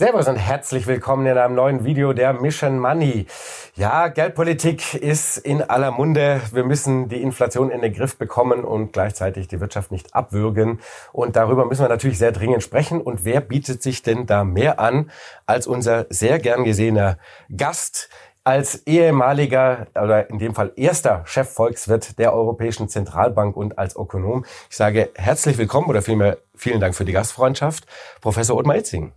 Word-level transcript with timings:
Servus 0.00 0.28
und 0.28 0.36
herzlich 0.36 0.86
willkommen 0.86 1.26
in 1.26 1.36
einem 1.36 1.54
neuen 1.54 1.84
Video 1.84 2.14
der 2.14 2.32
Mission 2.32 2.78
Money. 2.78 3.26
Ja, 3.74 4.08
Geldpolitik 4.08 4.94
ist 4.94 5.36
in 5.36 5.60
aller 5.60 5.90
Munde. 5.90 6.40
Wir 6.52 6.64
müssen 6.64 7.10
die 7.10 7.20
Inflation 7.20 7.70
in 7.70 7.82
den 7.82 7.92
Griff 7.92 8.16
bekommen 8.16 8.64
und 8.64 8.94
gleichzeitig 8.94 9.46
die 9.46 9.60
Wirtschaft 9.60 9.92
nicht 9.92 10.14
abwürgen. 10.14 10.80
Und 11.12 11.36
darüber 11.36 11.66
müssen 11.66 11.82
wir 11.82 11.90
natürlich 11.90 12.16
sehr 12.16 12.32
dringend 12.32 12.62
sprechen. 12.62 13.02
Und 13.02 13.26
wer 13.26 13.42
bietet 13.42 13.82
sich 13.82 14.00
denn 14.00 14.24
da 14.24 14.42
mehr 14.42 14.80
an 14.80 15.10
als 15.44 15.66
unser 15.66 16.06
sehr 16.08 16.38
gern 16.38 16.64
gesehener 16.64 17.18
Gast? 17.54 18.08
als 18.42 18.86
ehemaliger 18.86 19.88
oder 19.94 20.30
in 20.30 20.38
dem 20.38 20.54
Fall 20.54 20.72
erster 20.74 21.24
Chefvolkswirt 21.26 22.18
der 22.18 22.32
Europäischen 22.32 22.88
Zentralbank 22.88 23.54
und 23.54 23.78
als 23.78 23.96
Ökonom. 23.96 24.46
Ich 24.70 24.76
sage 24.78 25.10
herzlich 25.14 25.58
willkommen 25.58 25.88
oder 25.88 26.00
vielmehr 26.00 26.38
vielen 26.56 26.80
Dank 26.80 26.94
für 26.94 27.04
die 27.04 27.12
Gastfreundschaft, 27.12 27.86
Professor 28.22 28.56
Ottmar 28.56 28.76
Itzing 28.76 29.12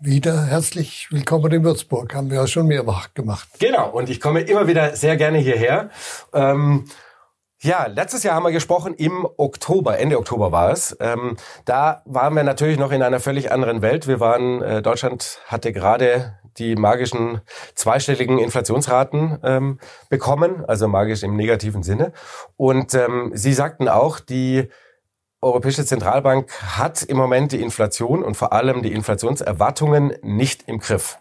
wieder 0.00 0.44
herzlich 0.44 1.08
willkommen 1.10 1.52
in 1.52 1.64
Würzburg. 1.64 2.14
Haben 2.14 2.30
wir 2.30 2.38
ja 2.38 2.46
schon 2.46 2.66
mehrfach 2.66 3.14
gemacht. 3.14 3.48
Genau, 3.58 3.90
und 3.90 4.10
ich 4.10 4.20
komme 4.20 4.40
immer 4.40 4.66
wieder 4.66 4.96
sehr 4.96 5.16
gerne 5.16 5.38
hierher. 5.38 5.90
Ähm, 6.32 6.84
ja, 7.60 7.86
letztes 7.86 8.22
Jahr 8.24 8.34
haben 8.34 8.44
wir 8.44 8.52
gesprochen 8.52 8.94
im 8.94 9.26
Oktober, 9.36 9.98
Ende 9.98 10.18
Oktober 10.18 10.52
war 10.52 10.70
es. 10.70 10.96
Ähm, 11.00 11.36
da 11.64 12.02
waren 12.04 12.34
wir 12.34 12.42
natürlich 12.42 12.78
noch 12.78 12.92
in 12.92 13.02
einer 13.02 13.20
völlig 13.20 13.52
anderen 13.52 13.80
Welt. 13.80 14.06
Wir 14.06 14.20
waren, 14.20 14.60
äh, 14.62 14.82
Deutschland 14.82 15.38
hatte 15.46 15.72
gerade 15.72 16.38
die 16.58 16.76
magischen 16.76 17.40
zweistelligen 17.74 18.38
Inflationsraten 18.38 19.38
ähm, 19.42 19.78
bekommen, 20.08 20.64
also 20.66 20.88
magisch 20.88 21.22
im 21.22 21.36
negativen 21.36 21.82
Sinne. 21.82 22.12
Und 22.56 22.94
ähm, 22.94 23.30
Sie 23.34 23.54
sagten 23.54 23.88
auch, 23.88 24.20
die 24.20 24.68
Europäische 25.44 25.84
Zentralbank 25.84 26.50
hat 26.76 27.02
im 27.02 27.16
Moment 27.16 27.52
die 27.52 27.60
Inflation 27.60 28.22
und 28.22 28.36
vor 28.36 28.52
allem 28.52 28.82
die 28.82 28.92
Inflationserwartungen 28.92 30.14
nicht 30.22 30.64
im 30.66 30.78
Griff. 30.78 31.18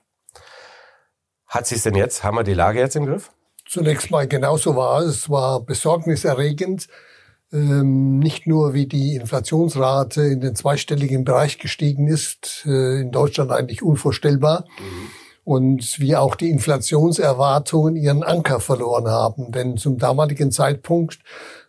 Hat 1.45 1.67
sie 1.67 1.75
es 1.75 1.83
denn 1.83 1.95
jetzt? 1.95 2.23
Haben 2.23 2.37
wir 2.37 2.43
die 2.43 2.53
Lage 2.53 2.79
jetzt 2.79 2.95
im 2.95 3.05
Griff? 3.05 3.31
Zunächst 3.67 4.09
mal 4.11 4.27
genauso 4.27 4.75
war 4.75 5.01
es. 5.01 5.15
Es 5.15 5.29
war 5.29 5.61
besorgniserregend. 5.61 6.87
Ähm, 7.51 8.17
nicht 8.17 8.47
nur 8.47 8.73
wie 8.73 8.87
die 8.87 9.15
Inflationsrate 9.15 10.23
in 10.23 10.41
den 10.41 10.55
zweistelligen 10.55 11.23
Bereich 11.23 11.59
gestiegen 11.59 12.07
ist, 12.07 12.63
äh, 12.65 13.01
in 13.01 13.11
Deutschland 13.11 13.51
eigentlich 13.51 13.83
unvorstellbar. 13.83 14.65
Mhm. 14.79 15.07
Und 15.43 15.99
wie 15.99 16.15
auch 16.15 16.35
die 16.35 16.49
Inflationserwartungen 16.49 17.95
ihren 17.95 18.23
Anker 18.23 18.59
verloren 18.59 19.07
haben. 19.07 19.51
Denn 19.51 19.77
zum 19.77 19.99
damaligen 19.99 20.51
Zeitpunkt 20.51 21.19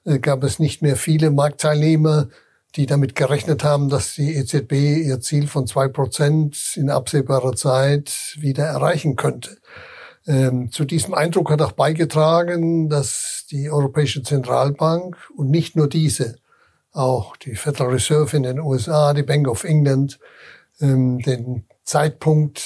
äh, 0.07 0.19
gab 0.21 0.45
es 0.45 0.59
nicht 0.59 0.81
mehr 0.81 0.97
viele 0.97 1.31
Marktteilnehmer, 1.31 2.29
die 2.77 2.87
damit 2.87 3.15
gerechnet 3.15 3.63
haben, 3.63 3.89
dass 3.89 4.15
die 4.15 4.35
EZB 4.35 4.73
ihr 4.73 5.21
Ziel 5.21 5.47
von 5.47 5.67
zwei 5.67 5.89
Prozent 5.89 6.75
in 6.77 6.91
absehbarer 6.91 7.55
Zeit 7.55 8.37
wieder 8.39 8.65
erreichen 8.65 9.17
könnte. 9.17 9.59
Ähm, 10.27 10.71
zu 10.73 10.85
diesem 10.85 11.15
Eindruck 11.15 11.51
hat 11.51 11.63
auch 11.63 11.73
beigetragen, 11.73 12.89
dass 12.89 13.47
die 13.51 13.71
Europäische 13.71 14.23
Zentralbank 14.23 15.17
und 15.37 15.51
nicht 15.51 15.77
nur 15.77 15.89
diese, 15.89 16.37
auch 16.93 17.37
die 17.37 17.55
Federal 17.55 17.93
Reserve 17.93 18.37
in 18.37 18.43
den 18.43 18.61
USA, 18.61 19.13
die 19.13 19.23
Bank 19.23 19.47
of 19.49 19.65
England, 19.65 20.19
ähm, 20.81 21.21
den 21.21 21.67
Zeitpunkt, 21.85 22.63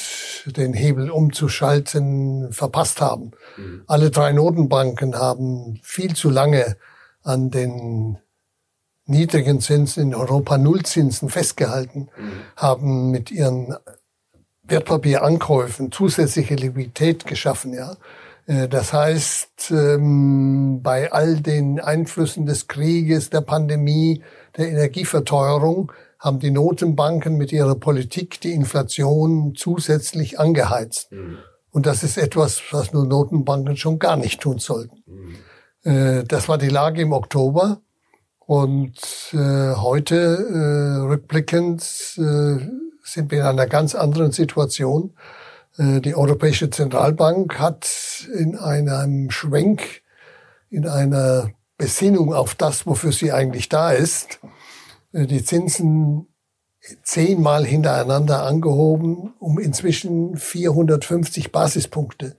den 0.47 0.73
Hebel 0.73 1.11
umzuschalten, 1.11 2.53
verpasst 2.53 3.01
haben. 3.01 3.33
Mhm. 3.57 3.83
Alle 3.87 4.11
drei 4.11 4.33
Notenbanken 4.33 5.17
haben 5.17 5.81
viel 5.83 6.15
zu 6.15 6.31
lange 6.31 6.77
an 7.23 7.51
den 7.51 8.19
niedrigen 9.09 9.61
Zinsen 9.61 10.03
in 10.03 10.15
Europa 10.15 10.59
Nullzinsen 10.59 11.29
festgehalten, 11.29 12.09
mhm. 12.17 12.33
haben 12.57 13.11
mit 13.11 13.31
ihren 13.31 13.75
Wertpapierankäufen 14.63 15.91
zusätzliche 15.91 16.55
Liquidität 16.55 17.27
geschaffen, 17.27 17.73
ja. 17.73 17.97
Äh, 18.47 18.69
das 18.69 18.93
heißt, 18.93 19.71
ähm, 19.71 20.81
bei 20.83 21.13
all 21.13 21.41
den 21.41 21.81
Einflüssen 21.81 22.47
des 22.47 22.67
Krieges, 22.67 23.31
der 23.31 23.43
Pandemie, 23.43 24.23
der 24.57 24.69
Energieverteuerung 24.69 25.93
haben 26.19 26.41
die 26.41 26.51
Notenbanken 26.51 27.37
mit 27.37 27.53
ihrer 27.53 27.77
Politik 27.77 28.41
die 28.41 28.53
Inflation 28.53 29.55
zusätzlich 29.57 30.41
angeheizt. 30.41 31.13
Mhm. 31.13 31.39
Und 31.71 31.87
das 31.87 32.03
ist 32.03 32.19
etwas, 32.19 32.61
was 32.73 32.93
nur 32.93 33.07
Notenbanken 33.07 33.77
schon 33.77 33.99
gar 33.99 34.17
nicht 34.17 34.41
tun 34.41 34.59
sollten. 34.59 35.03
Mhm. 35.07 35.35
Äh, 35.91 36.25
das 36.25 36.49
war 36.49 36.59
die 36.59 36.69
Lage 36.69 37.03
im 37.03 37.13
Oktober. 37.13 37.81
Und 38.49 38.95
äh, 39.35 39.75
heute, 39.75 40.17
äh, 40.17 41.07
rückblickend, 41.07 41.83
äh, 42.17 42.57
sind 43.03 43.31
wir 43.31 43.41
in 43.41 43.45
einer 43.45 43.67
ganz 43.67 43.95
anderen 43.95 44.33
Situation. 44.33 45.13
Äh, 45.77 46.01
die 46.01 46.15
Europäische 46.15 46.71
Zentralbank 46.71 47.59
hat 47.59 48.27
in 48.35 48.57
einem 48.57 49.31
Schwenk, 49.31 50.01
in 50.71 50.89
einer 50.89 51.51
Besinnung 51.77 52.33
auf 52.33 52.55
das, 52.55 52.87
wofür 52.87 53.13
sie 53.13 53.33
eigentlich 53.33 53.69
da 53.69 53.91
ist, 53.91 54.41
äh, 55.13 55.27
die 55.27 55.45
Zinsen 55.45 56.27
zehnmal 57.03 57.67
hintereinander 57.67 58.45
angehoben, 58.45 59.35
um 59.41 59.59
inzwischen 59.59 60.39
450 60.39 61.53
Basispunkte. 61.53 62.35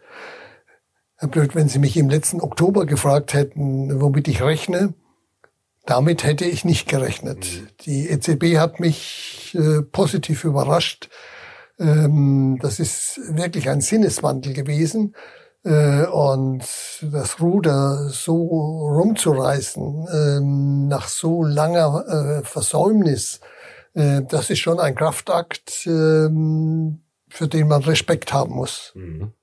Herr 1.18 1.28
Blöd, 1.28 1.54
wenn 1.54 1.70
Sie 1.70 1.78
mich 1.78 1.96
im 1.98 2.10
letzten 2.10 2.42
Oktober 2.42 2.88
gefragt 2.88 3.36
hätten, 3.36 4.02
womit 4.02 4.28
ich 4.28 4.42
rechne, 4.42 4.96
damit 5.86 6.24
hätte 6.24 6.46
ich 6.46 6.66
nicht 6.66 6.88
gerechnet. 6.88 7.40
Mhm. 7.40 7.68
Die 7.82 8.10
EZB 8.10 8.58
hat 8.58 8.80
mich 8.80 9.56
äh, 9.58 9.82
positiv 9.82 10.44
überrascht. 10.44 11.10
Ähm, 11.80 12.60
das 12.62 12.80
ist 12.80 13.20
wirklich 13.30 13.70
ein 13.70 13.82
Sinneswandel 13.82 14.54
gewesen. 14.54 15.16
Äh, 15.64 16.06
und 16.06 16.64
das 17.02 17.42
Ruder 17.42 18.10
so 18.10 18.46
rumzureißen 18.96 20.08
ähm, 20.12 20.88
nach 20.88 21.10
so 21.10 21.44
langer 21.44 22.06
äh, 22.08 22.46
Versäumnis, 22.46 23.42
äh, 23.94 24.22
das 24.28 24.50
ist 24.50 24.60
schon 24.60 24.80
ein 24.80 24.96
Kraftakt, 24.96 25.86
ähm, 25.86 27.02
für 27.28 27.48
den 27.48 27.68
man 27.68 27.84
Respekt 27.84 28.32
haben 28.32 28.56
muss. 28.56 28.94
Mhm. 28.96 29.34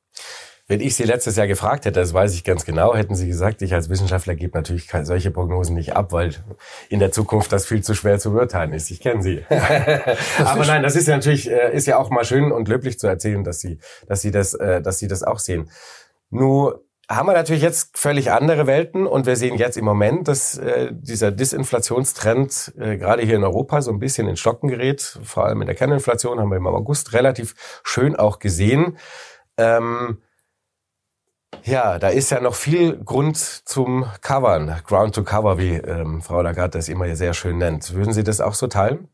Wenn 0.68 0.80
ich 0.80 0.96
Sie 0.96 1.04
letztes 1.04 1.36
Jahr 1.36 1.46
gefragt 1.46 1.84
hätte, 1.84 2.00
das 2.00 2.12
weiß 2.12 2.34
ich 2.34 2.42
ganz 2.42 2.64
genau, 2.64 2.96
hätten 2.96 3.14
Sie 3.14 3.28
gesagt, 3.28 3.62
ich 3.62 3.72
als 3.72 3.88
Wissenschaftler 3.88 4.34
gebe 4.34 4.58
natürlich 4.58 4.88
solche 5.02 5.30
Prognosen 5.30 5.76
nicht 5.76 5.94
ab, 5.94 6.12
weil 6.12 6.34
in 6.88 6.98
der 6.98 7.12
Zukunft 7.12 7.52
das 7.52 7.66
viel 7.66 7.84
zu 7.84 7.94
schwer 7.94 8.18
zu 8.18 8.32
beurteilen 8.32 8.72
ist. 8.72 8.90
Ich 8.90 9.00
kenne 9.00 9.22
Sie. 9.22 9.44
Aber 10.44 10.66
nein, 10.66 10.82
das 10.82 10.96
ist 10.96 11.06
ja 11.06 11.14
natürlich, 11.14 11.48
äh, 11.48 11.72
ist 11.72 11.86
ja 11.86 11.98
auch 11.98 12.10
mal 12.10 12.24
schön 12.24 12.50
und 12.50 12.66
löblich 12.66 12.98
zu 12.98 13.06
erzählen, 13.06 13.44
dass 13.44 13.60
Sie, 13.60 13.78
dass 14.08 14.22
Sie 14.22 14.32
das, 14.32 14.54
äh, 14.54 14.82
dass 14.82 14.98
Sie 14.98 15.06
das 15.06 15.22
auch 15.22 15.38
sehen. 15.38 15.70
Nur 16.30 16.84
haben 17.08 17.28
wir 17.28 17.34
natürlich 17.34 17.62
jetzt 17.62 17.96
völlig 17.96 18.32
andere 18.32 18.66
Welten 18.66 19.06
und 19.06 19.26
wir 19.26 19.36
sehen 19.36 19.56
jetzt 19.56 19.76
im 19.76 19.84
Moment, 19.84 20.26
dass 20.26 20.58
äh, 20.58 20.90
dieser 20.92 21.30
Disinflationstrend 21.30 22.74
äh, 22.76 22.96
gerade 22.96 23.22
hier 23.22 23.36
in 23.36 23.44
Europa 23.44 23.82
so 23.82 23.92
ein 23.92 24.00
bisschen 24.00 24.26
in 24.26 24.36
Stocken 24.36 24.68
gerät. 24.68 25.20
Vor 25.22 25.44
allem 25.44 25.60
in 25.60 25.66
der 25.66 25.76
Kerninflation 25.76 26.40
haben 26.40 26.50
wir 26.50 26.56
im 26.56 26.66
August 26.66 27.12
relativ 27.12 27.54
schön 27.84 28.16
auch 28.16 28.40
gesehen. 28.40 28.98
Ähm, 29.56 30.18
ja, 31.64 31.98
da 31.98 32.08
ist 32.08 32.30
ja 32.30 32.40
noch 32.40 32.54
viel 32.54 32.96
Grund 32.96 33.36
zum 33.36 34.06
Covern, 34.20 34.76
Ground 34.86 35.14
to 35.14 35.24
Cover, 35.24 35.58
wie 35.58 35.74
ähm, 35.74 36.22
Frau 36.22 36.42
Lagarde 36.42 36.78
das 36.78 36.88
immer 36.88 37.14
sehr 37.16 37.34
schön 37.34 37.58
nennt. 37.58 37.92
Würden 37.92 38.12
Sie 38.12 38.24
das 38.24 38.40
auch 38.40 38.54
so 38.54 38.66
teilen? 38.66 39.08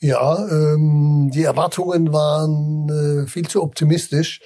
Ja, 0.00 0.48
ähm, 0.48 1.30
die 1.32 1.44
Erwartungen 1.44 2.12
waren 2.12 2.88
äh, 2.88 3.26
viel 3.26 3.46
zu 3.46 3.62
optimistisch. 3.62 4.40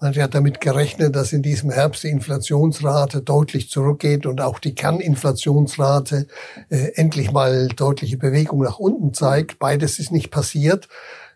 Man 0.00 0.14
hat 0.14 0.34
damit 0.34 0.60
gerechnet, 0.60 1.14
dass 1.14 1.32
in 1.32 1.42
diesem 1.42 1.70
Herbst 1.70 2.04
die 2.04 2.08
Inflationsrate 2.08 3.20
deutlich 3.20 3.68
zurückgeht 3.68 4.24
und 4.24 4.40
auch 4.40 4.58
die 4.58 4.74
Kerninflationsrate 4.74 6.26
äh, 6.70 6.92
endlich 6.94 7.32
mal 7.32 7.68
deutliche 7.68 8.16
Bewegung 8.16 8.62
nach 8.62 8.78
unten 8.78 9.12
zeigt. 9.12 9.58
Beides 9.58 9.98
ist 9.98 10.12
nicht 10.12 10.30
passiert. 10.30 10.88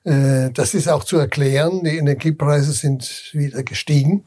Äh, 0.05 0.51
das 0.53 0.75
ist 0.75 0.89
auch 0.89 1.05
zu 1.05 1.19
erklären. 1.19 1.83
Die 1.85 1.97
Energiepreise 1.97 2.73
sind 2.73 3.31
wieder 3.33 3.65
gestiegen. 3.65 4.27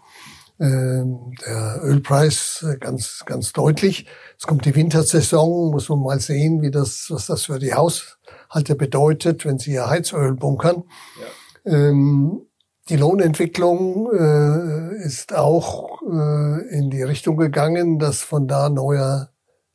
Ähm, 0.60 1.34
der 1.46 1.82
Ölpreis 1.84 2.66
äh, 2.68 2.78
ganz, 2.78 3.24
ganz 3.28 3.54
deutlich. 3.54 4.08
Es 4.40 4.48
kommt 4.48 4.66
die 4.66 4.76
Wintersaison, 4.76 5.70
muss 5.70 5.90
man 5.90 6.02
mal 6.02 6.20
sehen, 6.20 6.64
wie 6.64 6.72
das, 6.72 7.08
was 7.10 7.28
das 7.28 7.46
für 7.46 7.60
die 7.60 7.76
Haushalte 7.76 8.76
bedeutet, 8.76 9.46
wenn 9.46 9.60
sie 9.60 9.74
ihr 9.74 9.88
Heizöl 9.88 10.34
bunkern. 10.34 10.84
Ja. 11.66 11.74
Ähm, 11.74 12.48
die 12.90 12.96
Lohnentwicklung 12.96 14.12
äh, 14.14 15.06
ist 15.06 15.36
auch 15.36 16.02
äh, 16.02 16.76
in 16.76 16.90
die 16.90 17.04
Richtung 17.04 17.38
gegangen, 17.38 18.00
dass 18.00 18.22
von 18.22 18.48
da 18.48 18.70
neuer 18.70 19.30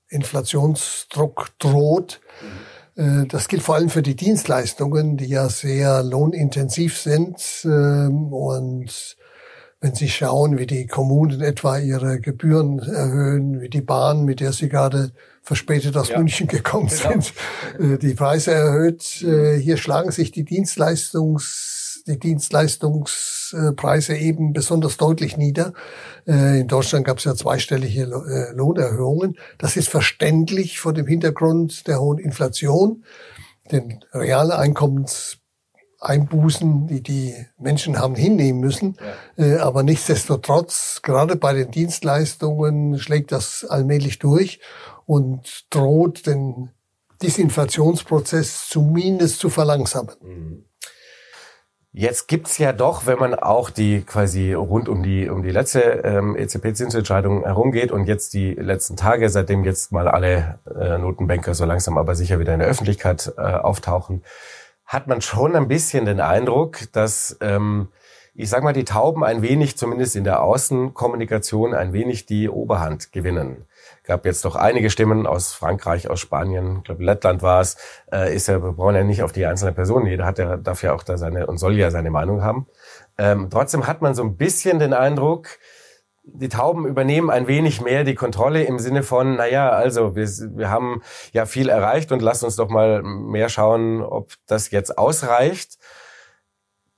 Inflationsdruck 0.08 1.50
droht. 1.58 2.20
Mhm. 2.96 3.22
Äh, 3.22 3.26
das 3.26 3.48
gilt 3.48 3.62
vor 3.62 3.74
allem 3.74 3.90
für 3.90 4.02
die 4.02 4.16
Dienstleistungen, 4.16 5.16
die 5.16 5.26
ja 5.26 5.48
sehr 5.48 6.02
lohnintensiv 6.02 6.98
sind 6.98 7.36
ähm, 7.64 8.32
und 8.32 9.16
wenn 9.82 9.94
Sie 9.96 10.08
schauen, 10.08 10.58
wie 10.58 10.66
die 10.66 10.86
Kommunen 10.86 11.40
etwa 11.40 11.76
ihre 11.76 12.20
Gebühren 12.20 12.78
erhöhen, 12.78 13.60
wie 13.60 13.68
die 13.68 13.80
Bahn, 13.80 14.24
mit 14.24 14.38
der 14.38 14.52
Sie 14.52 14.68
gerade 14.68 15.10
verspätet 15.42 15.96
aus 15.96 16.08
ja. 16.08 16.18
München 16.18 16.46
gekommen 16.46 16.88
genau. 16.88 17.20
sind, 17.20 17.34
äh, 17.78 17.98
die 17.98 18.14
Preise 18.14 18.52
erhöht. 18.52 19.22
Äh, 19.22 19.58
hier 19.58 19.76
schlagen 19.76 20.12
sich 20.12 20.30
die 20.30 20.44
Dienstleistungs 20.44 21.80
die 22.06 22.18
Dienstleistungspreise 22.18 24.16
eben 24.16 24.52
besonders 24.52 24.96
deutlich 24.96 25.36
nieder. 25.36 25.72
Äh, 26.26 26.60
in 26.60 26.66
Deutschland 26.66 27.04
gab 27.04 27.18
es 27.18 27.24
ja 27.24 27.36
zweistellige 27.36 28.06
Lohnerhöhungen. 28.54 29.36
Das 29.58 29.76
ist 29.76 29.88
verständlich 29.88 30.80
vor 30.80 30.92
dem 30.92 31.06
Hintergrund 31.06 31.86
der 31.86 32.00
hohen 32.00 32.18
Inflation. 32.18 33.04
Den 33.70 34.04
reale 34.12 34.58
Einkommens 34.58 35.38
Einbußen, 36.02 36.88
die 36.88 37.02
die 37.02 37.34
Menschen 37.58 37.98
haben 37.98 38.14
hinnehmen 38.14 38.60
müssen. 38.60 38.96
Ja. 39.36 39.44
Äh, 39.44 39.58
aber 39.58 39.82
nichtsdestotrotz, 39.82 41.00
gerade 41.02 41.36
bei 41.36 41.54
den 41.54 41.70
Dienstleistungen 41.70 42.98
schlägt 42.98 43.32
das 43.32 43.64
allmählich 43.64 44.18
durch 44.18 44.60
und 45.06 45.66
droht 45.70 46.26
den 46.26 46.70
Disinflationsprozess 47.22 48.68
zumindest 48.68 49.38
zu 49.38 49.48
verlangsamen. 49.48 50.14
Mhm. 50.20 50.64
Jetzt 51.94 52.26
gibt's 52.26 52.56
ja 52.56 52.72
doch, 52.72 53.04
wenn 53.04 53.18
man 53.18 53.34
auch 53.34 53.68
die 53.68 54.00
quasi 54.00 54.54
rund 54.54 54.88
um 54.88 55.02
die 55.02 55.28
um 55.28 55.42
die 55.42 55.50
letzte 55.50 55.80
ähm, 56.04 56.34
EZB-Zinsentscheidung 56.38 57.44
herumgeht 57.44 57.92
und 57.92 58.06
jetzt 58.06 58.32
die 58.32 58.54
letzten 58.54 58.96
Tage, 58.96 59.28
seitdem 59.28 59.62
jetzt 59.62 59.92
mal 59.92 60.08
alle 60.08 60.58
äh, 60.74 60.96
Notenbanker 60.96 61.52
so 61.52 61.66
langsam 61.66 61.98
aber 61.98 62.14
sicher 62.14 62.38
wieder 62.38 62.54
in 62.54 62.60
der 62.60 62.68
Öffentlichkeit 62.68 63.34
äh, 63.36 63.42
auftauchen, 63.42 64.22
hat 64.92 65.06
man 65.06 65.22
schon 65.22 65.56
ein 65.56 65.68
bisschen 65.68 66.04
den 66.04 66.20
Eindruck, 66.20 66.92
dass 66.92 67.38
ähm, 67.40 67.88
ich 68.34 68.48
sag 68.48 68.62
mal, 68.62 68.72
die 68.72 68.84
Tauben 68.84 69.24
ein 69.24 69.42
wenig, 69.42 69.76
zumindest 69.76 70.16
in 70.16 70.24
der 70.24 70.42
Außenkommunikation, 70.42 71.74
ein 71.74 71.92
wenig 71.92 72.24
die 72.26 72.48
Oberhand 72.48 73.12
gewinnen. 73.12 73.66
Gab 74.04 74.24
jetzt 74.24 74.44
doch 74.44 74.56
einige 74.56 74.90
Stimmen 74.90 75.26
aus 75.26 75.52
Frankreich, 75.52 76.08
aus 76.08 76.20
Spanien, 76.20 76.78
ich 76.78 76.84
glaube 76.84 77.04
Lettland 77.04 77.42
war 77.42 77.60
es, 77.60 77.76
äh, 78.10 78.34
ist 78.34 78.48
ja, 78.48 78.62
wir 78.62 78.72
brauchen 78.72 78.94
ja 78.94 79.04
nicht 79.04 79.22
auf 79.22 79.32
die 79.32 79.46
einzelne 79.46 79.72
Person, 79.72 80.06
jeder 80.06 80.26
hat 80.26 80.38
ja, 80.38 80.56
darf 80.56 80.82
ja 80.82 80.94
auch 80.94 81.02
da 81.02 81.16
seine 81.18 81.46
und 81.46 81.58
soll 81.58 81.76
ja 81.78 81.90
seine 81.90 82.10
Meinung 82.10 82.42
haben. 82.42 82.66
Ähm, 83.18 83.48
trotzdem 83.50 83.86
hat 83.86 84.02
man 84.02 84.14
so 84.14 84.22
ein 84.22 84.36
bisschen 84.36 84.78
den 84.78 84.92
Eindruck, 84.92 85.58
die 86.24 86.48
Tauben 86.48 86.86
übernehmen 86.86 87.30
ein 87.30 87.48
wenig 87.48 87.80
mehr 87.80 88.04
die 88.04 88.14
Kontrolle 88.14 88.62
im 88.64 88.78
Sinne 88.78 89.02
von, 89.02 89.36
naja, 89.36 89.70
also 89.70 90.14
wir, 90.14 90.26
wir 90.26 90.70
haben 90.70 91.02
ja 91.32 91.46
viel 91.46 91.68
erreicht 91.68 92.12
und 92.12 92.22
lasst 92.22 92.44
uns 92.44 92.56
doch 92.56 92.68
mal 92.68 93.02
mehr 93.02 93.48
schauen, 93.48 94.02
ob 94.02 94.32
das 94.46 94.70
jetzt 94.70 94.98
ausreicht. 94.98 95.78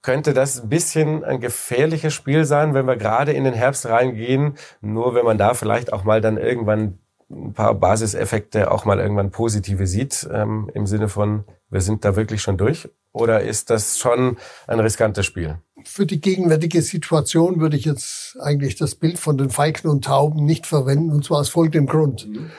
Könnte 0.02 0.34
das 0.34 0.60
ein 0.60 0.68
bisschen 0.68 1.24
ein 1.24 1.40
gefährliches 1.40 2.12
Spiel 2.12 2.44
sein, 2.44 2.74
wenn 2.74 2.86
wir 2.86 2.96
gerade 2.96 3.32
in 3.32 3.44
den 3.44 3.54
Herbst 3.54 3.86
reingehen, 3.86 4.58
nur 4.82 5.14
wenn 5.14 5.24
man 5.24 5.38
da 5.38 5.54
vielleicht 5.54 5.94
auch 5.94 6.04
mal 6.04 6.20
dann 6.20 6.36
irgendwann 6.36 6.98
ein 7.34 7.52
paar 7.52 7.75
Basiseffekte 7.75 8.70
auch 8.70 8.84
mal 8.84 8.98
irgendwann 8.98 9.31
positive 9.31 9.86
sieht, 9.86 10.28
ähm, 10.32 10.70
im 10.75 10.86
Sinne 10.86 11.08
von, 11.08 11.44
wir 11.70 11.81
sind 11.81 12.04
da 12.04 12.16
wirklich 12.16 12.42
schon 12.42 12.56
durch? 12.56 12.88
Oder 13.12 13.42
ist 13.42 13.70
das 13.70 13.98
schon 13.98 14.38
ein 14.66 14.81
riskantes 14.81 15.26
Spiel? 15.26 15.58
Für 15.84 16.06
die 16.06 16.20
gegenwärtige 16.20 16.82
Situation 16.82 17.60
würde 17.60 17.76
ich 17.76 17.84
jetzt 17.84 18.36
eigentlich 18.40 18.76
das 18.76 18.94
Bild 18.94 19.19
von 19.19 19.38
den 19.38 19.50
Falken 19.50 19.88
und 19.88 20.04
Tauben 20.04 20.44
nicht 20.44 20.66
verwenden, 20.66 21.10
und 21.10 21.25
zwar 21.25 21.38
aus 21.38 21.48
folgendem 21.48 21.86
Grund. 21.86 22.26
Mhm. 22.26 22.50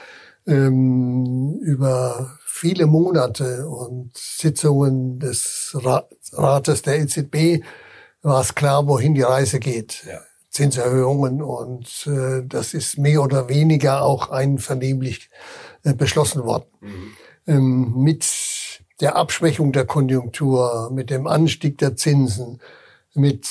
Ähm, 0.47 1.59
über 1.61 2.37
viele 2.45 2.85
Monate 2.85 3.67
und 3.67 4.15
Sitzungen 4.15 5.19
des 5.19 5.75
Rates 6.31 6.83
der 6.83 6.99
EZB 6.99 7.63
war 8.21 8.41
es 8.41 8.55
klar, 8.55 8.87
wohin 8.87 9.13
die 9.13 9.23
Reise 9.23 9.59
geht. 9.59 10.05
Ja. 10.07 10.19
Zinserhöhungen 10.55 11.41
und 11.41 12.07
äh, 12.07 12.41
das 12.47 12.73
ist 12.73 12.97
mehr 12.97 13.21
oder 13.21 13.49
weniger 13.49 14.01
auch 14.03 14.29
einvernehmlich 14.29 15.29
äh, 15.83 15.93
beschlossen 15.93 16.45
worden. 16.45 16.69
Mhm. 16.79 17.17
Ähm, 17.45 17.93
mit 17.97 18.25
der 19.01 19.17
Abschwächung 19.17 19.73
der 19.73 19.85
Konjunktur, 19.85 20.89
mit 20.93 21.09
dem 21.09 21.27
Anstieg 21.27 21.77
der 21.79 21.97
Zinsen, 21.97 22.61
mit 23.13 23.49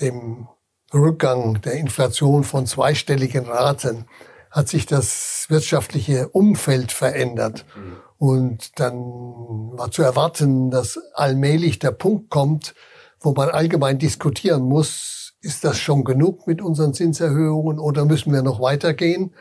dem 0.00 0.48
Rückgang 0.92 1.60
der 1.60 1.74
Inflation 1.74 2.42
von 2.42 2.66
zweistelligen 2.66 3.46
Raten 3.46 4.06
hat 4.50 4.68
sich 4.68 4.84
das 4.86 5.46
wirtschaftliche 5.48 6.28
Umfeld 6.28 6.90
verändert. 6.90 7.64
Mhm. 7.76 7.96
Und 8.18 8.80
dann 8.80 8.96
war 8.96 9.92
zu 9.92 10.02
erwarten, 10.02 10.72
dass 10.72 10.98
allmählich 11.14 11.78
der 11.78 11.92
Punkt 11.92 12.30
kommt, 12.30 12.74
wo 13.20 13.32
man 13.32 13.50
allgemein 13.50 14.00
diskutieren 14.00 14.62
muss, 14.62 15.15
ist 15.46 15.64
das 15.64 15.78
schon 15.78 16.04
genug 16.04 16.46
mit 16.46 16.60
unseren 16.60 16.92
Zinserhöhungen 16.92 17.78
oder 17.78 18.04
müssen 18.04 18.32
wir 18.32 18.42
noch 18.42 18.60
weitergehen? 18.60 19.32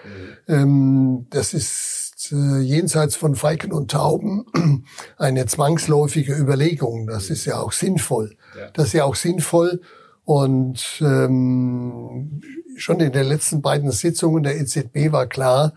Mhm. 0.48 1.26
Das 1.32 1.54
ist 1.54 2.32
äh, 2.32 2.60
jenseits 2.60 3.16
von 3.16 3.36
Falken 3.36 3.74
und 3.74 3.92
Tauben 3.92 4.46
eine 5.18 5.46
zwangsläufige 5.48 6.36
Überlegung. 6.36 7.08
Das 7.08 7.30
ist 7.30 7.46
ja 7.46 7.60
auch 7.60 7.72
sinnvoll. 7.72 8.38
Ja. 8.58 8.70
Das 8.72 8.88
ist 8.88 8.94
ja 8.94 9.04
auch 9.04 9.16
sinnvoll. 9.16 9.82
Und 10.24 11.02
ähm, 11.02 12.42
schon 12.78 13.00
in 13.00 13.12
den 13.12 13.28
letzten 13.28 13.62
beiden 13.62 13.92
Sitzungen 13.92 14.44
der 14.44 14.60
EZB 14.60 15.12
war 15.12 15.28
klar, 15.28 15.74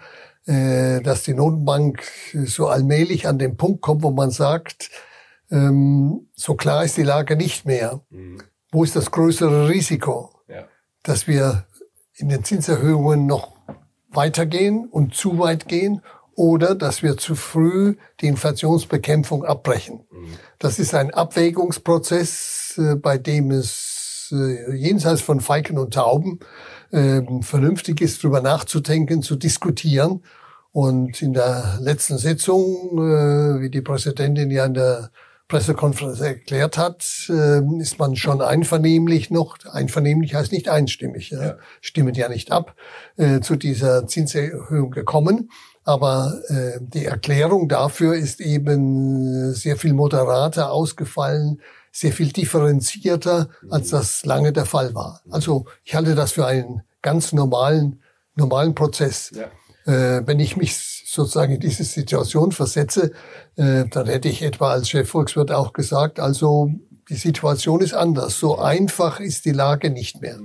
äh, 0.47 1.01
dass 1.03 1.23
die 1.23 1.35
Notenbank 1.35 2.03
so 2.45 2.69
allmählich 2.69 3.27
an 3.27 3.39
den 3.39 3.57
Punkt 3.57 3.83
kommt, 3.83 4.03
wo 4.03 4.11
man 4.11 4.31
sagt, 4.31 4.91
ähm, 5.51 6.29
so 6.35 6.55
klar 6.55 6.85
ist 6.85 6.97
die 6.97 7.03
Lage 7.03 7.37
nicht 7.37 7.67
mehr. 7.67 8.01
Mhm. 8.11 8.43
Wo 8.71 8.85
ist 8.85 8.97
das 8.97 9.11
größere 9.11 9.69
Risiko? 9.69 10.31
Ja. 10.49 10.67
Dass 11.03 11.27
wir 11.27 11.67
in 12.15 12.29
den 12.29 12.45
Zinserhöhungen 12.45 13.27
noch 13.27 13.57
weitergehen 14.11 14.87
und 14.87 15.15
zu 15.15 15.39
weit 15.39 15.69
gehen 15.69 16.03
oder 16.39 16.75
dass 16.77 17.03
wir 17.03 17.17
zu 17.17 17.35
früh 17.35 17.97
die 18.21 18.29
Inflationsbekämpfung 18.29 19.45
abbrechen. 19.45 20.05
Mhm. 20.11 20.29
Das 20.61 20.79
ist 20.79 20.95
ein 20.95 21.13
Abwägungsprozess, 21.13 22.79
äh, 22.79 22.95
bei 22.95 23.19
dem 23.19 23.51
es 23.51 24.33
äh, 24.33 24.75
jenseits 24.77 25.21
von 25.21 25.41
Falken 25.41 25.79
und 25.79 25.95
Tauben 25.95 26.39
äh, 26.93 27.23
vernünftig 27.41 28.01
ist, 28.01 28.23
darüber 28.23 28.41
nachzudenken, 28.41 29.23
zu 29.23 29.35
diskutieren. 29.35 30.23
Und 30.71 31.23
in 31.23 31.33
der 31.33 31.79
letzten 31.81 32.19
Sitzung, 32.19 32.63
wie 33.01 33.71
die 33.71 33.81
Präsidentin 33.81 34.51
ja 34.51 34.67
in 34.67 34.75
der 34.75 35.11
Pressekonferenz 35.49 36.21
erklärt 36.21 36.77
hat, 36.77 37.05
äh, 37.31 37.61
ist 37.81 37.99
man 37.99 38.17
schon 38.17 38.43
einvernehmlich 38.43 39.31
noch, 39.31 39.57
einvernehmlich 39.65 40.35
heißt 40.35 40.53
nicht 40.53 40.69
einstimmig, 40.69 41.31
ja. 41.31 41.57
stimmen 41.81 42.15
ja 42.15 42.29
nicht 42.29 42.53
ab, 42.53 42.77
äh, 43.17 43.41
zu 43.41 43.57
dieser 43.57 44.07
Zinserhöhung 44.07 44.91
gekommen. 44.91 45.51
Aber 45.85 46.39
äh, 46.49 46.79
die 46.81 47.07
Erklärung 47.07 47.67
dafür 47.67 48.15
ist 48.15 48.41
eben 48.41 49.55
sehr 49.55 49.79
viel 49.79 49.95
moderater 49.95 50.71
ausgefallen, 50.71 51.63
sehr 51.93 52.13
viel 52.13 52.31
differenzierter, 52.31 53.49
als 53.71 53.89
das 53.89 54.27
lange 54.27 54.53
der 54.53 54.67
Fall 54.67 54.95
war. 54.95 55.23
Also 55.31 55.65
ich 55.85 55.95
halte 55.95 56.15
das 56.15 56.33
für 56.33 56.47
einen 56.47 56.83
ganz 57.01 57.33
normalen, 57.33 58.03
normalen 58.35 58.75
Prozess. 58.75 59.33
Ja. 59.35 59.47
Äh, 59.91 60.27
wenn 60.27 60.41
ich 60.41 60.59
mich 60.59 60.98
sozusagen 61.19 61.55
in 61.55 61.61
diese 61.61 61.85
Situation 61.85 62.53
versetze, 62.53 63.13
äh, 63.57 63.85
dann 63.91 64.07
hätte 64.07 64.29
ich 64.29 64.43
etwa 64.43 64.71
als 64.71 64.89
Chefvolkswirt 64.89 65.51
auch 65.51 65.73
gesagt, 65.73 66.21
also 66.21 66.71
die 67.09 67.17
Situation 67.17 67.81
ist 67.81 67.95
anders. 67.95 68.39
So 68.39 68.59
einfach 68.59 69.19
ist 69.19 69.45
die 69.45 69.53
Lage 69.53 69.91
nicht 69.91 70.21
mehr. 70.21 70.39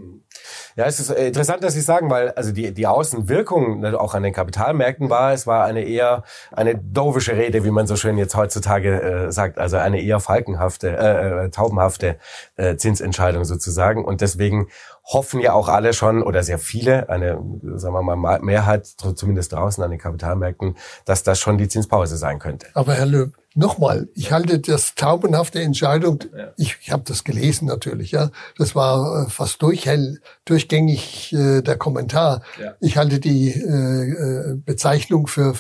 Ja, 0.76 0.86
es 0.86 1.00
ist 1.00 1.10
äh, 1.10 1.28
interessant, 1.28 1.64
dass 1.64 1.74
Sie 1.74 1.82
sagen, 1.82 2.10
weil 2.10 2.32
also 2.32 2.52
die, 2.52 2.74
die 2.74 2.88
Außenwirkung 2.88 3.80
ne, 3.80 4.00
auch 4.00 4.14
an 4.14 4.24
den 4.24 4.34
Kapitalmärkten 4.34 5.10
war, 5.10 5.34
es 5.34 5.48
war 5.48 5.66
eine 5.66 5.84
eher 5.84 6.24
eine 6.52 6.76
dovische 6.76 7.36
Rede, 7.36 7.64
wie 7.64 7.72
man 7.72 7.88
so 7.88 7.96
schön 7.96 8.18
jetzt 8.18 8.36
heutzutage 8.36 9.02
äh, 9.02 9.32
sagt, 9.32 9.58
also 9.58 9.78
eine 9.78 10.02
eher 10.02 10.20
falkenhafte, 10.20 10.90
äh, 10.98 11.46
äh 11.46 11.50
taubenhafte 11.50 12.18
äh, 12.56 12.76
Zinsentscheidung 12.76 13.46
sozusagen. 13.46 14.06
Und 14.06 14.22
deswegen 14.22 14.68
hoffen 15.04 15.40
ja 15.42 15.54
auch 15.54 15.68
alle 15.68 15.94
schon 15.94 16.24
oder 16.24 16.44
sehr 16.44 16.60
viele, 16.60 17.10
eine, 17.10 17.40
sagen 17.76 17.94
wir 17.94 18.16
mal, 18.16 18.40
Mehrheit, 18.40 18.86
zumindest 18.86 19.54
draußen 19.54 19.84
an 19.84 19.92
den 19.92 20.00
Kapitalmärkten, 20.00 20.78
dass 21.06 21.24
das 21.24 21.40
schon 21.40 21.58
die 21.58 21.68
Zinspause 21.68 22.18
sein 22.18 22.40
könnte. 22.40 22.68
Aber 22.74 22.94
Herr 22.94 23.06
Löb, 23.06 23.34
nochmal, 23.56 24.10
ich 24.16 24.32
halte 24.32 24.60
das 24.60 24.96
taubenhafte 24.96 25.62
Entscheidung, 25.62 26.24
ja. 26.36 26.54
ich, 26.58 26.78
ich 26.82 26.92
habe 26.92 27.04
das 27.06 27.24
gelesen 27.24 27.68
natürlich, 27.68 28.12
ja, 28.12 28.32
das 28.58 28.76
war 28.76 29.26
äh, 29.26 29.30
fast 29.30 29.62
durchhell, 29.62 30.22
durchgängig 30.46 31.34
äh, 31.34 31.62
der 31.62 31.78
Kommentar. 31.78 32.42
Ja. 32.60 32.76
Ich 32.80 32.98
halte 32.98 33.20
die 33.20 33.50
äh, 33.50 34.52
äh 34.52 34.56
Bezeichnung 34.56 35.28
für, 35.28 35.54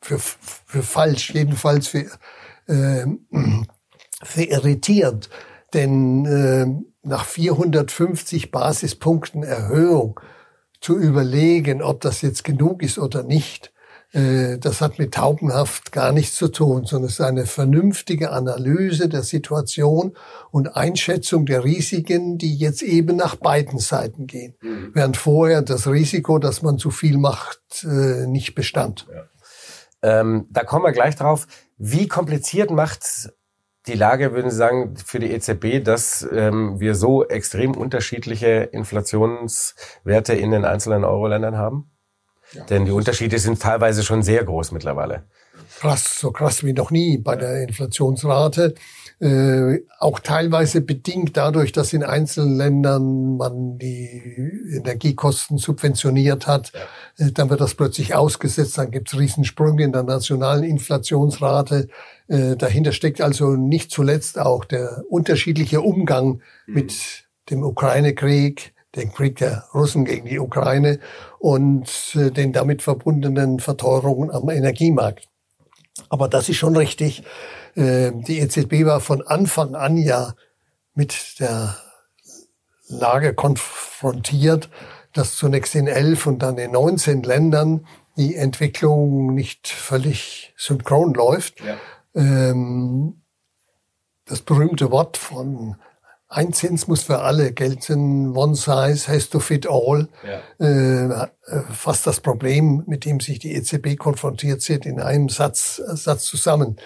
für, 0.00 0.18
für 0.18 0.82
falsch, 0.82 1.32
jedenfalls 1.34 1.88
für, 1.88 2.06
äh, 2.66 3.06
für 4.22 4.42
irritierend, 4.42 5.28
denn 5.74 6.26
äh, 6.26 6.66
nach 7.02 7.24
450 7.24 8.50
Basispunkten 8.50 9.42
Erhöhung 9.42 10.20
zu 10.80 10.98
überlegen, 10.98 11.82
ob 11.82 12.00
das 12.00 12.22
jetzt 12.22 12.44
genug 12.44 12.82
ist 12.82 12.98
oder 12.98 13.22
nicht, 13.22 13.72
das 14.12 14.80
hat 14.80 14.98
mit 14.98 15.14
Taubenhaft 15.14 15.92
gar 15.92 16.10
nichts 16.10 16.34
zu 16.34 16.48
tun, 16.48 16.84
sondern 16.84 17.06
es 17.06 17.14
ist 17.14 17.20
eine 17.20 17.46
vernünftige 17.46 18.30
Analyse 18.30 19.08
der 19.08 19.22
Situation 19.22 20.16
und 20.50 20.76
Einschätzung 20.76 21.46
der 21.46 21.62
Risiken, 21.62 22.36
die 22.36 22.56
jetzt 22.56 22.82
eben 22.82 23.14
nach 23.14 23.36
beiden 23.36 23.78
Seiten 23.78 24.26
gehen. 24.26 24.56
Mhm. 24.60 24.90
Während 24.94 25.16
vorher 25.16 25.62
das 25.62 25.86
Risiko, 25.86 26.40
dass 26.40 26.62
man 26.62 26.78
zu 26.78 26.90
viel 26.90 27.18
macht, 27.18 27.60
äh, 27.84 28.26
nicht 28.26 28.56
bestand. 28.56 29.06
Ja. 29.14 30.20
Ähm, 30.20 30.46
da 30.50 30.64
kommen 30.64 30.84
wir 30.84 30.92
gleich 30.92 31.16
drauf. 31.16 31.46
Wie 31.78 32.08
kompliziert 32.08 32.70
macht 32.70 33.30
die 33.86 33.94
Lage, 33.94 34.32
würden 34.32 34.50
Sie 34.50 34.56
sagen, 34.56 34.96
für 34.96 35.18
die 35.18 35.30
EZB, 35.30 35.82
dass 35.82 36.26
ähm, 36.32 36.78
wir 36.80 36.94
so 36.94 37.26
extrem 37.26 37.76
unterschiedliche 37.76 38.68
Inflationswerte 38.72 40.34
in 40.34 40.50
den 40.50 40.64
einzelnen 40.64 41.04
Euro-Ländern 41.04 41.56
haben? 41.56 41.90
Ja. 42.52 42.64
Denn 42.64 42.84
die 42.84 42.90
Unterschiede 42.90 43.38
sind 43.38 43.60
teilweise 43.60 44.02
schon 44.02 44.22
sehr 44.22 44.44
groß 44.44 44.72
mittlerweile. 44.72 45.24
Krass, 45.78 46.18
so 46.18 46.30
krass 46.30 46.64
wie 46.64 46.72
noch 46.72 46.90
nie 46.90 47.16
bei 47.18 47.36
der 47.36 47.62
Inflationsrate. 47.62 48.74
Äh, 49.20 49.80
auch 49.98 50.18
teilweise 50.18 50.80
bedingt 50.80 51.36
dadurch, 51.36 51.72
dass 51.72 51.92
in 51.92 52.02
einzelnen 52.02 52.56
Ländern 52.56 53.36
man 53.36 53.78
die 53.78 54.72
Energiekosten 54.76 55.58
subventioniert 55.58 56.46
hat. 56.46 56.72
Ja. 57.18 57.26
Äh, 57.26 57.32
dann 57.32 57.50
wird 57.50 57.60
das 57.60 57.74
plötzlich 57.74 58.14
ausgesetzt, 58.14 58.78
dann 58.78 58.90
gibt 58.90 59.12
es 59.12 59.18
Riesensprünge 59.18 59.84
in 59.84 59.92
der 59.92 60.04
nationalen 60.04 60.64
Inflationsrate. 60.64 61.88
Äh, 62.28 62.56
dahinter 62.56 62.92
steckt 62.92 63.20
also 63.20 63.56
nicht 63.56 63.90
zuletzt 63.90 64.38
auch 64.38 64.64
der 64.64 65.02
unterschiedliche 65.10 65.82
Umgang 65.82 66.40
mhm. 66.66 66.74
mit 66.74 66.94
dem 67.50 67.62
Ukraine-Krieg, 67.62 68.72
den 68.96 69.12
Krieg 69.12 69.36
der 69.36 69.64
Russen 69.72 70.04
gegen 70.04 70.26
die 70.26 70.38
Ukraine 70.38 70.98
und 71.38 71.88
äh, 72.14 72.30
den 72.30 72.52
damit 72.52 72.82
verbundenen 72.82 73.60
Verteuerungen 73.60 74.30
am 74.30 74.48
Energiemarkt. 74.48 75.28
Aber 76.08 76.28
das 76.28 76.48
ist 76.48 76.56
schon 76.56 76.76
richtig. 76.76 77.22
Äh, 77.76 78.12
die 78.14 78.40
EZB 78.40 78.84
war 78.84 79.00
von 79.00 79.26
Anfang 79.26 79.74
an 79.74 79.96
ja 79.96 80.34
mit 80.94 81.38
der 81.38 81.76
Lage 82.88 83.34
konfrontiert, 83.34 84.68
dass 85.12 85.36
zunächst 85.36 85.74
in 85.74 85.86
elf 85.86 86.26
und 86.26 86.40
dann 86.40 86.58
in 86.58 86.72
19 86.72 87.22
Ländern 87.22 87.86
die 88.16 88.34
Entwicklung 88.34 89.34
nicht 89.34 89.68
völlig 89.68 90.52
synchron 90.56 91.14
läuft. 91.14 91.60
Ja. 91.60 91.76
Ähm, 92.14 93.22
das 94.24 94.42
berühmte 94.42 94.90
Wort 94.90 95.16
von 95.16 95.76
ein 96.32 96.52
Zins 96.52 96.86
muss 96.86 97.02
für 97.02 97.18
alle 97.18 97.52
gelten, 97.52 98.36
one 98.36 98.54
size 98.54 99.08
has 99.08 99.28
to 99.28 99.40
fit 99.40 99.66
all, 99.68 100.08
ja. 100.24 101.24
äh, 101.24 101.28
fasst 101.72 102.06
das 102.06 102.20
Problem, 102.20 102.84
mit 102.86 103.04
dem 103.04 103.18
sich 103.18 103.40
die 103.40 103.52
EZB 103.54 103.98
konfrontiert 103.98 104.62
sieht, 104.62 104.86
in 104.86 105.00
einem 105.00 105.28
Satz, 105.28 105.82
Satz 105.86 106.24
zusammen. 106.26 106.76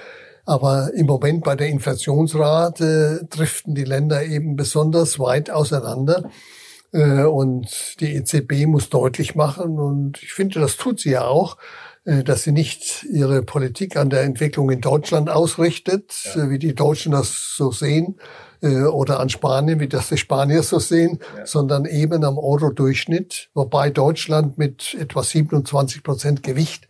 Aber 0.47 0.93
im 0.95 1.07
Moment 1.07 1.45
bei 1.45 1.57
der 1.57 1.69
Inflationsrate 1.69 3.27
driften 3.29 3.75
die 3.75 3.85
Länder 3.85 4.25
eben 4.25 4.57
besonders 4.57 5.19
weit 5.19 5.51
auseinander. 5.51 6.31
Äh, 6.93 7.25
und 7.25 8.01
die 8.01 8.15
EZB 8.15 8.67
muss 8.67 8.89
deutlich 8.89 9.35
machen, 9.35 9.79
und 9.79 10.23
ich 10.23 10.33
finde, 10.33 10.61
das 10.61 10.79
tut 10.79 11.01
sie 11.01 11.11
ja 11.11 11.27
auch, 11.27 11.59
äh, 12.07 12.23
dass 12.23 12.45
sie 12.45 12.53
nicht 12.53 13.05
ihre 13.11 13.43
Politik 13.43 13.97
an 13.97 14.09
der 14.09 14.23
Entwicklung 14.23 14.71
in 14.71 14.81
Deutschland 14.81 15.29
ausrichtet, 15.29 16.15
ja. 16.35 16.45
Äh, 16.45 16.51
wie 16.51 16.59
die 16.59 16.75
Deutschen 16.75 17.13
das 17.13 17.55
so 17.57 17.71
sehen, 17.71 18.17
oder 18.65 19.21
an 19.21 19.29
Spanien, 19.29 19.81
wie 19.81 19.89
das 19.89 20.09
die 20.09 20.17
Spanier 20.17 20.63
so 20.63 20.79
sehen, 20.79 21.19
ja. 21.37 21.47
sondern 21.47 21.85
eben 21.85 22.25
am 22.25 22.39
Euro-Durchschnitt, 22.39 23.51
wobei 23.55 23.91
Deutschland 23.91 24.59
mit 24.59 24.97
etwa 24.99 25.23
27 25.23 26.03
Prozent 26.03 26.43
Gewicht 26.43 26.89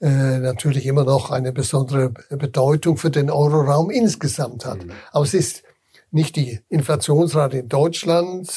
äh, 0.00 0.38
natürlich 0.38 0.86
immer 0.86 1.04
noch 1.04 1.30
eine 1.30 1.52
besondere 1.52 2.10
Bedeutung 2.30 2.96
für 2.96 3.10
den 3.10 3.30
Euroraum 3.30 3.90
insgesamt 3.90 4.64
hat. 4.64 4.84
Mhm. 4.84 4.92
Aber 5.12 5.24
es 5.24 5.32
ist 5.32 5.62
nicht 6.10 6.36
die 6.36 6.60
Inflationsrate 6.68 7.58
in 7.58 7.68
Deutschland, 7.68 8.50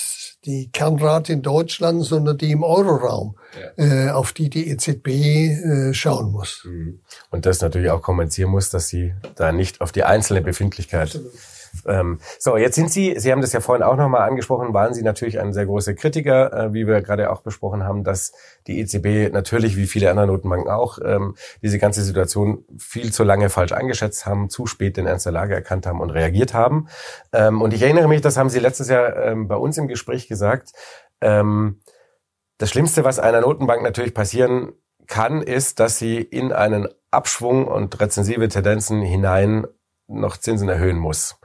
die 0.44 0.70
Kernrate 0.72 1.34
in 1.34 1.42
Deutschland, 1.42 2.04
sondern 2.04 2.38
die 2.38 2.52
im 2.52 2.64
Euroraum, 2.64 3.38
ja. 3.78 4.08
äh, 4.08 4.10
auf 4.10 4.34
die 4.34 4.50
die 4.50 4.70
EZB 4.70 5.08
äh, 5.08 5.94
schauen 5.94 6.32
muss. 6.32 6.64
Mhm. 6.66 7.02
Und 7.30 7.46
das 7.46 7.62
natürlich 7.62 7.92
auch 7.92 8.02
kompensieren 8.02 8.52
muss, 8.52 8.70
dass 8.72 8.88
sie 8.88 9.14
da 9.36 9.52
nicht 9.52 9.82
auf 9.82 9.92
die 9.92 10.04
einzelne 10.04 10.42
Befindlichkeit 10.42 11.16
Absolut. 11.16 11.32
Ähm, 11.88 12.20
so, 12.40 12.58
jetzt 12.58 12.76
sind 12.76 12.92
Sie, 12.92 13.16
Sie 13.18 13.32
haben 13.32 13.42
das 13.42 13.54
ja 13.54 13.60
vorhin 13.60 13.84
auch 13.84 13.96
nochmal 13.96 14.28
angesprochen, 14.28 14.74
waren 14.74 14.94
Sie 14.94 15.04
natürlich 15.04 15.40
ein 15.40 15.54
sehr 15.54 15.66
großer 15.66 15.94
Kritiker, 15.94 16.54
äh, 16.54 16.74
wie 16.74 16.88
wir 16.88 17.02
gerade 17.02 17.32
auch 17.32 17.42
besprochen 17.42 17.84
haben, 17.84 18.04
dass 18.04 18.34
die 18.68 18.80
EZB 18.80 19.32
natürlich, 19.32 19.78
wie 19.78 19.88
viele 19.88 20.10
andere 20.10 20.28
Notenbanken 20.28 20.70
auch, 20.70 21.00
ähm, 21.04 21.36
diese 21.62 21.80
ganze 21.80 22.04
Situation 22.04 22.66
viel 22.78 23.12
zu 23.12 23.24
lange 23.24 23.50
falsch 23.50 23.72
eingeschätzt 23.72 24.26
haben, 24.26 24.50
zu 24.50 24.66
spät 24.66 24.98
den 24.98 25.08
Ernst 25.08 25.26
der 25.26 25.34
Lage 25.34 25.56
erkannt 25.56 25.86
haben 25.86 26.02
und 26.02 26.10
reagiert 26.10 26.54
haben. 26.54 26.88
Ähm, 27.34 27.62
und 27.62 27.74
ich 27.74 27.82
erinnere 27.82 28.08
mich, 28.08 28.22
das 28.22 28.38
haben 28.38 28.50
Sie 28.50 28.60
letztes 28.60 28.90
Jahr 28.90 29.16
ähm, 29.18 29.48
bei 29.48 29.56
uns 29.56 29.78
im 29.78 29.88
Gespräch 29.88 30.28
gesagt, 30.28 30.72
ähm, 31.22 31.80
das 32.58 32.70
Schlimmste, 32.70 33.04
was 33.04 33.20
einer 33.20 33.42
Notenbank 33.42 33.84
natürlich 33.84 34.14
passieren 34.14 34.74
kann, 35.08 35.42
ist, 35.42 35.80
dass 35.80 35.98
sie 35.98 36.18
in 36.18 36.52
einen 36.52 36.88
Abschwung 37.12 37.68
und 37.68 38.00
rezensive 38.00 38.48
Tendenzen 38.48 39.02
hinein 39.02 39.68
noch 40.08 40.38
Zinsen 40.38 40.70
erhöhen 40.70 40.98
muss. 40.98 41.38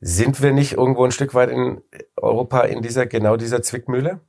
Sind 0.00 0.42
wir 0.42 0.52
nicht 0.52 0.74
irgendwo 0.74 1.04
ein 1.04 1.12
Stück 1.12 1.34
weit 1.34 1.50
in 1.50 1.80
Europa 2.16 2.60
in 2.60 2.82
dieser, 2.82 3.06
genau 3.06 3.36
dieser 3.36 3.62
Zwickmühle? 3.62 4.20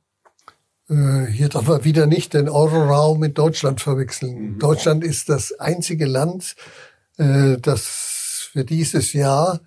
Äh, 0.88 1.26
hier 1.26 1.48
darf 1.48 1.66
man 1.68 1.84
wieder 1.84 2.06
nicht 2.06 2.34
den 2.34 2.48
Euroraum 2.48 3.20
mit 3.20 3.36
Deutschland 3.36 3.80
verwechseln. 3.80 4.54
Mhm. 4.54 4.58
Deutschland 4.58 5.04
ist 5.04 5.28
das 5.28 5.58
einzige 5.58 6.06
Land, 6.06 6.56
äh, 7.18 7.58
das 7.58 8.48
für 8.52 8.64
dieses 8.64 9.12
Jahr 9.12 9.60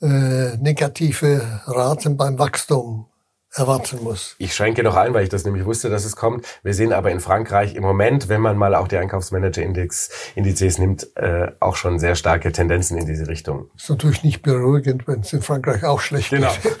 äh, 0.00 0.56
negative 0.58 1.62
Raten 1.66 2.16
beim 2.16 2.38
Wachstum 2.38 3.09
erwarten 3.52 4.02
muss. 4.02 4.36
Ich 4.38 4.54
schränke 4.54 4.82
noch 4.82 4.94
ein, 4.96 5.12
weil 5.12 5.24
ich 5.24 5.28
das 5.28 5.44
nämlich 5.44 5.64
wusste, 5.64 5.90
dass 5.90 6.04
es 6.04 6.14
kommt. 6.14 6.46
Wir 6.62 6.72
sehen 6.72 6.92
aber 6.92 7.10
in 7.10 7.20
Frankreich 7.20 7.74
im 7.74 7.82
Moment, 7.82 8.28
wenn 8.28 8.40
man 8.40 8.56
mal 8.56 8.74
auch 8.74 8.86
die 8.86 8.96
Einkaufsmanager-Index, 8.96 10.10
Indizes 10.36 10.78
nimmt, 10.78 11.08
äh, 11.16 11.48
auch 11.58 11.76
schon 11.76 11.98
sehr 11.98 12.14
starke 12.14 12.52
Tendenzen 12.52 12.96
in 12.96 13.06
diese 13.06 13.26
Richtung. 13.26 13.70
Ist 13.76 13.90
natürlich 13.90 14.22
nicht 14.22 14.42
beruhigend, 14.42 15.08
wenn 15.08 15.20
es 15.20 15.32
in 15.32 15.42
Frankreich 15.42 15.84
auch 15.84 16.00
schlecht 16.00 16.30
genau. 16.30 16.52
geht. 16.62 16.76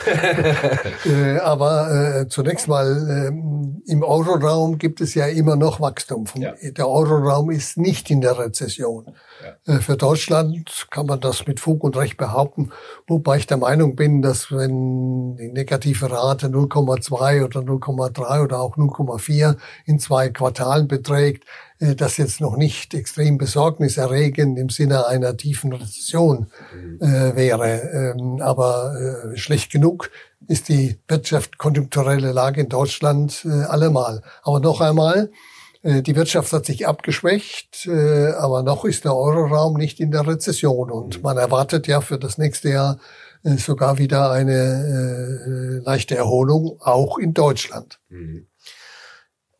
äh, 1.12 1.38
aber 1.38 2.20
äh, 2.20 2.28
zunächst 2.28 2.68
mal, 2.68 3.32
äh, 3.86 3.90
im 3.90 4.02
Euroraum 4.02 4.78
gibt 4.78 5.00
es 5.00 5.14
ja 5.14 5.26
immer 5.26 5.56
noch 5.56 5.80
Wachstum. 5.80 6.26
Ja. 6.36 6.52
Der 6.62 6.88
Euroraum 6.88 7.50
ist 7.50 7.78
nicht 7.78 8.10
in 8.10 8.20
der 8.20 8.38
Rezession. 8.38 9.14
Ja. 9.42 9.74
Äh, 9.74 9.80
für 9.80 9.96
Deutschland 9.96 10.86
kann 10.90 11.06
man 11.06 11.20
das 11.20 11.46
mit 11.46 11.60
Fug 11.60 11.84
und 11.84 11.96
Recht 11.96 12.16
behaupten, 12.16 12.70
wobei 13.06 13.38
ich 13.38 13.46
der 13.46 13.56
Meinung 13.56 13.96
bin, 13.96 14.22
dass 14.22 14.50
wenn 14.50 15.36
die 15.36 15.48
negative 15.48 16.10
Rate 16.10 16.48
0,2 16.48 17.44
oder 17.44 17.60
0,3 17.60 18.42
oder 18.42 18.60
auch 18.60 18.76
0,4 18.76 19.56
in 19.86 19.98
zwei 19.98 20.28
Quartalen 20.30 20.88
beträgt, 20.88 21.44
äh, 21.78 21.94
das 21.94 22.16
jetzt 22.16 22.40
noch 22.40 22.56
nicht 22.56 22.94
extrem 22.94 23.38
besorgniserregend 23.38 24.58
im 24.58 24.68
Sinne 24.68 25.06
einer 25.06 25.36
tiefen 25.36 25.72
Rezession 25.72 26.46
mhm. 26.74 27.00
äh, 27.00 27.36
wäre. 27.36 28.14
Ähm, 28.16 28.40
aber 28.40 28.94
äh, 29.32 29.36
schlecht 29.36 29.72
genug 29.72 30.10
ist 30.46 30.68
die 30.68 30.98
wirtschaftskonjunkturelle 31.08 32.32
Lage 32.32 32.60
in 32.60 32.68
Deutschland 32.68 33.44
äh, 33.44 33.64
allemal. 33.64 34.22
Aber 34.42 34.60
noch 34.60 34.80
einmal, 34.80 35.30
die 35.82 36.14
Wirtschaft 36.14 36.52
hat 36.52 36.66
sich 36.66 36.86
abgeschwächt, 36.86 37.86
äh, 37.86 38.32
aber 38.32 38.62
noch 38.62 38.84
ist 38.84 39.04
der 39.04 39.16
Euroraum 39.16 39.74
nicht 39.78 39.98
in 39.98 40.10
der 40.10 40.26
Rezession 40.26 40.90
und 40.90 41.22
man 41.22 41.38
erwartet 41.38 41.86
ja 41.86 42.02
für 42.02 42.18
das 42.18 42.36
nächste 42.36 42.68
Jahr 42.68 42.98
äh, 43.44 43.56
sogar 43.56 43.96
wieder 43.96 44.30
eine 44.30 45.80
leichte 45.84 46.16
Erholung, 46.16 46.78
auch 46.80 47.16
in 47.16 47.32
Deutschland. 47.32 47.98
Mhm. 48.10 48.46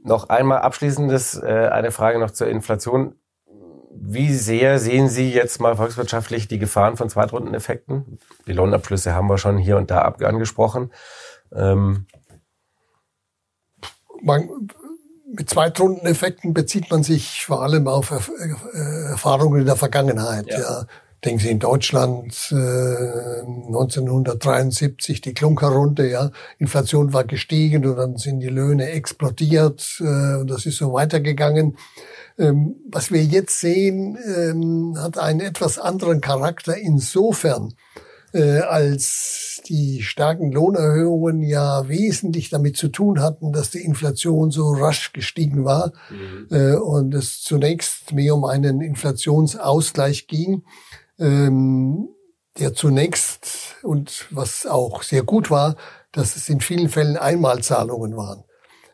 Noch 0.03 0.29
einmal 0.29 0.61
abschließendes, 0.61 1.39
eine 1.41 1.91
Frage 1.91 2.19
noch 2.19 2.31
zur 2.31 2.47
Inflation. 2.47 3.17
Wie 3.93 4.33
sehr 4.33 4.79
sehen 4.79 5.09
Sie 5.09 5.31
jetzt 5.31 5.61
mal 5.61 5.77
volkswirtschaftlich 5.77 6.49
die 6.49 6.59
Gefahren 6.59 6.97
von 6.97 7.11
Zweitrundeneffekten? 7.11 8.19
Die 8.47 8.55
Lohnabschlüsse 8.55 9.15
haben 9.15 9.29
wir 9.29 9.37
schon 9.37 9.59
hier 9.59 9.77
und 9.77 9.91
da 9.91 10.01
angesprochen. 10.01 10.91
Ähm 11.55 12.07
man, 14.23 14.69
mit 15.33 15.51
Zweitrundeneffekten 15.51 16.55
bezieht 16.55 16.91
man 16.91 17.03
sich 17.03 17.45
vor 17.45 17.63
allem 17.63 17.89
auf 17.89 18.11
Erfahrungen 19.09 19.61
in 19.61 19.67
der 19.67 19.77
Vergangenheit. 19.77 20.47
Ja. 20.49 20.59
ja. 20.59 20.87
Denken 21.25 21.41
Sie 21.41 21.51
in 21.51 21.59
Deutschland 21.59 22.49
äh, 22.51 22.55
1973 22.55 25.21
die 25.21 25.35
Klunkerrunde, 25.35 26.09
ja, 26.09 26.31
Inflation 26.59 27.13
war 27.13 27.25
gestiegen 27.25 27.85
und 27.85 27.97
dann 27.97 28.17
sind 28.17 28.41
die 28.41 28.49
Löhne 28.49 28.89
explodiert 28.89 30.01
äh, 30.01 30.37
und 30.37 30.49
das 30.49 30.65
ist 30.65 30.79
so 30.79 30.95
weitergegangen. 30.95 31.77
Ähm, 32.39 32.77
was 32.91 33.13
wir 33.13 33.23
jetzt 33.23 33.61
sehen, 33.61 34.17
ähm, 34.35 34.97
hat 34.99 35.19
einen 35.19 35.41
etwas 35.41 35.79
anderen 35.79 36.23
Charakter 36.23 36.75
insofern, 36.75 37.75
äh, 38.33 38.61
als 38.61 39.61
die 39.67 40.03
starken 40.03 40.53
Lohnerhöhungen 40.53 41.43
ja 41.43 41.89
wesentlich 41.89 42.51
damit 42.51 42.77
zu 42.77 42.89
tun 42.89 43.21
hatten, 43.21 43.53
dass 43.53 43.71
die 43.71 43.85
Inflation 43.85 44.51
so 44.51 44.71
rasch 44.73 45.13
gestiegen 45.13 45.65
war 45.65 45.93
mhm. 46.11 46.47
äh, 46.51 46.75
und 46.75 47.15
es 47.15 47.43
zunächst 47.43 48.13
mehr 48.13 48.35
um 48.35 48.45
einen 48.45 48.81
Inflationsausgleich 48.81 50.27
ging, 50.27 50.63
ähm, 51.19 52.09
der 52.59 52.75
zunächst 52.75 53.77
und 53.83 54.27
was 54.31 54.67
auch 54.67 55.03
sehr 55.03 55.23
gut 55.23 55.51
war, 55.51 55.77
dass 56.13 56.37
es 56.37 56.49
in 56.49 56.61
vielen 56.61 56.89
Fällen 56.89 57.17
Einmalzahlungen 57.17 58.17
waren. 58.17 58.45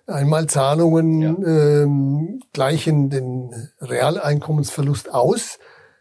Einmalzahlungen 0.06 1.20
ja. 1.20 1.82
ähm, 1.82 2.40
gleichen 2.52 3.10
den 3.10 3.70
Realeinkommensverlust 3.80 5.12
aus, 5.12 5.58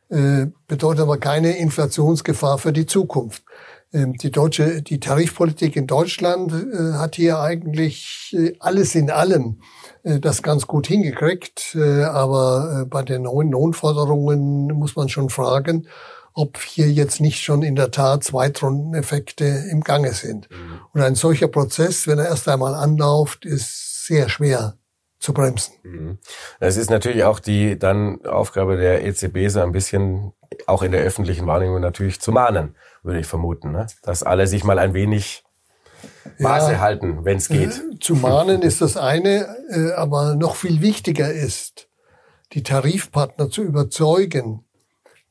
bedeutet 0.08 1.02
aber 1.02 1.18
keine 1.18 1.58
Inflationsgefahr 1.58 2.60
für 2.60 2.72
die 2.72 2.86
Zukunft. 2.86 3.44
Ähm, 3.96 4.14
die 4.14 4.32
deutsche, 4.32 4.82
die 4.82 5.00
Tarifpolitik 5.00 5.76
in 5.76 5.88
Deutschland 5.88 6.52
äh, 6.52 6.94
hat 6.94 7.16
hier 7.16 7.40
eigentlich 7.40 8.36
äh, 8.38 8.54
alles 8.60 8.94
in 8.94 9.10
allem 9.10 9.62
äh, 10.04 10.20
das 10.20 10.44
ganz 10.44 10.68
gut 10.68 10.88
hingekriegt. 10.88 11.76
Aber 11.76 12.86
bei 12.90 13.04
den 13.04 13.24
neuen 13.24 13.52
Lohnforderungen 13.52 14.68
muss 14.68 14.96
man 14.96 15.10
schon 15.10 15.30
fragen, 15.30 15.88
ob 16.34 16.60
hier 16.60 16.92
jetzt 16.92 17.22
nicht 17.22 17.42
schon 17.42 17.64
in 17.64 17.76
der 17.76 17.92
Tat 17.92 18.24
Zweitrundeneffekte 18.24 19.46
im 19.72 19.82
Gange 19.82 20.12
sind. 20.14 20.50
Mhm. 20.52 20.80
Und 20.94 21.02
ein 21.02 21.16
solcher 21.16 21.48
Prozess, 21.48 22.08
wenn 22.08 22.20
er 22.20 22.28
erst 22.28 22.48
einmal 22.50 22.76
anläuft, 22.76 23.46
ist 23.46 24.06
sehr 24.06 24.30
schwer 24.30 24.78
zu 25.26 25.34
bremsen. 25.34 25.74
Mhm. 25.84 26.18
Das 26.60 26.78
ist 26.78 26.92
natürlich 26.92 27.24
auch 27.24 27.40
die 27.40 27.80
dann 27.80 28.24
Aufgabe 28.26 28.78
der 28.78 29.04
EZB, 29.04 29.50
so 29.50 29.60
ein 29.60 29.72
bisschen 29.72 30.34
auch 30.68 30.84
in 30.84 30.92
der 30.92 31.02
öffentlichen 31.02 31.48
Wahrnehmung 31.48 31.82
natürlich 31.82 32.22
zu 32.22 32.32
mahnen, 32.32 32.76
würde 33.02 33.20
ich 33.20 33.26
vermuten, 33.26 33.72
ne? 33.72 33.88
dass 34.04 34.22
alle 34.22 34.46
sich 34.46 34.64
mal 34.64 34.78
ein 34.78 34.94
wenig 34.94 35.44
Maße 36.38 36.74
ja, 36.74 36.80
halten, 36.80 37.26
wenn 37.26 37.38
es 37.38 37.48
geht. 37.48 37.72
Äh, 37.72 38.00
zu 38.00 38.14
mahnen 38.16 38.62
ist 38.62 38.82
das 38.82 38.98
eine, 38.98 39.48
äh, 39.72 39.94
aber 39.94 40.36
noch 40.36 40.56
viel 40.56 40.82
wichtiger 40.82 41.32
ist, 41.32 41.90
die 42.54 42.62
Tarifpartner 42.62 43.50
zu 43.50 43.64
überzeugen, 43.64 44.64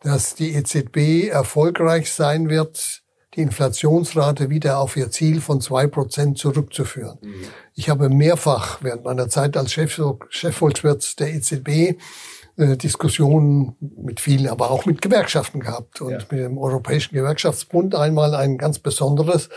dass 0.01 0.35
die 0.35 0.55
EZB 0.55 1.29
erfolgreich 1.29 2.13
sein 2.13 2.49
wird, 2.49 3.04
die 3.35 3.43
Inflationsrate 3.43 4.51
wieder 4.51 4.79
auf 4.79 4.97
ihr 4.97 5.11
Ziel 5.11 5.41
von 5.41 5.61
zwei 5.61 5.87
Prozent 5.87 6.39
zurückzuführen. 6.39 7.19
Mhm. 7.23 7.35
Ich 7.75 7.89
habe 7.89 8.09
mehrfach 8.09 8.79
während 8.83 9.05
meiner 9.05 9.29
Zeit 9.29 9.57
als 9.57 9.73
Chef, 9.73 10.01
Chefvolkswirt 10.29 11.19
der 11.19 11.35
EZB 11.35 11.99
äh, 12.57 12.77
Diskussionen 12.77 13.77
mit 13.81 14.21
vielen, 14.21 14.49
aber 14.49 14.71
auch 14.71 14.87
mit 14.87 15.03
Gewerkschaften 15.03 15.61
gehabt 15.61 16.01
und 16.01 16.13
ja. 16.13 16.19
mit 16.19 16.41
dem 16.41 16.59
Europäischen 16.59 17.15
Gewerkschaftsbund 17.15 17.95
einmal 17.95 18.35
ein 18.35 18.59
ganz 18.59 18.79
besonderes. 18.79 19.49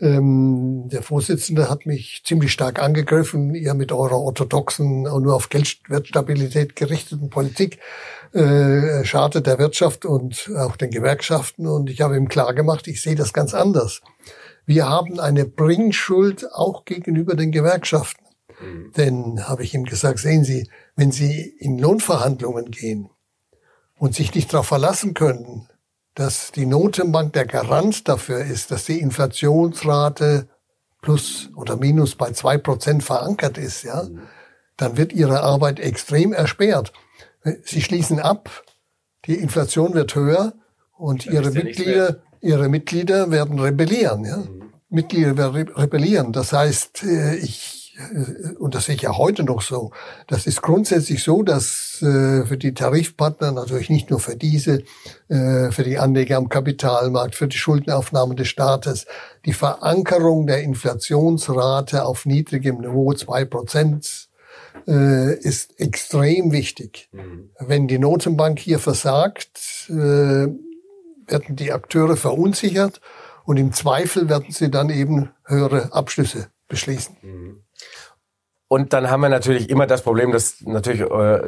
Ähm, 0.00 0.88
der 0.92 1.02
Vorsitzende 1.02 1.70
hat 1.70 1.86
mich 1.86 2.22
ziemlich 2.24 2.52
stark 2.52 2.82
angegriffen, 2.82 3.54
ihr 3.54 3.74
mit 3.74 3.92
eurer 3.92 4.18
orthodoxen 4.18 5.06
und 5.06 5.22
nur 5.22 5.34
auf 5.34 5.48
Geldwertstabilität 5.48 6.76
gerichteten 6.76 7.30
Politik 7.30 7.78
äh, 8.32 9.04
schadet 9.04 9.46
der 9.46 9.58
Wirtschaft 9.58 10.04
und 10.04 10.50
auch 10.56 10.76
den 10.76 10.90
Gewerkschaften. 10.90 11.66
Und 11.66 11.90
ich 11.90 12.00
habe 12.00 12.16
ihm 12.16 12.28
klar 12.28 12.54
gemacht, 12.54 12.86
ich 12.86 13.02
sehe 13.02 13.14
das 13.14 13.32
ganz 13.32 13.54
anders. 13.54 14.00
Wir 14.64 14.88
haben 14.88 15.20
eine 15.20 15.44
Bringschuld 15.44 16.52
auch 16.52 16.84
gegenüber 16.84 17.34
den 17.34 17.50
Gewerkschaften. 17.50 18.24
Mhm. 18.60 18.92
Denn, 18.96 19.48
habe 19.48 19.64
ich 19.64 19.74
ihm 19.74 19.84
gesagt, 19.84 20.18
sehen 20.18 20.44
Sie, 20.44 20.68
wenn 20.96 21.12
Sie 21.12 21.40
in 21.58 21.78
Lohnverhandlungen 21.78 22.70
gehen 22.70 23.10
und 23.98 24.14
sich 24.14 24.34
nicht 24.34 24.52
darauf 24.52 24.66
verlassen 24.66 25.14
können, 25.14 25.68
dass 26.14 26.52
die 26.52 26.66
Notenbank 26.66 27.32
der 27.32 27.46
Garant 27.46 28.08
dafür 28.08 28.44
ist, 28.44 28.70
dass 28.70 28.84
die 28.84 29.00
Inflationsrate 29.00 30.48
plus 31.00 31.50
oder 31.56 31.76
minus 31.76 32.14
bei 32.14 32.32
zwei 32.32 32.58
Prozent 32.58 33.02
verankert 33.02 33.58
ist, 33.58 33.82
ja, 33.82 34.04
mhm. 34.04 34.20
dann 34.76 34.96
wird 34.96 35.12
Ihre 35.12 35.42
Arbeit 35.42 35.80
extrem 35.80 36.32
erschwert. 36.32 36.92
Sie 37.64 37.80
schließen 37.80 38.20
ab, 38.20 38.64
die 39.24 39.34
Inflation 39.34 39.94
wird 39.94 40.14
höher 40.14 40.52
und 40.96 41.26
Ihre 41.26 41.50
Mitglieder, 41.50 42.22
Ihre 42.40 42.68
Mitglieder 42.68 43.30
werden 43.30 43.58
rebellieren, 43.58 44.24
ja. 44.24 44.36
Mhm. 44.38 44.62
Mitglieder 44.90 45.36
werden 45.38 45.72
rebellieren. 45.74 46.32
Das 46.32 46.52
heißt, 46.52 47.04
äh, 47.04 47.36
ich 47.36 47.81
und 48.58 48.74
das 48.74 48.86
sehe 48.86 48.94
ich 48.94 49.02
ja 49.02 49.16
heute 49.16 49.44
noch 49.44 49.62
so, 49.62 49.90
das 50.26 50.46
ist 50.46 50.62
grundsätzlich 50.62 51.22
so, 51.22 51.42
dass 51.42 52.00
äh, 52.02 52.44
für 52.44 52.56
die 52.56 52.74
Tarifpartner, 52.74 53.52
natürlich 53.52 53.90
nicht 53.90 54.10
nur 54.10 54.20
für 54.20 54.36
diese, 54.36 54.82
äh, 55.28 55.70
für 55.70 55.82
die 55.84 55.98
Anleger 55.98 56.36
am 56.36 56.48
Kapitalmarkt, 56.48 57.34
für 57.34 57.48
die 57.48 57.56
Schuldenaufnahme 57.56 58.34
des 58.34 58.48
Staates, 58.48 59.06
die 59.44 59.52
Verankerung 59.52 60.46
der 60.46 60.62
Inflationsrate 60.62 62.04
auf 62.04 62.26
niedrigem 62.26 62.78
Niveau, 62.78 63.12
zwei 63.14 63.44
Prozent, 63.44 64.28
äh, 64.86 65.34
ist 65.38 65.78
extrem 65.78 66.52
wichtig. 66.52 67.08
Mhm. 67.12 67.50
Wenn 67.58 67.88
die 67.88 67.98
Notenbank 67.98 68.58
hier 68.58 68.78
versagt, 68.78 69.88
äh, 69.88 70.48
werden 71.26 71.56
die 71.56 71.72
Akteure 71.72 72.16
verunsichert 72.16 73.00
und 73.44 73.56
im 73.56 73.72
Zweifel 73.72 74.28
werden 74.28 74.50
sie 74.50 74.70
dann 74.70 74.90
eben 74.90 75.30
höhere 75.44 75.92
Abschlüsse 75.92 76.48
beschließen. 76.68 77.16
Mhm. 77.22 77.61
Und 78.72 78.94
dann 78.94 79.10
haben 79.10 79.20
wir 79.20 79.28
natürlich 79.28 79.68
immer 79.68 79.86
das 79.86 80.00
Problem, 80.00 80.32
dass 80.32 80.62
natürlich 80.62 81.02
äh, 81.02 81.42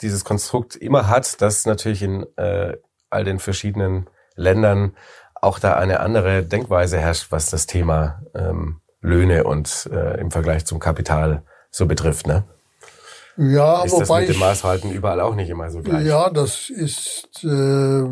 dieses 0.00 0.24
Konstrukt 0.24 0.76
immer 0.76 1.10
hat, 1.10 1.42
dass 1.42 1.66
natürlich 1.66 2.02
in 2.02 2.24
äh, 2.38 2.78
all 3.10 3.24
den 3.24 3.38
verschiedenen 3.38 4.08
Ländern 4.34 4.96
auch 5.34 5.58
da 5.58 5.74
eine 5.74 6.00
andere 6.00 6.42
Denkweise 6.42 6.96
herrscht, 6.98 7.26
was 7.28 7.50
das 7.50 7.66
Thema 7.66 8.22
ähm, 8.34 8.80
Löhne 9.02 9.44
und 9.44 9.90
äh, 9.92 10.18
im 10.18 10.30
Vergleich 10.30 10.64
zum 10.64 10.78
Kapital 10.78 11.42
so 11.70 11.84
betrifft. 11.84 12.26
Ne? 12.26 12.44
Ja, 13.36 13.82
ist 13.82 13.92
wobei 13.92 14.20
das 14.20 14.28
mit 14.28 14.36
dem 14.36 14.40
Maßhalten 14.40 14.90
überall 14.90 15.20
auch 15.20 15.34
nicht 15.34 15.50
immer 15.50 15.70
so 15.70 15.82
gleich. 15.82 16.06
Ja, 16.06 16.30
das 16.30 16.70
ist 16.70 17.44
äh, 17.44 18.04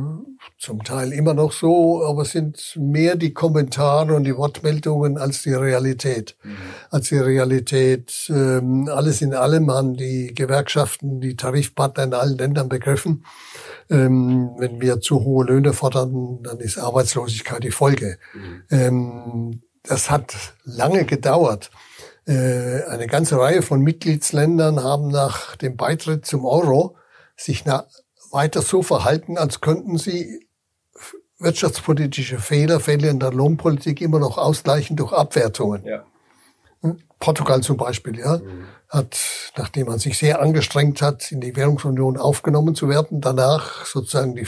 zum 0.62 0.84
Teil 0.84 1.12
immer 1.12 1.34
noch 1.34 1.50
so, 1.50 2.04
aber 2.04 2.22
es 2.22 2.30
sind 2.30 2.76
mehr 2.76 3.16
die 3.16 3.34
Kommentare 3.34 4.14
und 4.14 4.22
die 4.22 4.36
Wortmeldungen 4.36 5.18
als 5.18 5.42
die 5.42 5.54
Realität. 5.54 6.36
Mhm. 6.44 6.56
Als 6.88 7.08
die 7.08 7.18
Realität. 7.18 8.30
Ähm, 8.30 8.88
alles 8.88 9.22
in 9.22 9.34
allem 9.34 9.72
haben 9.72 9.96
die 9.96 10.32
Gewerkschaften, 10.32 11.20
die 11.20 11.34
Tarifpartner 11.34 12.04
in 12.04 12.14
allen 12.14 12.38
Ländern 12.38 12.68
begriffen. 12.68 13.24
Ähm, 13.90 14.52
wenn 14.56 14.80
wir 14.80 15.00
zu 15.00 15.24
hohe 15.24 15.46
Löhne 15.46 15.72
fordern, 15.72 16.44
dann 16.44 16.60
ist 16.60 16.78
Arbeitslosigkeit 16.78 17.64
die 17.64 17.72
Folge. 17.72 18.18
Mhm. 18.32 18.62
Ähm, 18.70 19.62
das 19.82 20.12
hat 20.12 20.32
lange 20.62 21.04
gedauert. 21.04 21.72
Äh, 22.24 22.84
eine 22.84 23.08
ganze 23.08 23.36
Reihe 23.36 23.62
von 23.62 23.80
Mitgliedsländern 23.80 24.84
haben 24.84 25.08
nach 25.08 25.56
dem 25.56 25.76
Beitritt 25.76 26.24
zum 26.24 26.44
Euro 26.44 26.94
sich 27.36 27.64
weiter 28.30 28.62
so 28.62 28.84
verhalten, 28.84 29.36
als 29.38 29.60
könnten 29.60 29.98
sie 29.98 30.46
wirtschaftspolitische 31.42 32.38
Fehlerfälle 32.38 33.08
in 33.08 33.18
der 33.20 33.32
Lohnpolitik 33.32 34.00
immer 34.00 34.18
noch 34.18 34.38
ausgleichen 34.38 34.96
durch 34.96 35.12
Abwertungen. 35.12 35.84
Ja. 35.84 36.04
Hm? 36.80 36.98
Portugal 37.18 37.62
zum 37.62 37.76
Beispiel, 37.76 38.18
ja, 38.18 38.38
mhm. 38.38 38.66
hat, 38.88 39.16
nachdem 39.56 39.86
man 39.86 39.98
sich 39.98 40.18
sehr 40.18 40.40
angestrengt 40.40 41.00
hat, 41.02 41.30
in 41.30 41.40
die 41.40 41.54
Währungsunion 41.54 42.16
aufgenommen 42.16 42.74
zu 42.74 42.88
werden, 42.88 43.20
danach 43.20 43.86
sozusagen 43.86 44.34
die 44.34 44.46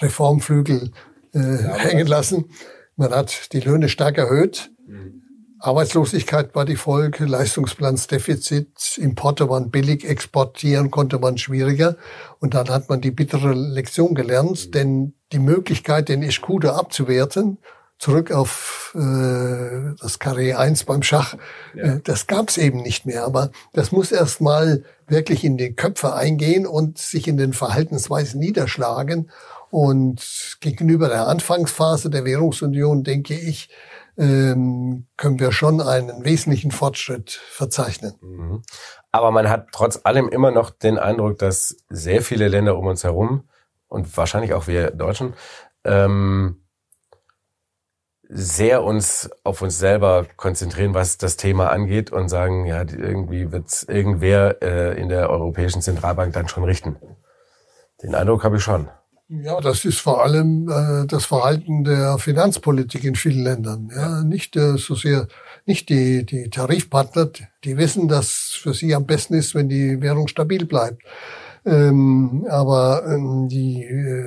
Reformflügel 0.00 0.90
äh, 1.34 1.38
ja, 1.38 1.76
hängen 1.76 2.06
lassen. 2.06 2.50
Man 2.96 3.12
hat 3.12 3.52
die 3.52 3.60
Löhne 3.60 3.88
stark 3.88 4.18
erhöht. 4.18 4.70
Mhm. 4.86 5.22
Arbeitslosigkeit 5.60 6.54
war 6.54 6.64
die 6.64 6.76
Folge, 6.76 7.24
Leistungsplansdefizit, 7.24 8.98
Importe 8.98 9.48
waren 9.48 9.70
billig, 9.70 10.08
exportieren 10.08 10.90
konnte 10.90 11.18
man 11.18 11.36
schwieriger. 11.36 11.96
Und 12.38 12.54
dann 12.54 12.68
hat 12.68 12.88
man 12.88 13.00
die 13.00 13.10
bittere 13.10 13.52
Lektion 13.52 14.14
gelernt, 14.14 14.66
mhm. 14.66 14.70
denn 14.72 15.14
die 15.32 15.40
Möglichkeit, 15.40 16.08
den 16.08 16.22
Escudo 16.22 16.70
abzuwerten, 16.70 17.58
zurück 17.98 18.30
auf 18.30 18.94
äh, 18.94 19.94
das 20.00 20.20
Karree 20.20 20.54
1 20.54 20.84
beim 20.84 21.02
Schach, 21.02 21.34
ja. 21.74 21.82
äh, 21.82 22.00
das 22.04 22.28
gab 22.28 22.48
es 22.48 22.56
eben 22.56 22.80
nicht 22.82 23.06
mehr. 23.06 23.24
Aber 23.24 23.50
das 23.72 23.90
muss 23.90 24.12
erst 24.12 24.40
mal 24.40 24.84
wirklich 25.08 25.42
in 25.42 25.56
die 25.56 25.74
Köpfe 25.74 26.14
eingehen 26.14 26.66
und 26.66 26.98
sich 26.98 27.26
in 27.26 27.36
den 27.36 27.52
Verhaltensweisen 27.52 28.38
niederschlagen. 28.38 29.30
Und 29.70 30.56
gegenüber 30.60 31.08
der 31.08 31.26
Anfangsphase 31.26 32.08
der 32.08 32.24
Währungsunion, 32.24 33.04
denke 33.04 33.34
ich, 33.34 33.68
ähm, 34.18 35.06
können 35.16 35.38
wir 35.38 35.52
schon 35.52 35.80
einen 35.80 36.24
wesentlichen 36.24 36.70
Fortschritt 36.70 37.30
verzeichnen. 37.30 38.14
Mhm. 38.20 38.62
Aber 39.12 39.30
man 39.30 39.48
hat 39.48 39.68
trotz 39.72 40.00
allem 40.04 40.28
immer 40.28 40.50
noch 40.50 40.70
den 40.70 40.98
Eindruck, 40.98 41.38
dass 41.38 41.76
sehr 41.88 42.22
viele 42.22 42.48
Länder 42.48 42.76
um 42.76 42.86
uns 42.86 43.04
herum 43.04 43.48
und 43.86 44.16
wahrscheinlich 44.16 44.52
auch 44.52 44.66
wir 44.66 44.90
Deutschen 44.90 45.34
ähm, 45.84 46.62
sehr 48.28 48.82
uns 48.82 49.30
auf 49.42 49.62
uns 49.62 49.78
selber 49.78 50.26
konzentrieren, 50.36 50.92
was 50.92 51.16
das 51.16 51.36
Thema 51.36 51.70
angeht 51.70 52.10
und 52.12 52.28
sagen, 52.28 52.66
ja, 52.66 52.80
irgendwie 52.80 53.52
wird 53.52 53.86
irgendwer 53.88 54.62
äh, 54.62 55.00
in 55.00 55.08
der 55.08 55.30
Europäischen 55.30 55.80
Zentralbank 55.80 56.34
dann 56.34 56.48
schon 56.48 56.64
richten. 56.64 56.96
Den 58.02 58.14
Eindruck 58.14 58.44
habe 58.44 58.56
ich 58.56 58.62
schon. 58.62 58.90
Ja, 59.30 59.60
das 59.60 59.84
ist 59.84 59.98
vor 59.98 60.24
allem 60.24 60.70
äh, 60.70 61.06
das 61.06 61.26
Verhalten 61.26 61.84
der 61.84 62.16
Finanzpolitik 62.16 63.04
in 63.04 63.14
vielen 63.14 63.44
Ländern. 63.44 63.90
Ja, 63.94 64.24
nicht 64.24 64.56
äh, 64.56 64.78
so 64.78 64.94
sehr, 64.94 65.28
nicht 65.66 65.90
die, 65.90 66.24
die 66.24 66.48
Tarifpartner, 66.48 67.28
die 67.62 67.76
wissen, 67.76 68.08
dass 68.08 68.56
für 68.58 68.72
sie 68.72 68.94
am 68.94 69.04
besten 69.04 69.34
ist, 69.34 69.54
wenn 69.54 69.68
die 69.68 70.00
Währung 70.00 70.28
stabil 70.28 70.64
bleibt. 70.64 71.02
Ähm, 71.66 72.46
aber 72.48 73.04
ähm, 73.06 73.48
die 73.50 73.84
äh, 73.84 74.24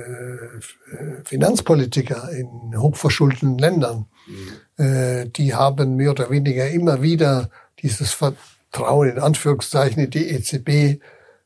Finanzpolitiker 1.24 2.30
in 2.30 2.78
hochverschuldeten 2.78 3.58
Ländern, 3.58 4.06
mhm. 4.28 4.84
äh, 4.84 5.26
die 5.26 5.52
haben 5.52 5.96
mehr 5.96 6.12
oder 6.12 6.30
weniger 6.30 6.68
immer 6.68 7.02
wieder 7.02 7.50
dieses 7.80 8.12
Vertrauen 8.12 9.08
in 9.08 9.18
Anführungszeichen 9.18 10.04
in 10.04 10.10
die 10.10 10.28
EZB 10.28 11.00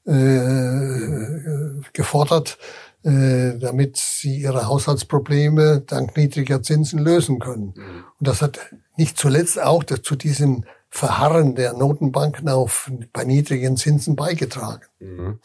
äh, 0.06 1.80
gefordert 1.94 2.58
äh, 3.06 3.56
damit 3.60 3.96
sie 3.96 4.38
ihre 4.38 4.66
Haushaltsprobleme 4.66 5.84
dank 5.86 6.16
niedriger 6.16 6.60
Zinsen 6.60 6.98
lösen 6.98 7.38
können. 7.38 7.72
Mhm. 7.76 8.04
Und 8.18 8.28
das 8.28 8.42
hat 8.42 8.58
nicht 8.96 9.16
zuletzt 9.16 9.62
auch 9.62 9.84
zu 9.84 10.16
diesem 10.16 10.64
Verharren 10.88 11.54
der 11.54 11.74
Notenbanken 11.74 12.48
auf 12.48 12.90
bei 13.12 13.22
niedrigen 13.22 13.76
Zinsen 13.76 14.16
beigetragen. 14.16 14.82
Mhm. 14.98 15.38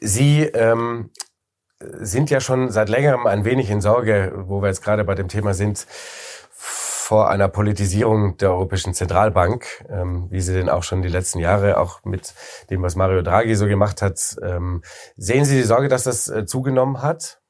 Sie 0.00 0.40
ähm, 0.42 1.10
sind 1.78 2.30
ja 2.30 2.40
schon 2.40 2.72
seit 2.72 2.88
längerem 2.88 3.28
ein 3.28 3.44
wenig 3.44 3.70
in 3.70 3.80
Sorge, 3.80 4.32
wo 4.48 4.60
wir 4.60 4.66
jetzt 4.66 4.82
gerade 4.82 5.04
bei 5.04 5.14
dem 5.14 5.28
Thema 5.28 5.54
sind, 5.54 5.86
vor 7.08 7.30
einer 7.30 7.48
Politisierung 7.48 8.36
der 8.36 8.50
Europäischen 8.50 8.92
Zentralbank, 8.92 9.64
ähm, 9.88 10.26
wie 10.28 10.42
sie 10.42 10.52
denn 10.52 10.68
auch 10.68 10.82
schon 10.82 11.00
die 11.00 11.08
letzten 11.08 11.38
Jahre, 11.38 11.78
auch 11.78 12.04
mit 12.04 12.34
dem, 12.68 12.82
was 12.82 12.96
Mario 12.96 13.22
Draghi 13.22 13.54
so 13.54 13.66
gemacht 13.66 14.02
hat. 14.02 14.36
Ähm, 14.42 14.82
sehen 15.16 15.46
Sie 15.46 15.56
die 15.56 15.62
Sorge, 15.62 15.88
dass 15.88 16.04
das 16.04 16.28
äh, 16.28 16.44
zugenommen 16.44 17.00
hat? 17.00 17.40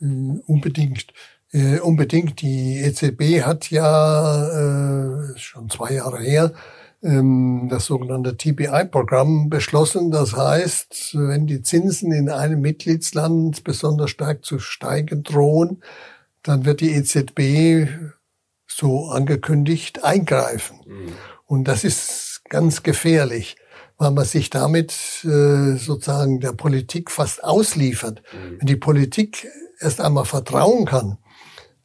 Äh, 0.00 0.06
unbedingt. 0.46 1.08
Äh, 1.52 1.80
unbedingt. 1.80 2.40
Die 2.40 2.78
EZB 2.78 3.42
hat 3.42 3.70
ja 3.70 4.46
äh, 4.46 5.36
schon 5.36 5.68
zwei 5.68 5.92
Jahre 5.92 6.20
her 6.20 6.54
ähm, 7.02 7.68
das 7.68 7.84
sogenannte 7.84 8.38
TBI-Programm 8.38 9.50
beschlossen. 9.50 10.10
Das 10.10 10.34
heißt, 10.34 11.16
wenn 11.18 11.46
die 11.46 11.60
Zinsen 11.60 12.12
in 12.12 12.30
einem 12.30 12.62
Mitgliedsland 12.62 13.62
besonders 13.62 14.08
stark 14.08 14.42
zu 14.42 14.58
steigen 14.58 15.22
drohen, 15.22 15.82
dann 16.42 16.64
wird 16.64 16.80
die 16.80 16.94
EZB 16.94 18.14
so 18.76 19.06
angekündigt 19.06 20.04
eingreifen. 20.04 20.80
Mhm. 20.86 21.12
Und 21.46 21.64
das 21.64 21.82
ist 21.82 22.42
ganz 22.48 22.82
gefährlich, 22.82 23.56
weil 23.96 24.10
man 24.10 24.26
sich 24.26 24.50
damit 24.50 24.92
äh, 25.24 25.76
sozusagen 25.76 26.40
der 26.40 26.52
Politik 26.52 27.10
fast 27.10 27.42
ausliefert. 27.42 28.22
Mhm. 28.32 28.58
Wenn 28.58 28.66
die 28.66 28.76
Politik 28.76 29.48
erst 29.80 30.00
einmal 30.00 30.26
vertrauen 30.26 30.84
kann, 30.84 31.18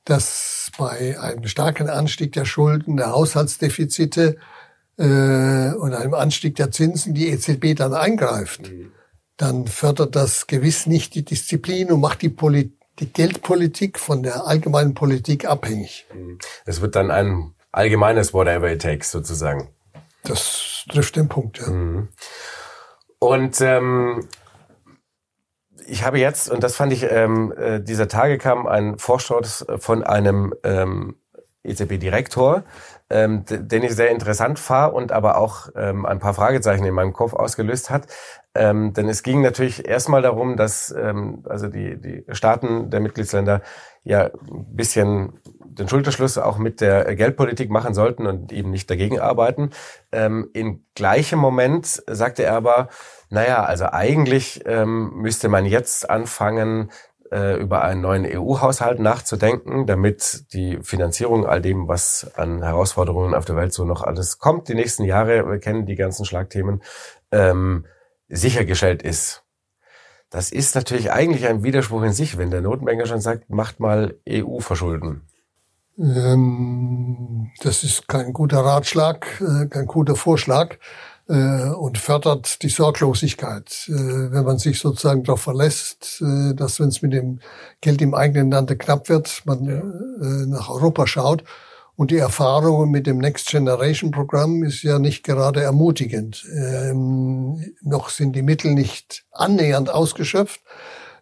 dass 0.04 0.72
bei 0.78 1.18
einem 1.20 1.48
starken 1.48 1.90
Anstieg 1.90 2.34
der 2.34 2.46
Schulden, 2.46 2.98
der 2.98 3.12
Haushaltsdefizite 3.12 4.38
äh, 4.98 5.04
und 5.74 5.94
einem 5.94 6.14
Anstieg 6.14 6.56
der 6.56 6.72
Zinsen 6.72 7.14
die 7.14 7.30
EZB 7.30 7.76
dann 7.76 7.94
eingreift, 7.94 8.70
mhm. 8.70 8.92
dann 9.38 9.68
fördert 9.68 10.18
das 10.18 10.48
gewiss 10.48 10.88
nicht 10.88 11.16
die 11.16 11.24
Disziplin 11.24 11.90
und 11.92 12.02
macht 12.02 12.22
die, 12.22 12.30
Poli 12.30 12.74
die 13.00 13.12
Geldpolitik 13.12 14.00
von 14.00 14.24
der 14.24 14.46
allgemeinen 14.46 14.94
Politik 14.94 15.46
abhängig. 15.46 16.06
Mhm. 16.14 16.40
Es 16.66 16.82
wird 16.82 16.96
dann 16.96 17.12
ein 17.12 17.56
allgemeines 17.72 18.34
Whatever 18.34 18.72
it 18.72 18.82
takes 18.82 19.12
sozusagen. 19.12 19.70
Das 20.24 20.86
trifft 20.90 21.16
den 21.16 21.30
Punkt, 21.30 21.60
ja. 21.60 21.68
Mhm. 21.68 22.10
Und 23.20 23.62
ähm, 23.62 24.28
ich 25.88 26.04
habe 26.04 26.20
jetzt, 26.20 26.50
und 26.50 26.64
das 26.64 26.76
fand 26.76 26.94
ich, 26.94 27.04
ähm, 27.04 27.54
äh, 27.58 27.80
dieser 27.80 28.08
Tage 28.08 28.38
kam 28.38 28.68
ein 28.68 28.98
Vorstoß 28.98 29.66
von 29.78 30.04
einem 30.04 30.54
ähm, 30.64 31.16
EZB-Direktor, 31.64 32.64
ähm, 33.10 33.44
den 33.48 33.84
ich 33.84 33.96
sehr 33.96 34.10
interessant 34.10 34.60
fand 34.60 34.94
und 34.94 35.12
aber 35.12 35.38
auch 35.38 35.70
ähm, 35.76 36.06
ein 36.06 36.20
paar 36.20 36.34
Fragezeichen 36.34 36.86
in 36.86 36.94
meinem 36.94 37.14
Kopf 37.14 37.34
ausgelöst 37.34 37.90
hat. 37.90 38.08
Ähm, 38.54 38.94
denn 38.94 39.08
es 39.08 39.24
ging 39.24 39.42
natürlich 39.42 39.88
erstmal 39.88 40.22
darum, 40.22 40.58
dass 40.58 40.92
ähm, 40.92 41.44
also 41.48 41.68
die, 41.68 42.00
die 42.02 42.26
Staaten 42.32 42.90
der 42.90 43.00
Mitgliedsländer 43.00 43.62
ja 44.04 44.26
ein 44.26 44.76
bisschen 44.76 45.40
den 45.64 45.88
Schulterschluss 45.88 46.38
auch 46.38 46.58
mit 46.58 46.82
der 46.82 47.16
Geldpolitik 47.16 47.70
machen 47.70 47.94
sollten 47.94 48.28
und 48.28 48.52
eben 48.52 48.72
nicht 48.72 48.90
dagegen 48.90 49.20
arbeiten. 49.20 49.70
Ähm, 50.12 50.50
in 50.54 50.86
gleichem 50.96 51.40
Moment 51.40 52.04
sagte 52.08 52.44
er 52.44 52.56
aber, 52.56 52.90
naja, 53.30 53.64
also 53.64 53.86
eigentlich 53.86 54.64
ähm, 54.66 55.14
müsste 55.16 55.48
man 55.48 55.66
jetzt 55.66 56.10
anfangen, 56.10 56.92
äh, 57.32 57.58
über 57.60 57.84
einen 57.84 58.02
neuen 58.02 58.26
EU-Haushalt 58.26 59.00
nachzudenken, 59.00 59.88
damit 59.88 60.54
die 60.54 60.80
Finanzierung 60.82 61.46
all 61.46 61.62
dem, 61.62 61.88
was 61.88 62.30
an 62.36 62.62
Herausforderungen 62.62 63.34
auf 63.34 63.46
der 63.46 63.56
Welt 63.56 63.74
so 63.74 63.86
noch 63.86 64.04
alles 64.04 64.38
kommt, 64.38 64.68
die 64.68 64.76
nächsten 64.76 65.06
Jahre, 65.06 65.50
wir 65.50 65.60
kennen 65.60 65.86
die 65.86 65.96
ganzen 65.96 66.26
Schlagthemen, 66.26 66.82
ähm, 67.32 67.86
sichergestellt 68.28 69.02
ist. 69.02 69.44
Das 70.30 70.52
ist 70.52 70.76
natürlich 70.76 71.12
eigentlich 71.12 71.48
ein 71.48 71.64
Widerspruch 71.64 72.04
in 72.04 72.14
sich, 72.14 72.38
wenn 72.38 72.52
der 72.52 72.62
Notenbanker 72.62 73.06
schon 73.06 73.20
sagt, 73.20 73.50
macht 73.50 73.80
mal 73.80 74.16
EU-Verschulden. 74.30 75.24
Ähm, 75.98 77.52
das 77.62 77.84
ist 77.84 78.08
kein 78.08 78.32
guter 78.32 78.60
Ratschlag, 78.60 79.42
äh, 79.42 79.68
kein 79.68 79.86
guter 79.86 80.16
Vorschlag 80.16 80.78
äh, 81.32 81.70
und 81.70 81.98
fördert 81.98 82.62
die 82.62 82.70
Sorglosigkeit. 82.70 83.88
Äh, 83.88 84.32
wenn 84.32 84.44
man 84.44 84.60
sich 84.60 84.80
sozusagen 84.80 85.24
darauf 85.24 85.42
verlässt, 85.42 86.22
äh, 86.22 86.54
dass 86.54 86.80
wenn 86.80 86.90
es 86.90 87.02
mit 87.02 87.14
dem 87.14 87.40
Geld 87.80 88.02
im 88.02 88.14
eigenen 88.14 88.52
Lande 88.52 88.78
knapp 88.78 89.08
wird, 89.08 89.42
man 89.46 89.68
äh, 89.68 90.46
nach 90.48 90.70
Europa 90.70 91.08
schaut. 91.08 91.44
Und 91.96 92.12
die 92.12 92.18
Erfahrungen 92.18 92.90
mit 92.90 93.06
dem 93.06 93.20
Next 93.20 93.48
Generation 93.50 94.12
Programm 94.12 94.64
ist 94.64 94.82
ja 94.82 94.98
nicht 94.98 95.24
gerade 95.24 95.62
ermutigend. 95.62 96.46
Ähm, 96.52 97.76
noch 97.82 98.10
sind 98.10 98.36
die 98.36 98.42
Mittel 98.42 98.74
nicht 98.74 99.24
annähernd 99.32 99.90
ausgeschöpft. 99.90 100.62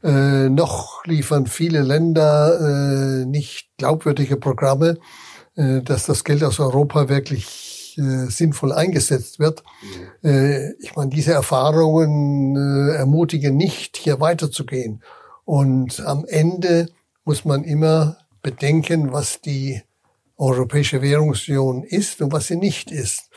Äh, 0.03 0.49
noch 0.49 1.03
liefern 1.05 1.47
viele 1.47 1.81
Länder 1.81 2.59
äh, 2.61 3.25
nicht 3.25 3.69
glaubwürdige 3.77 4.37
Programme, 4.37 4.97
äh, 5.55 5.81
dass 5.81 6.05
das 6.05 6.23
Geld 6.23 6.43
aus 6.43 6.59
Europa 6.61 7.09
wirklich 7.09 7.78
äh, 7.99 8.31
sinnvoll 8.31 8.71
eingesetzt 8.71 9.39
wird. 9.39 9.63
Mhm. 10.23 10.29
Äh, 10.29 10.71
ich 10.79 10.95
meine, 10.95 11.09
diese 11.09 11.33
Erfahrungen 11.33 12.55
äh, 12.55 12.95
ermutigen 12.95 13.57
nicht, 13.57 13.97
hier 13.97 14.19
weiterzugehen. 14.19 15.03
Und 15.43 15.99
am 16.05 16.25
Ende 16.25 16.89
muss 17.25 17.43
man 17.43 17.63
immer 17.63 18.17
bedenken, 18.41 19.11
was 19.11 19.41
die 19.41 19.81
Europäische 20.37 21.01
Währungsunion 21.01 21.83
ist 21.83 22.21
und 22.21 22.31
was 22.31 22.47
sie 22.47 22.55
nicht 22.55 22.91
ist. 22.91 23.29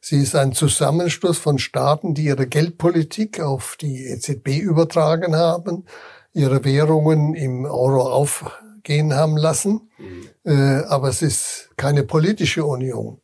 Sie 0.00 0.22
ist 0.22 0.34
ein 0.34 0.52
Zusammenschluss 0.52 1.36
von 1.36 1.58
Staaten, 1.58 2.14
die 2.14 2.24
ihre 2.24 2.46
Geldpolitik 2.46 3.40
auf 3.40 3.76
die 3.78 4.06
EZB 4.06 4.58
übertragen 4.58 5.36
haben, 5.36 5.84
ihre 6.32 6.64
Währungen 6.64 7.34
im 7.34 7.66
Euro 7.66 8.10
aufgehen 8.10 9.14
haben 9.14 9.36
lassen. 9.36 9.90
Mhm. 9.98 10.28
Äh, 10.44 10.84
aber 10.86 11.08
es 11.08 11.22
ist 11.22 11.70
keine 11.76 12.04
politische 12.04 12.64
Union. 12.64 13.20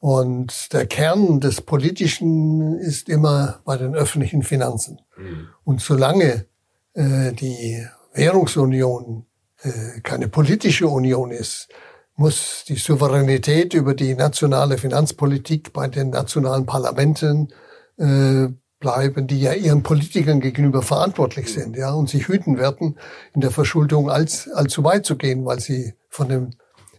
Und 0.00 0.72
der 0.72 0.86
Kern 0.86 1.40
des 1.40 1.60
Politischen 1.60 2.78
ist 2.78 3.10
immer 3.10 3.60
bei 3.64 3.76
den 3.76 3.94
öffentlichen 3.94 4.42
Finanzen. 4.42 4.98
Mhm. 5.16 5.48
Und 5.62 5.82
solange 5.82 6.46
äh, 6.94 7.32
die 7.32 7.86
Währungsunion 8.14 9.26
äh, 9.62 10.00
keine 10.00 10.28
politische 10.28 10.88
Union 10.88 11.30
ist, 11.30 11.68
muss 12.16 12.64
die 12.66 12.76
Souveränität 12.76 13.74
über 13.74 13.94
die 13.94 14.14
nationale 14.14 14.78
Finanzpolitik 14.78 15.72
bei 15.74 15.86
den 15.86 16.10
nationalen 16.10 16.64
Parlamenten 16.64 17.52
äh, 17.98 18.48
bleiben, 18.78 19.26
die 19.26 19.40
ja 19.40 19.52
ihren 19.52 19.82
Politikern 19.82 20.40
gegenüber 20.40 20.80
verantwortlich 20.80 21.46
mhm. 21.48 21.60
sind, 21.60 21.76
ja, 21.76 21.92
und 21.92 22.08
sich 22.08 22.28
hüten 22.28 22.56
werden, 22.58 22.98
in 23.34 23.42
der 23.42 23.50
Verschuldung 23.50 24.10
als, 24.10 24.48
allzu 24.48 24.82
weit 24.82 25.04
zu 25.04 25.16
gehen, 25.16 25.44
weil 25.44 25.60
sie 25.60 25.92
von 26.08 26.28
dem 26.28 26.50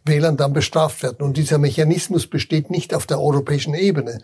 Wählern 0.06 0.38
dann 0.38 0.54
bestraft 0.54 1.04
werden. 1.04 1.22
Und 1.22 1.38
dieser 1.38 1.58
Mechanismus 1.58 2.28
besteht 2.28 2.70
nicht 2.70 2.94
auf 2.94 3.06
der 3.06 3.20
europäischen 3.20 3.74
Ebene. 3.74 4.20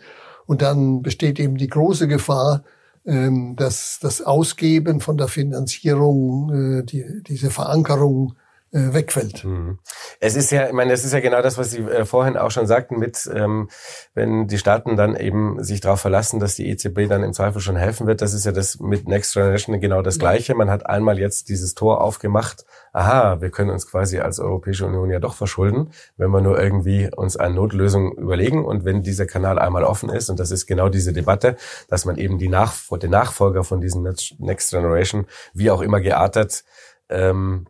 Und 0.46 0.62
dann 0.62 1.02
besteht 1.02 1.38
eben 1.38 1.56
die 1.56 1.68
große 1.68 2.08
Gefahr, 2.08 2.62
ähm, 3.06 3.54
dass 3.56 3.98
das 4.00 4.22
Ausgeben 4.22 5.00
von 5.00 5.16
der 5.16 5.28
Finanzierung, 5.28 6.80
äh, 6.80 6.82
die, 6.84 7.22
diese 7.26 7.50
Verankerung 7.50 8.34
wegfällt. 8.70 9.44
Mhm. 9.44 9.78
Es 10.20 10.36
ist 10.36 10.50
ja, 10.50 10.66
ich 10.66 10.72
meine, 10.72 10.92
es 10.92 11.04
ist 11.04 11.12
ja 11.12 11.20
genau 11.20 11.40
das, 11.40 11.56
was 11.56 11.70
Sie 11.70 11.78
äh, 11.78 12.04
vorhin 12.04 12.36
auch 12.36 12.50
schon 12.50 12.66
sagten, 12.66 12.98
mit 12.98 13.28
ähm, 13.32 13.68
wenn 14.14 14.46
die 14.46 14.58
Staaten 14.58 14.96
dann 14.96 15.16
eben 15.16 15.62
sich 15.62 15.80
darauf 15.80 16.00
verlassen, 16.00 16.38
dass 16.38 16.54
die 16.54 16.68
EZB 16.68 17.08
dann 17.08 17.22
im 17.22 17.32
Zweifel 17.32 17.60
schon 17.60 17.76
helfen 17.76 18.06
wird. 18.06 18.20
Das 18.20 18.34
ist 18.34 18.44
ja 18.44 18.52
das 18.52 18.78
mit 18.80 19.08
Next 19.08 19.32
Generation 19.32 19.80
genau 19.80 20.02
das 20.02 20.18
Gleiche. 20.18 20.54
Man 20.54 20.70
hat 20.70 20.86
einmal 20.86 21.18
jetzt 21.18 21.48
dieses 21.48 21.74
Tor 21.74 22.00
aufgemacht. 22.02 22.64
Aha, 22.92 23.40
wir 23.40 23.50
können 23.50 23.70
uns 23.70 23.86
quasi 23.86 24.18
als 24.18 24.38
Europäische 24.38 24.86
Union 24.86 25.10
ja 25.10 25.20
doch 25.20 25.34
verschulden, 25.34 25.90
wenn 26.16 26.30
wir 26.30 26.40
nur 26.40 26.60
irgendwie 26.60 27.10
uns 27.14 27.36
eine 27.36 27.54
Notlösung 27.54 28.12
überlegen 28.12 28.64
und 28.64 28.84
wenn 28.84 29.02
dieser 29.02 29.26
Kanal 29.26 29.58
einmal 29.58 29.84
offen 29.84 30.10
ist. 30.10 30.28
Und 30.30 30.38
das 30.40 30.50
ist 30.50 30.66
genau 30.66 30.88
diese 30.88 31.12
Debatte, 31.12 31.56
dass 31.88 32.04
man 32.04 32.16
eben 32.16 32.38
die 32.38 32.48
Nach 32.48 32.74
den 32.98 33.10
Nachfolger 33.10 33.64
von 33.64 33.80
diesem 33.80 34.02
Next 34.02 34.70
Generation, 34.70 35.26
wie 35.54 35.70
auch 35.70 35.80
immer 35.80 36.00
geartet, 36.00 36.64
ähm, 37.08 37.66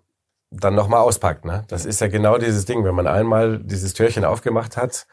dann 0.51 0.75
nochmal 0.75 1.01
auspackt. 1.01 1.45
Ne? 1.45 1.65
Das 1.69 1.85
ist 1.85 2.01
ja 2.01 2.09
genau 2.09 2.39
dieses 2.39 2.65
Ding. 2.65 2.85
Wenn 2.85 2.95
man 2.95 3.07
einmal 3.07 3.59
dieses 3.59 3.95
Türchen 3.95 4.25
aufgemacht 4.25 4.77
hat, 4.77 5.07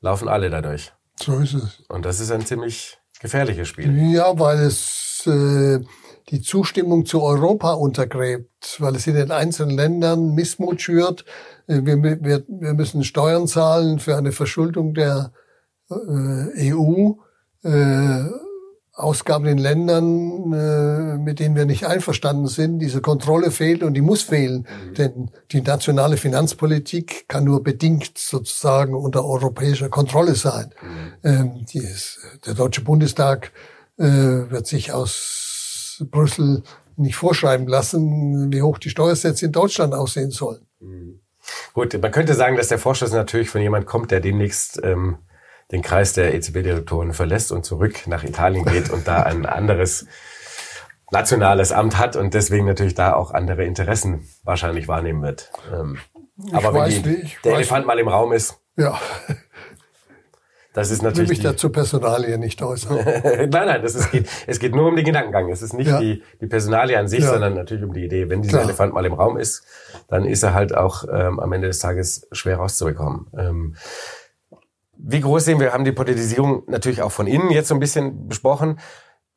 laufen 0.00 0.28
alle 0.28 0.50
dadurch. 0.50 0.92
So 1.18 1.38
ist 1.38 1.54
es. 1.54 1.80
Und 1.88 2.04
das 2.04 2.20
ist 2.20 2.30
ein 2.30 2.46
ziemlich 2.46 2.98
gefährliches 3.20 3.68
Spiel. 3.68 4.12
Ja, 4.12 4.38
weil 4.38 4.60
es 4.60 5.26
äh, 5.26 5.80
die 6.30 6.40
Zustimmung 6.40 7.04
zu 7.04 7.22
Europa 7.22 7.72
untergräbt, 7.72 8.76
weil 8.78 8.96
es 8.96 9.06
in 9.06 9.14
den 9.14 9.30
einzelnen 9.30 9.76
Ländern 9.76 10.34
Missmut 10.34 10.80
schürt. 10.80 11.24
Äh, 11.66 11.82
wir, 11.84 12.02
wir, 12.02 12.44
wir 12.48 12.74
müssen 12.74 13.04
Steuern 13.04 13.46
zahlen 13.46 13.98
für 13.98 14.16
eine 14.16 14.32
Verschuldung 14.32 14.94
der 14.94 15.32
äh, 15.90 16.72
EU. 16.72 17.12
Äh, 17.62 18.24
Ausgaben 18.92 19.46
in 19.46 19.58
Ländern, 19.58 20.52
äh, 20.52 21.18
mit 21.18 21.38
denen 21.38 21.54
wir 21.54 21.64
nicht 21.64 21.86
einverstanden 21.86 22.48
sind. 22.48 22.80
Diese 22.80 23.00
Kontrolle 23.00 23.50
fehlt 23.50 23.82
und 23.82 23.94
die 23.94 24.00
muss 24.00 24.22
fehlen, 24.22 24.66
mhm. 24.66 24.94
denn 24.94 25.30
die 25.52 25.62
nationale 25.62 26.16
Finanzpolitik 26.16 27.28
kann 27.28 27.44
nur 27.44 27.62
bedingt 27.62 28.18
sozusagen 28.18 28.94
unter 28.94 29.24
europäischer 29.24 29.88
Kontrolle 29.88 30.34
sein. 30.34 30.72
Mhm. 30.82 31.12
Ähm, 31.22 31.64
ist, 31.72 32.18
der 32.46 32.54
Deutsche 32.54 32.82
Bundestag 32.82 33.52
äh, 33.96 34.04
wird 34.04 34.66
sich 34.66 34.92
aus 34.92 36.04
Brüssel 36.10 36.62
nicht 36.96 37.16
vorschreiben 37.16 37.66
lassen, 37.66 38.52
wie 38.52 38.62
hoch 38.62 38.78
die 38.78 38.90
Steuersätze 38.90 39.46
in 39.46 39.52
Deutschland 39.52 39.94
aussehen 39.94 40.30
sollen. 40.30 40.66
Mhm. 40.80 41.20
Gut, 41.72 42.00
man 42.00 42.10
könnte 42.10 42.34
sagen, 42.34 42.56
dass 42.56 42.68
der 42.68 42.78
Vorschuss 42.78 43.12
natürlich 43.12 43.50
von 43.50 43.60
jemand 43.62 43.86
kommt, 43.86 44.10
der 44.10 44.20
demnächst 44.20 44.80
ähm, 44.82 45.18
den 45.72 45.82
Kreis 45.82 46.12
der 46.12 46.34
EZB-Direktoren 46.34 47.12
verlässt 47.12 47.52
und 47.52 47.64
zurück 47.64 48.06
nach 48.06 48.24
Italien 48.24 48.64
geht 48.64 48.90
und 48.90 49.06
da 49.06 49.22
ein 49.22 49.46
anderes 49.46 50.06
nationales 51.10 51.72
Amt 51.72 51.98
hat 51.98 52.16
und 52.16 52.34
deswegen 52.34 52.66
natürlich 52.66 52.94
da 52.94 53.14
auch 53.14 53.32
andere 53.32 53.64
Interessen 53.64 54.28
wahrscheinlich 54.44 54.88
wahrnehmen 54.88 55.22
wird. 55.22 55.50
Ähm, 55.72 55.98
aber 56.52 56.72
wenn 56.74 57.02
die, 57.02 57.30
der 57.44 57.54
Elefant 57.54 57.86
mal 57.86 57.98
im 57.98 58.08
Raum 58.08 58.32
ist, 58.32 58.58
ja. 58.76 58.98
Das 60.72 60.92
ist 60.92 61.02
natürlich. 61.02 61.30
Ich 61.32 61.38
will 61.38 61.44
mich 61.44 61.52
dazu 61.52 61.70
Personalie 61.70 62.38
nicht 62.38 62.62
äußern. 62.62 62.96
nein, 63.24 63.50
nein, 63.50 63.82
das 63.82 63.96
ist, 63.96 64.12
geht, 64.12 64.28
es 64.46 64.60
geht 64.60 64.74
nur 64.74 64.86
um 64.86 64.94
den 64.94 65.04
Gedankengang. 65.04 65.50
Es 65.50 65.62
ist 65.62 65.72
nicht 65.72 65.88
ja. 65.88 65.98
die, 65.98 66.22
die 66.40 66.46
Personalie 66.46 66.96
an 66.96 67.08
sich, 67.08 67.20
ja. 67.24 67.30
sondern 67.30 67.54
natürlich 67.54 67.82
um 67.82 67.92
die 67.92 68.04
Idee. 68.04 68.28
Wenn 68.28 68.40
dieser 68.40 68.58
Klar. 68.58 68.68
Elefant 68.68 68.94
mal 68.94 69.04
im 69.04 69.12
Raum 69.12 69.36
ist, 69.36 69.64
dann 70.06 70.24
ist 70.24 70.44
er 70.44 70.54
halt 70.54 70.72
auch 70.74 71.04
ähm, 71.12 71.40
am 71.40 71.52
Ende 71.52 71.66
des 71.66 71.80
Tages 71.80 72.28
schwer 72.30 72.58
rauszubekommen. 72.58 73.26
Ähm, 73.36 73.76
wie 75.02 75.20
groß 75.20 75.44
sehen 75.44 75.60
wir, 75.60 75.72
haben 75.72 75.84
die 75.84 75.92
Politisierung 75.92 76.62
natürlich 76.66 77.02
auch 77.02 77.12
von 77.12 77.26
innen 77.26 77.50
jetzt 77.50 77.68
so 77.68 77.74
ein 77.74 77.80
bisschen 77.80 78.28
besprochen. 78.28 78.78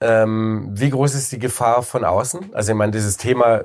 Ähm, 0.01 0.69
wie 0.73 0.89
groß 0.89 1.15
ist 1.15 1.31
die 1.31 1.39
Gefahr 1.39 1.81
von 1.83 2.03
außen? 2.03 2.53
Also 2.53 2.71
ich 2.71 2.77
meine, 2.77 2.91
dieses 2.91 3.17
Thema 3.17 3.63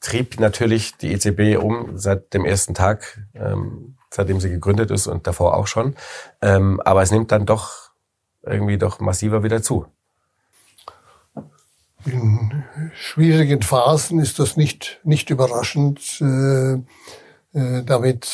trieb 0.00 0.40
natürlich 0.40 0.96
die 0.96 1.12
EZB 1.12 1.62
um 1.62 1.96
seit 1.96 2.34
dem 2.34 2.44
ersten 2.44 2.74
Tag, 2.74 3.22
ähm, 3.34 3.96
seitdem 4.10 4.40
sie 4.40 4.50
gegründet 4.50 4.90
ist 4.90 5.06
und 5.06 5.26
davor 5.26 5.56
auch 5.56 5.66
schon. 5.66 5.94
Ähm, 6.42 6.80
aber 6.80 7.02
es 7.02 7.10
nimmt 7.10 7.30
dann 7.30 7.46
doch 7.46 7.90
irgendwie 8.42 8.78
doch 8.78 9.00
massiver 9.00 9.42
wieder 9.42 9.62
zu. 9.62 9.86
In 12.04 12.64
schwierigen 12.94 13.62
Phasen 13.62 14.20
ist 14.20 14.38
das 14.38 14.56
nicht, 14.56 15.00
nicht 15.04 15.30
überraschend. 15.30 16.20
Äh, 16.20 16.78
äh, 17.56 17.82
damit 17.84 18.26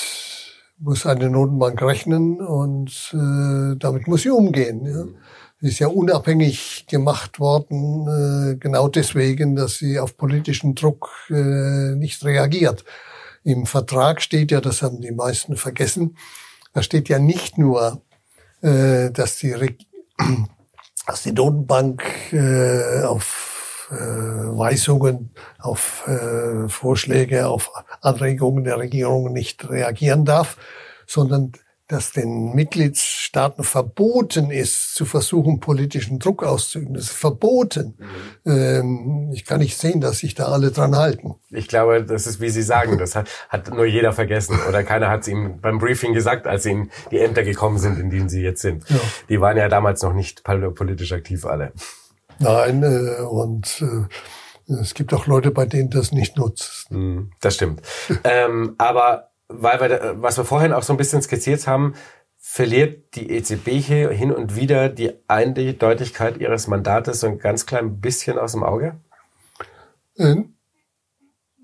muss 0.82 1.06
eine 1.06 1.30
Notenbank 1.30 1.80
rechnen 1.80 2.40
und 2.40 3.14
äh, 3.14 3.76
damit 3.78 4.08
muss 4.08 4.22
sie 4.22 4.30
umgehen. 4.30 4.84
Ja. 4.84 5.04
Sie 5.60 5.68
ist 5.68 5.78
ja 5.78 5.86
unabhängig 5.86 6.86
gemacht 6.88 7.38
worden, 7.38 8.08
äh, 8.08 8.56
genau 8.56 8.88
deswegen, 8.88 9.54
dass 9.54 9.76
sie 9.78 10.00
auf 10.00 10.16
politischen 10.16 10.74
Druck 10.74 11.08
äh, 11.30 11.94
nicht 11.94 12.24
reagiert. 12.24 12.84
Im 13.44 13.66
Vertrag 13.66 14.20
steht 14.20 14.50
ja, 14.50 14.60
das 14.60 14.82
haben 14.82 15.00
die 15.00 15.12
meisten 15.12 15.56
vergessen, 15.56 16.16
da 16.74 16.82
steht 16.82 17.08
ja 17.08 17.20
nicht 17.20 17.58
nur, 17.58 18.02
äh, 18.60 19.12
dass 19.12 19.36
die, 19.36 19.52
Re 19.52 19.76
dass 21.06 21.22
die 21.22 21.32
Notenbank 21.32 22.02
äh, 22.32 23.02
auf 23.04 23.51
äh, 23.92 24.58
Weisungen, 24.58 25.30
auf 25.58 26.06
äh, 26.08 26.68
Vorschläge, 26.68 27.48
auf 27.48 27.70
Anregungen 28.00 28.64
der 28.64 28.78
Regierung 28.78 29.32
nicht 29.32 29.68
reagieren 29.68 30.24
darf, 30.24 30.56
sondern 31.06 31.52
dass 31.92 32.10
den 32.10 32.54
Mitgliedstaaten 32.54 33.64
verboten 33.64 34.50
ist, 34.50 34.94
zu 34.94 35.04
versuchen, 35.04 35.60
politischen 35.60 36.18
Druck 36.18 36.42
auszuüben. 36.42 36.94
Das 36.94 37.04
ist 37.04 37.12
verboten. 37.12 37.98
Mhm. 38.44 38.50
Ähm, 38.50 39.30
ich 39.34 39.44
kann 39.44 39.60
nicht 39.60 39.76
sehen, 39.76 40.00
dass 40.00 40.20
sich 40.20 40.34
da 40.34 40.46
alle 40.46 40.70
dran 40.70 40.96
halten. 40.96 41.34
Ich 41.50 41.68
glaube, 41.68 42.02
das 42.02 42.26
ist, 42.26 42.40
wie 42.40 42.48
Sie 42.48 42.62
sagen, 42.62 42.96
das 42.96 43.14
hat, 43.14 43.28
hat 43.50 43.74
nur 43.74 43.84
jeder 43.84 44.12
vergessen. 44.12 44.58
Oder 44.66 44.84
keiner 44.84 45.10
hat 45.10 45.20
es 45.22 45.28
ihm 45.28 45.60
beim 45.60 45.78
Briefing 45.78 46.14
gesagt, 46.14 46.46
als 46.46 46.64
ihnen 46.64 46.90
die 47.10 47.18
Ämter 47.18 47.42
gekommen 47.42 47.76
sind, 47.76 47.98
in 47.98 48.08
denen 48.08 48.30
sie 48.30 48.40
jetzt 48.40 48.62
sind. 48.62 48.88
Ja. 48.88 48.96
Die 49.28 49.40
waren 49.42 49.58
ja 49.58 49.68
damals 49.68 50.02
noch 50.02 50.14
nicht 50.14 50.44
politisch 50.44 51.12
aktiv 51.12 51.44
alle. 51.44 51.72
Nein, 52.38 52.82
äh, 52.82 53.22
und 53.22 53.82
äh, 53.82 54.72
es 54.80 54.94
gibt 54.94 55.12
auch 55.14 55.26
Leute, 55.26 55.50
bei 55.50 55.66
denen 55.66 55.90
das 55.90 56.12
nicht 56.12 56.36
nutzt. 56.36 56.90
Mhm, 56.90 57.32
das 57.40 57.54
stimmt. 57.54 57.82
ähm, 58.24 58.74
aber 58.78 59.30
weil 59.48 59.80
wir, 59.80 60.14
was 60.16 60.38
wir 60.38 60.44
vorhin 60.44 60.72
auch 60.72 60.82
so 60.82 60.92
ein 60.92 60.96
bisschen 60.96 61.22
skizziert 61.22 61.66
haben, 61.66 61.94
verliert 62.38 63.14
die 63.14 63.30
EZB 63.30 63.68
hier 63.80 64.10
hin 64.10 64.32
und 64.32 64.56
wieder 64.56 64.88
die 64.88 65.12
Eindeutigkeit 65.28 66.38
ihres 66.38 66.66
Mandates 66.66 67.20
so 67.20 67.28
ein 67.28 67.38
ganz 67.38 67.66
klein 67.66 68.00
bisschen 68.00 68.38
aus 68.38 68.52
dem 68.52 68.62
Auge? 68.62 69.00
Ähm, 70.18 70.54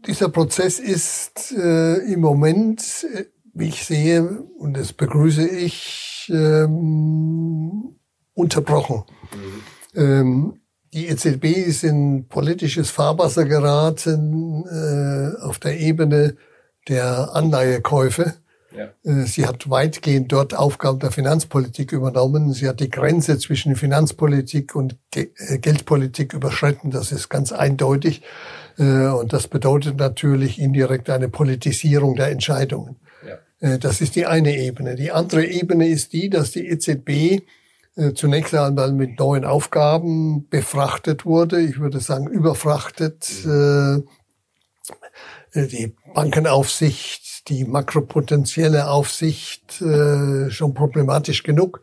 dieser 0.06 0.28
Prozess 0.28 0.78
ist 0.78 1.52
äh, 1.52 1.96
im 2.12 2.20
Moment, 2.20 3.06
äh, 3.12 3.24
wie 3.54 3.68
ich 3.68 3.84
sehe, 3.84 4.22
und 4.58 4.76
das 4.76 4.92
begrüße 4.92 5.48
ich, 5.48 6.30
ähm, 6.32 7.96
unterbrochen. 8.34 9.02
Mhm. 9.34 9.62
Ähm, 9.98 10.60
die 10.94 11.08
EZB 11.08 11.44
ist 11.44 11.84
in 11.84 12.28
politisches 12.28 12.90
Fahrwasser 12.90 13.44
geraten 13.44 14.64
äh, 14.64 15.42
auf 15.42 15.58
der 15.58 15.78
Ebene 15.78 16.36
der 16.88 17.34
Anleihekäufe. 17.34 18.34
Ja. 18.74 18.88
Äh, 19.04 19.26
sie 19.26 19.46
hat 19.46 19.68
weitgehend 19.68 20.32
dort 20.32 20.54
Aufgaben 20.54 20.98
der 20.98 21.10
Finanzpolitik 21.10 21.92
übernommen. 21.92 22.52
Sie 22.52 22.68
hat 22.68 22.80
die 22.80 22.90
Grenze 22.90 23.38
zwischen 23.38 23.76
Finanzpolitik 23.76 24.74
und 24.74 24.96
Ge 25.10 25.30
äh, 25.36 25.58
Geldpolitik 25.58 26.32
überschritten. 26.32 26.90
Das 26.90 27.12
ist 27.12 27.28
ganz 27.28 27.52
eindeutig. 27.52 28.22
Äh, 28.78 29.08
und 29.08 29.32
das 29.32 29.48
bedeutet 29.48 29.98
natürlich 29.98 30.58
indirekt 30.58 31.10
eine 31.10 31.28
Politisierung 31.28 32.16
der 32.16 32.30
Entscheidungen. 32.30 32.96
Ja. 33.26 33.76
Das 33.78 34.00
ist 34.00 34.14
die 34.14 34.24
eine 34.24 34.56
Ebene. 34.56 34.94
Die 34.94 35.10
andere 35.10 35.44
Ebene 35.44 35.88
ist 35.88 36.12
die, 36.12 36.30
dass 36.30 36.52
die 36.52 36.68
EZB 36.68 37.42
zunächst 38.14 38.54
einmal 38.54 38.92
mit 38.92 39.18
neuen 39.18 39.44
Aufgaben 39.44 40.48
befrachtet 40.48 41.24
wurde. 41.24 41.60
Ich 41.60 41.78
würde 41.80 42.00
sagen, 42.00 42.28
überfrachtet. 42.28 43.30
Mhm 43.44 44.08
äh, 45.52 45.66
die 45.66 45.94
Bankenaufsicht, 46.14 47.48
die 47.48 47.64
makropotenzielle 47.64 48.88
Aufsicht 48.88 49.80
äh, 49.80 50.50
schon 50.50 50.74
problematisch 50.74 51.42
genug. 51.42 51.82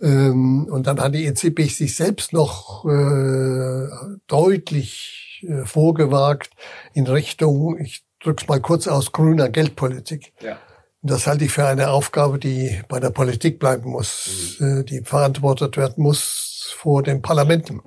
Ähm, 0.00 0.66
und 0.70 0.86
dann 0.86 1.00
hat 1.00 1.14
die 1.14 1.24
EZB 1.24 1.70
sich 1.70 1.96
selbst 1.96 2.32
noch 2.32 2.84
äh, 2.84 3.88
deutlich 4.26 5.44
äh, 5.46 5.64
vorgewagt 5.64 6.50
in 6.94 7.06
Richtung, 7.06 7.78
ich 7.78 8.04
drück's 8.20 8.48
mal 8.48 8.60
kurz 8.60 8.88
aus, 8.88 9.12
grüner 9.12 9.48
Geldpolitik. 9.50 10.32
Ja. 10.40 10.58
Das 11.06 11.26
halte 11.26 11.44
ich 11.44 11.52
für 11.52 11.66
eine 11.66 11.90
Aufgabe, 11.90 12.38
die 12.38 12.80
bei 12.88 12.98
der 12.98 13.10
Politik 13.10 13.58
bleiben 13.58 13.90
muss, 13.90 14.56
mhm. 14.58 14.80
Äh, 14.80 14.84
die 14.84 15.02
verantwortet 15.02 15.76
werden 15.76 16.02
muss 16.02 16.74
vor 16.78 17.02
den 17.02 17.20
Parlamenten. 17.20 17.82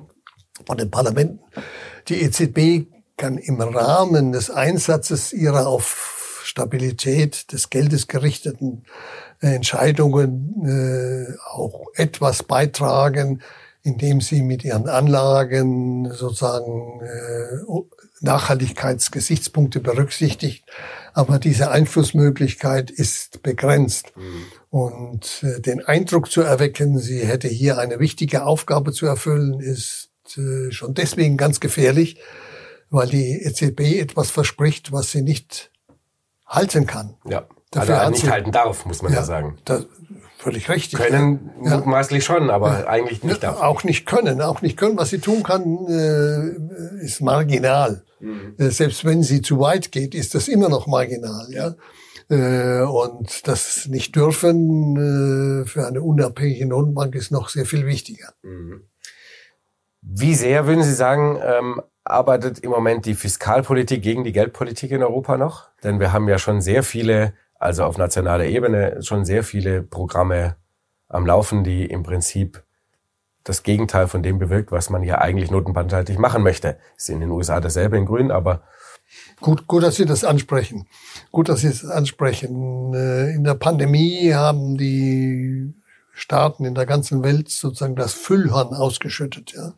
Vor 0.65 0.75
den 0.75 0.91
Parlamenten. 0.91 1.39
Die 2.10 2.21
EZB 2.21 2.88
kann 3.17 3.39
im 3.39 3.60
Rahmen 3.60 4.34
des 4.34 4.51
Einsatzes 4.51 5.34
ihrer 5.34 5.67
auf 5.67 6.41
Stabilität 6.43 7.51
des 7.51 7.71
Geldes 7.71 8.08
gerichteten 8.08 8.84
äh, 9.41 9.56
Entscheidungen 9.56 10.63
äh, 10.65 11.34
auch 11.51 11.88
etwas 11.95 12.43
beitragen, 12.43 13.41
indem 13.82 14.21
sie 14.21 14.43
mit 14.43 14.63
ihren 14.63 14.88
Anlagen 14.88 16.12
sozusagen 16.13 17.01
äh, 17.01 17.82
Nachhaltigkeitsgesichtspunkte 18.21 19.80
berücksichtigt. 19.80 20.65
Aber 21.17 21.39
diese 21.39 21.71
Einflussmöglichkeit 21.71 22.91
ist 22.91 23.41
begrenzt. 23.41 24.15
Mhm. 24.15 24.45
Und 24.69 25.43
äh, 25.43 25.60
den 25.60 25.84
Eindruck 25.84 26.30
zu 26.30 26.41
erwecken, 26.41 26.99
sie 26.99 27.25
hätte 27.25 27.47
hier 27.47 27.80
eine 27.80 27.99
wichtige 27.99 28.43
Aufgabe 28.43 28.91
zu 28.91 29.08
erfüllen, 29.08 29.60
ist 29.60 30.12
äh, 30.38 30.69
schon 30.69 30.93
deswegen 30.93 31.36
ganz 31.36 31.60
gefährlich, 31.60 32.19
weil 32.91 33.08
die 33.08 33.41
EZB 33.41 33.99
etwas 33.99 34.30
verspricht, 34.30 34.91
was 34.91 35.10
sie 35.10 35.23
nicht 35.23 35.71
halten 36.45 36.86
kann. 36.86 37.15
Ja, 37.27 37.47
Dafür 37.71 37.99
also 37.99 38.12
nicht 38.12 38.30
halten 38.30 38.51
darf, 38.51 38.86
muss 38.86 39.01
man 39.01 39.12
ja, 39.12 39.21
ja 39.21 39.25
sagen. 39.25 39.58
Das, 39.65 39.88
völlig 40.38 40.69
richtig. 40.69 40.99
Können 40.99 41.49
ja. 41.63 41.77
mutmaßlich 41.77 42.23
schon, 42.23 42.51
aber 42.51 42.82
ja. 42.82 42.88
eigentlich 42.89 43.23
nicht 43.23 43.41
darf. 43.41 43.60
Auch 43.60 43.84
nicht 43.84 44.06
können, 44.06 44.39
auch 44.39 44.62
nicht 44.62 44.77
können. 44.77 44.99
Was 44.99 45.10
sie 45.10 45.17
tun 45.17 45.41
kann, 45.41 45.88
äh, 45.88 47.03
ist 47.03 47.21
marginal. 47.21 48.03
Mhm. 48.19 48.56
Äh, 48.58 48.69
selbst 48.69 49.06
wenn 49.06 49.23
sie 49.23 49.41
zu 49.41 49.60
weit 49.60 49.91
geht, 49.91 50.15
ist 50.15 50.36
das 50.36 50.47
immer 50.47 50.69
noch 50.69 50.88
marginal. 50.88 51.47
Ja. 51.49 51.75
Äh, 52.30 52.84
und 52.84 53.47
das 53.47 53.88
nicht 53.88 54.15
dürfen 54.15 55.63
äh, 55.63 55.65
für 55.65 55.88
eine 55.88 56.01
unabhängige 56.01 56.65
Notenbank 56.65 57.15
ist 57.15 57.32
noch 57.32 57.49
sehr 57.49 57.65
viel 57.65 57.86
wichtiger. 57.86 58.34
Mhm. 58.43 58.82
Wie 60.01 60.36
sehr 60.36 60.67
würden 60.67 60.84
Sie 60.84 60.93
sagen, 60.93 61.39
ähm, 61.43 61.82
arbeitet 62.03 62.60
im 62.60 62.69
Moment 62.69 63.06
die 63.06 63.15
Fiskalpolitik 63.15 64.01
gegen 64.01 64.23
die 64.23 64.32
Geldpolitik 64.32 64.91
in 64.91 65.03
Europa 65.03 65.38
noch? 65.38 65.69
Denn 65.84 65.99
wir 65.99 66.13
haben 66.13 66.27
ja 66.30 66.38
schon 66.38 66.62
sehr 66.62 66.84
viele, 66.84 67.34
also 67.56 67.84
auf 67.84 67.97
nationaler 67.97 68.45
Ebene, 68.45 69.01
schon 69.01 69.25
sehr 69.25 69.43
viele 69.43 69.84
Programme 69.84 70.56
am 71.10 71.25
Laufen, 71.25 71.63
die 71.63 71.86
im 71.86 72.03
Prinzip 72.03 72.63
das 73.47 73.63
Gegenteil 73.63 74.07
von 74.07 74.23
dem 74.23 74.39
bewirkt, 74.39 74.71
was 74.71 74.89
man 74.89 75.03
ja 75.03 75.19
eigentlich 75.19 75.51
notenbandseitig 75.51 76.17
machen 76.17 76.43
möchte. 76.43 76.77
Ist 76.95 77.10
in 77.10 77.19
den 77.19 77.31
USA 77.31 77.60
dasselbe 77.60 77.97
in 77.97 78.05
Grün, 78.05 78.31
aber 78.31 78.63
Gut, 79.39 79.67
gut, 79.67 79.83
dass 79.83 79.95
Sie 79.95 80.05
das 80.05 80.25
ansprechen. 80.25 80.86
Gut, 81.31 81.47
dass 81.47 81.62
Sie 81.62 81.67
es 81.67 81.86
ansprechen. 81.86 82.93
Äh, 82.93 83.36
in 83.36 83.43
der 83.43 83.53
Pandemie 83.53 84.33
haben 84.33 84.77
die 84.77 85.73
Staaten 86.12 86.65
in 86.65 86.75
der 86.75 86.86
ganzen 86.86 87.23
Welt 87.23 87.49
sozusagen 87.49 87.95
das 87.95 88.13
Füllhorn 88.13 88.73
ausgeschüttet, 88.73 89.53
ja. 89.55 89.73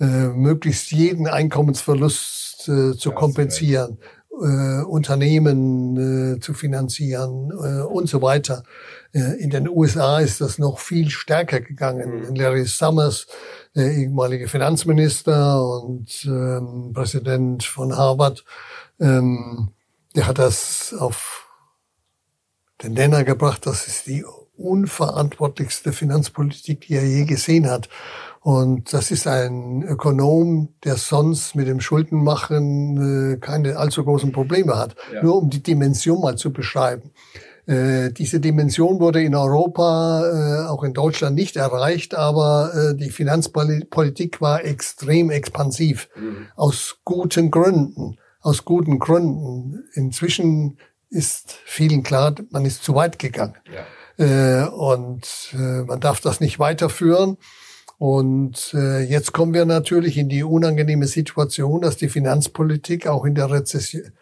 ja. 0.00 0.06
Äh, 0.06 0.28
möglichst 0.30 0.90
jeden 0.90 1.28
Einkommensverlust 1.28 2.68
äh, 2.68 2.96
zu 2.96 3.10
ja, 3.10 3.14
kompensieren, 3.14 3.98
äh, 4.42 4.82
Unternehmen 4.82 6.36
äh, 6.36 6.40
zu 6.40 6.54
finanzieren 6.54 7.50
äh, 7.50 7.82
und 7.82 8.08
so 8.08 8.22
weiter. 8.22 8.64
Äh, 9.12 9.40
in 9.40 9.50
den 9.50 9.68
USA 9.68 10.18
ist 10.18 10.40
das 10.40 10.58
noch 10.58 10.78
viel 10.78 11.10
stärker 11.10 11.60
gegangen. 11.60 12.28
Mhm. 12.28 12.34
Larry 12.34 12.64
Summers, 12.64 13.26
der 13.74 13.92
ehemalige 13.92 14.48
Finanzminister 14.48 15.64
und 15.64 16.24
ähm, 16.24 16.92
Präsident 16.92 17.64
von 17.64 17.96
Harvard, 17.96 18.44
ähm, 19.00 19.70
der 20.14 20.26
hat 20.26 20.38
das 20.38 20.94
auf 20.98 21.48
den 22.82 22.94
Nenner 22.94 23.24
gebracht, 23.24 23.66
das 23.66 23.86
ist 23.86 24.06
die 24.06 24.24
unverantwortlichste 24.56 25.92
Finanzpolitik, 25.92 26.82
die 26.82 26.94
er 26.94 27.06
je 27.06 27.24
gesehen 27.24 27.68
hat. 27.68 27.88
Und 28.44 28.92
das 28.92 29.10
ist 29.10 29.26
ein 29.26 29.82
Ökonom, 29.82 30.68
der 30.84 30.96
sonst 30.96 31.56
mit 31.56 31.66
dem 31.66 31.80
Schuldenmachen 31.80 33.32
äh, 33.32 33.36
keine 33.38 33.78
allzu 33.78 34.04
großen 34.04 34.32
Probleme 34.32 34.76
hat. 34.76 34.96
Ja. 35.14 35.22
Nur 35.22 35.38
um 35.38 35.48
die 35.48 35.62
Dimension 35.62 36.20
mal 36.20 36.36
zu 36.36 36.52
beschreiben. 36.52 37.12
Äh, 37.64 38.10
diese 38.12 38.40
Dimension 38.40 39.00
wurde 39.00 39.22
in 39.22 39.34
Europa, 39.34 40.26
äh, 40.26 40.68
auch 40.68 40.84
in 40.84 40.92
Deutschland 40.92 41.36
nicht 41.36 41.56
erreicht, 41.56 42.14
aber 42.14 42.74
äh, 42.74 42.94
die 42.94 43.08
Finanzpolitik 43.08 44.42
war 44.42 44.62
extrem 44.62 45.30
expansiv. 45.30 46.10
Mhm. 46.14 46.48
Aus 46.54 46.98
guten 47.02 47.50
Gründen. 47.50 48.18
Aus 48.42 48.66
guten 48.66 48.98
Gründen. 48.98 49.84
Inzwischen 49.94 50.76
ist 51.08 51.56
vielen 51.64 52.02
klar, 52.02 52.34
man 52.50 52.66
ist 52.66 52.84
zu 52.84 52.94
weit 52.94 53.18
gegangen. 53.18 53.56
Ja. 53.72 54.66
Äh, 54.66 54.68
und 54.68 55.54
äh, 55.54 55.82
man 55.84 56.00
darf 56.00 56.20
das 56.20 56.40
nicht 56.40 56.58
weiterführen. 56.58 57.38
Und 57.98 58.74
äh, 58.74 59.02
jetzt 59.02 59.32
kommen 59.32 59.54
wir 59.54 59.64
natürlich 59.64 60.18
in 60.18 60.28
die 60.28 60.42
unangenehme 60.42 61.06
Situation, 61.06 61.80
dass 61.80 61.96
die 61.96 62.08
Finanzpolitik 62.08 63.06
auch 63.06 63.24
in 63.24 63.34
der 63.34 63.50
Rezession, 63.50 64.12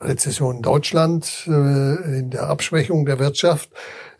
Rezession 0.00 0.56
in 0.56 0.62
Deutschland, 0.62 1.44
äh, 1.46 2.18
in 2.18 2.30
der 2.30 2.48
Abschwächung 2.48 3.04
der 3.04 3.18
Wirtschaft, 3.18 3.70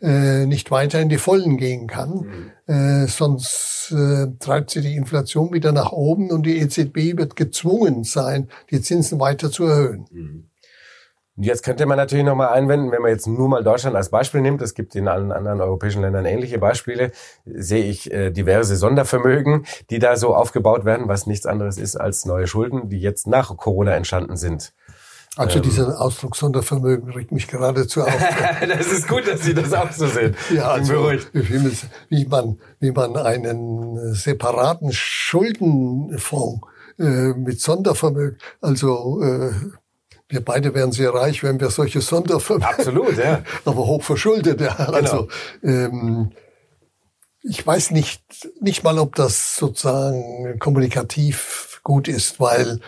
äh, 0.02 0.44
nicht 0.46 0.70
weiter 0.70 1.00
in 1.00 1.08
die 1.08 1.18
Vollen 1.18 1.56
gehen 1.56 1.86
kann. 1.86 2.52
Mhm. 2.66 2.72
Äh, 2.72 3.06
sonst 3.06 3.92
äh, 3.96 4.26
treibt 4.38 4.70
sie 4.70 4.80
die 4.80 4.96
Inflation 4.96 5.52
wieder 5.52 5.72
nach 5.72 5.92
oben 5.92 6.30
und 6.30 6.44
die 6.44 6.58
EZB 6.58 7.16
wird 7.16 7.36
gezwungen 7.36 8.04
sein, 8.04 8.48
die 8.70 8.80
Zinsen 8.80 9.20
weiter 9.20 9.50
zu 9.50 9.64
erhöhen. 9.64 10.06
Mhm. 10.10 10.44
Und 11.38 11.44
jetzt 11.44 11.62
könnte 11.62 11.86
man 11.86 11.96
natürlich 11.96 12.24
nochmal 12.24 12.48
einwenden, 12.48 12.90
wenn 12.90 13.00
man 13.00 13.12
jetzt 13.12 13.28
nur 13.28 13.48
mal 13.48 13.62
Deutschland 13.62 13.94
als 13.94 14.08
Beispiel 14.08 14.40
nimmt, 14.40 14.60
es 14.60 14.74
gibt 14.74 14.96
in 14.96 15.06
allen 15.06 15.30
anderen 15.30 15.60
europäischen 15.60 16.02
Ländern 16.02 16.26
ähnliche 16.26 16.58
Beispiele, 16.58 17.12
sehe 17.44 17.84
ich 17.84 18.12
äh, 18.12 18.32
diverse 18.32 18.74
Sondervermögen, 18.74 19.64
die 19.88 20.00
da 20.00 20.16
so 20.16 20.34
aufgebaut 20.34 20.84
werden, 20.84 21.06
was 21.06 21.28
nichts 21.28 21.46
anderes 21.46 21.78
ist 21.78 21.94
als 21.94 22.24
neue 22.24 22.48
Schulden, 22.48 22.88
die 22.88 22.98
jetzt 22.98 23.28
nach 23.28 23.56
Corona 23.56 23.92
entstanden 23.92 24.36
sind. 24.36 24.72
Also 25.36 25.58
ähm. 25.58 25.62
dieser 25.62 26.00
Ausdruck 26.00 26.34
Sondervermögen 26.34 27.08
regt 27.10 27.30
mich 27.30 27.46
geradezu 27.46 28.02
auf. 28.02 28.12
das 28.68 28.88
ist 28.88 29.06
gut, 29.06 29.28
dass 29.28 29.42
Sie 29.42 29.54
das 29.54 29.72
auch 29.72 29.92
so 29.92 30.08
sehen. 30.08 30.34
Ja, 30.50 30.72
also 30.72 31.12
wie 32.08 32.26
man, 32.26 32.58
wie 32.80 32.90
man 32.90 33.16
einen 33.16 34.12
separaten 34.12 34.90
Schuldenfonds 34.90 36.66
äh, 36.98 37.28
mit 37.34 37.60
Sondervermögen, 37.60 38.38
also 38.60 39.22
äh, 39.22 39.52
wir 40.28 40.44
beide 40.44 40.74
wären 40.74 40.92
sehr 40.92 41.14
reich, 41.14 41.42
wenn 41.42 41.60
wir 41.60 41.70
solche 41.70 42.00
Sondervermögen. 42.00 42.68
Absolut, 42.78 43.16
ja. 43.16 43.42
Aber 43.64 43.86
hochverschuldet, 43.86 44.60
ja. 44.60 44.74
Genau. 44.74 44.92
Also 44.92 45.28
ähm, 45.62 46.32
ich 47.42 47.66
weiß 47.66 47.92
nicht, 47.92 48.22
nicht 48.60 48.84
mal, 48.84 48.98
ob 48.98 49.14
das 49.14 49.56
sozusagen 49.56 50.58
kommunikativ 50.58 51.80
gut 51.82 52.08
ist, 52.08 52.40
weil 52.40 52.80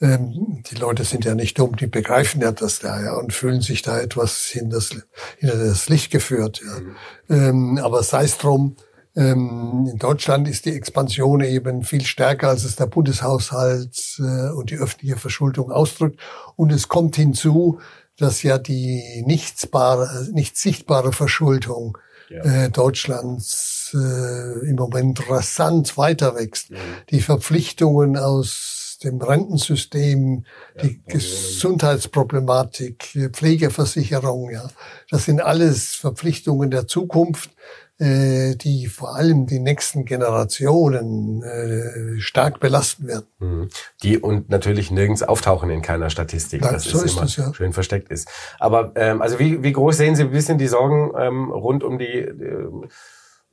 ähm, 0.00 0.62
die 0.70 0.76
Leute 0.76 1.04
sind 1.04 1.24
ja 1.24 1.34
nicht 1.34 1.58
dumm, 1.58 1.76
die 1.76 1.86
begreifen 1.86 2.40
ja 2.40 2.52
das 2.52 2.80
da 2.80 3.02
ja 3.02 3.14
und 3.14 3.32
fühlen 3.32 3.60
sich 3.60 3.82
da 3.82 3.98
etwas 3.98 4.54
in 4.54 4.70
das, 4.70 4.90
in 5.38 5.48
das 5.48 5.88
Licht 5.88 6.10
geführt. 6.10 6.62
Ja. 6.64 6.80
Mhm. 6.80 6.96
Ähm, 7.28 7.78
aber 7.82 8.02
sei 8.02 8.24
es 8.24 8.38
drum, 8.38 8.76
in 9.16 9.96
Deutschland 9.98 10.46
ist 10.46 10.66
die 10.66 10.74
Expansion 10.74 11.40
eben 11.40 11.84
viel 11.84 12.04
stärker, 12.04 12.50
als 12.50 12.64
es 12.64 12.76
der 12.76 12.84
Bundeshaushalt 12.84 14.18
äh, 14.18 14.50
und 14.50 14.70
die 14.70 14.76
öffentliche 14.76 15.16
Verschuldung 15.16 15.72
ausdrückt. 15.72 16.20
Und 16.54 16.70
es 16.70 16.88
kommt 16.88 17.16
hinzu, 17.16 17.80
dass 18.18 18.42
ja 18.42 18.58
die 18.58 19.24
nichtsbare, 19.26 20.28
nicht 20.32 20.58
sichtbare 20.58 21.12
Verschuldung 21.12 21.96
ja. 22.28 22.64
äh, 22.64 22.70
Deutschlands 22.70 23.94
äh, 23.94 24.68
im 24.68 24.76
Moment 24.76 25.30
rasant 25.30 25.96
weiter 25.96 26.34
wächst. 26.34 26.70
Mhm. 26.70 26.76
Die 27.10 27.22
Verpflichtungen 27.22 28.18
aus 28.18 28.98
dem 29.02 29.22
Rentensystem, 29.22 30.44
ja, 30.76 30.82
die 30.82 31.00
Gesundheitsproblematik, 31.06 33.30
Pflegeversicherung, 33.32 34.50
ja, 34.50 34.68
das 35.10 35.24
sind 35.26 35.40
alles 35.40 35.94
Verpflichtungen 35.94 36.70
der 36.70 36.86
Zukunft, 36.86 37.50
die 37.98 38.88
vor 38.88 39.16
allem 39.16 39.46
die 39.46 39.58
nächsten 39.58 40.04
Generationen 40.04 41.42
äh, 41.42 42.20
stark 42.20 42.60
belasten 42.60 43.06
werden. 43.06 43.26
Mhm. 43.38 43.70
Die 44.02 44.18
und 44.18 44.50
natürlich 44.50 44.90
nirgends 44.90 45.22
auftauchen 45.22 45.70
in 45.70 45.80
keiner 45.80 46.10
Statistik, 46.10 46.60
Nein, 46.60 46.74
das 46.74 46.84
so 46.84 47.02
ist, 47.02 47.12
immer 47.12 47.22
das, 47.22 47.36
ja. 47.36 47.54
schön 47.54 47.72
versteckt 47.72 48.10
ist. 48.10 48.28
Aber 48.58 48.92
ähm, 48.96 49.22
also 49.22 49.38
wie, 49.38 49.62
wie 49.62 49.72
groß 49.72 49.96
sehen 49.96 50.14
Sie 50.14 50.24
ein 50.24 50.30
bisschen 50.30 50.58
die 50.58 50.66
Sorgen 50.66 51.12
ähm, 51.18 51.50
rund 51.50 51.82
um 51.82 51.98
die 51.98 52.18
äh, 52.18 52.68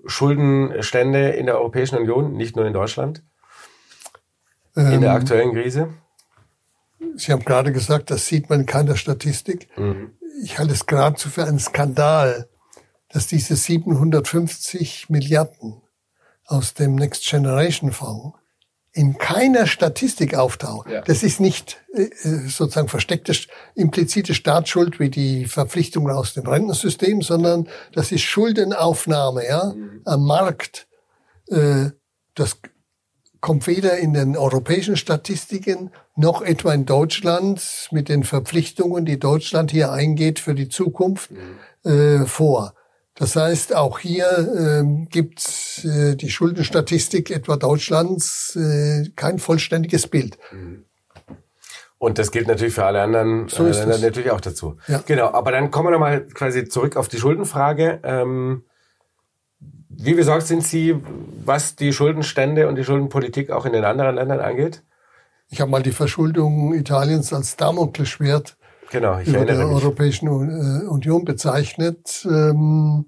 Schuldenstände 0.05 1.29
in 1.29 1.45
der 1.45 1.57
Europäischen 1.57 1.97
Union, 1.97 2.33
nicht 2.33 2.57
nur 2.57 2.65
in 2.65 2.73
Deutschland, 2.73 3.23
ähm, 4.75 4.91
in 4.91 5.01
der 5.01 5.11
ähm, 5.11 5.15
aktuellen 5.15 5.53
Krise? 5.53 5.93
Sie 7.15 7.31
haben 7.31 7.45
gerade 7.45 7.71
gesagt, 7.71 8.11
das 8.11 8.27
sieht 8.27 8.49
man 8.49 8.61
in 8.61 8.65
keiner 8.65 8.97
Statistik. 8.97 9.69
Mhm. 9.77 10.17
Ich 10.43 10.59
halte 10.59 10.73
es 10.73 10.85
geradezu 10.85 11.29
für 11.29 11.45
einen 11.45 11.59
Skandal, 11.59 12.49
dass 13.13 13.27
diese 13.27 13.55
750 13.55 15.09
Milliarden 15.09 15.81
aus 16.45 16.73
dem 16.73 16.95
Next 16.95 17.25
Generation 17.25 17.91
Fonds 17.91 18.37
in 18.91 19.17
keiner 19.17 19.65
Statistik 19.65 20.35
auftauchen. 20.35 20.91
Ja. 20.91 21.01
Das 21.01 21.23
ist 21.23 21.39
nicht 21.39 21.81
äh, 21.93 22.09
sozusagen 22.47 22.87
versteckte, 22.87 23.33
implizite 23.75 24.33
Staatsschuld 24.33 24.99
wie 24.99 25.09
die 25.09 25.45
Verpflichtungen 25.45 26.11
aus 26.11 26.33
dem 26.33 26.45
Rentensystem, 26.45 27.21
sondern 27.21 27.67
das 27.91 28.11
ist 28.11 28.21
Schuldenaufnahme 28.21 29.47
ja, 29.47 29.73
mhm. 29.73 30.01
am 30.05 30.25
Markt. 30.25 30.87
Äh, 31.47 31.91
das 32.35 32.57
kommt 33.41 33.67
weder 33.67 33.97
in 33.97 34.13
den 34.13 34.37
europäischen 34.37 34.95
Statistiken 34.95 35.91
noch 36.15 36.41
etwa 36.41 36.73
in 36.73 36.85
Deutschland 36.85 37.89
mit 37.91 38.09
den 38.09 38.23
Verpflichtungen, 38.23 39.05
die 39.05 39.19
Deutschland 39.19 39.71
hier 39.71 39.91
eingeht 39.91 40.39
für 40.39 40.55
die 40.55 40.69
Zukunft, 40.69 41.31
mhm. 41.31 41.91
äh, 41.91 42.25
vor. 42.25 42.73
Das 43.15 43.35
heißt, 43.35 43.75
auch 43.75 43.99
hier 43.99 44.25
äh, 44.25 45.05
gibt 45.09 45.85
äh, 45.85 46.15
die 46.15 46.31
Schuldenstatistik 46.31 47.29
etwa 47.29 47.57
Deutschlands 47.57 48.55
äh, 48.55 49.09
kein 49.15 49.37
vollständiges 49.37 50.07
Bild. 50.07 50.37
Mhm. 50.51 50.85
Und 51.99 52.17
das 52.17 52.31
gilt 52.31 52.47
natürlich 52.47 52.73
für 52.73 52.83
alle 52.83 53.01
anderen 53.01 53.47
so 53.47 53.65
äh, 53.65 53.71
Länder 53.71 53.97
natürlich 53.97 54.31
auch 54.31 54.41
dazu. 54.41 54.77
Ja. 54.87 55.01
Genau, 55.05 55.27
aber 55.27 55.51
dann 55.51 55.71
kommen 55.71 55.87
wir 55.87 55.91
nochmal 55.91 56.25
quasi 56.33 56.67
zurück 56.67 56.97
auf 56.97 57.07
die 57.07 57.17
Schuldenfrage. 57.17 58.01
Ähm, 58.03 58.63
wie 59.87 60.15
besorgt 60.15 60.47
sind 60.47 60.63
Sie, 60.63 60.95
was 61.45 61.75
die 61.75 61.93
Schuldenstände 61.93 62.67
und 62.67 62.75
die 62.75 62.83
Schuldenpolitik 62.83 63.51
auch 63.51 63.65
in 63.65 63.73
den 63.73 63.85
anderen 63.85 64.15
Ländern 64.15 64.39
angeht? 64.39 64.83
Ich 65.49 65.61
habe 65.61 65.69
mal 65.71 65.83
die 65.83 65.91
Verschuldung 65.91 66.73
Italiens 66.73 67.31
als 67.31 67.55
Damoklesschwert 67.57 68.57
genau, 68.93 69.19
ich 69.19 69.27
über 69.27 69.45
der 69.45 69.57
mich. 69.57 69.65
Europäischen 69.65 70.27
äh, 70.27 70.87
Union 70.87 71.25
bezeichnet, 71.25 72.25
ähm, 72.25 73.05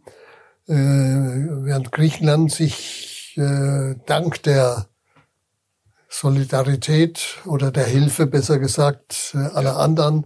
äh, 0.67 0.73
während 0.73 1.91
Griechenland 1.93 2.51
sich 2.51 3.35
äh, 3.37 3.95
dank 4.05 4.43
der 4.43 4.87
Solidarität 6.09 7.37
oder 7.45 7.71
der 7.71 7.85
Hilfe, 7.85 8.25
besser 8.25 8.59
gesagt, 8.59 9.33
äh, 9.33 9.37
aller 9.37 9.71
ja. 9.71 9.77
anderen 9.77 10.25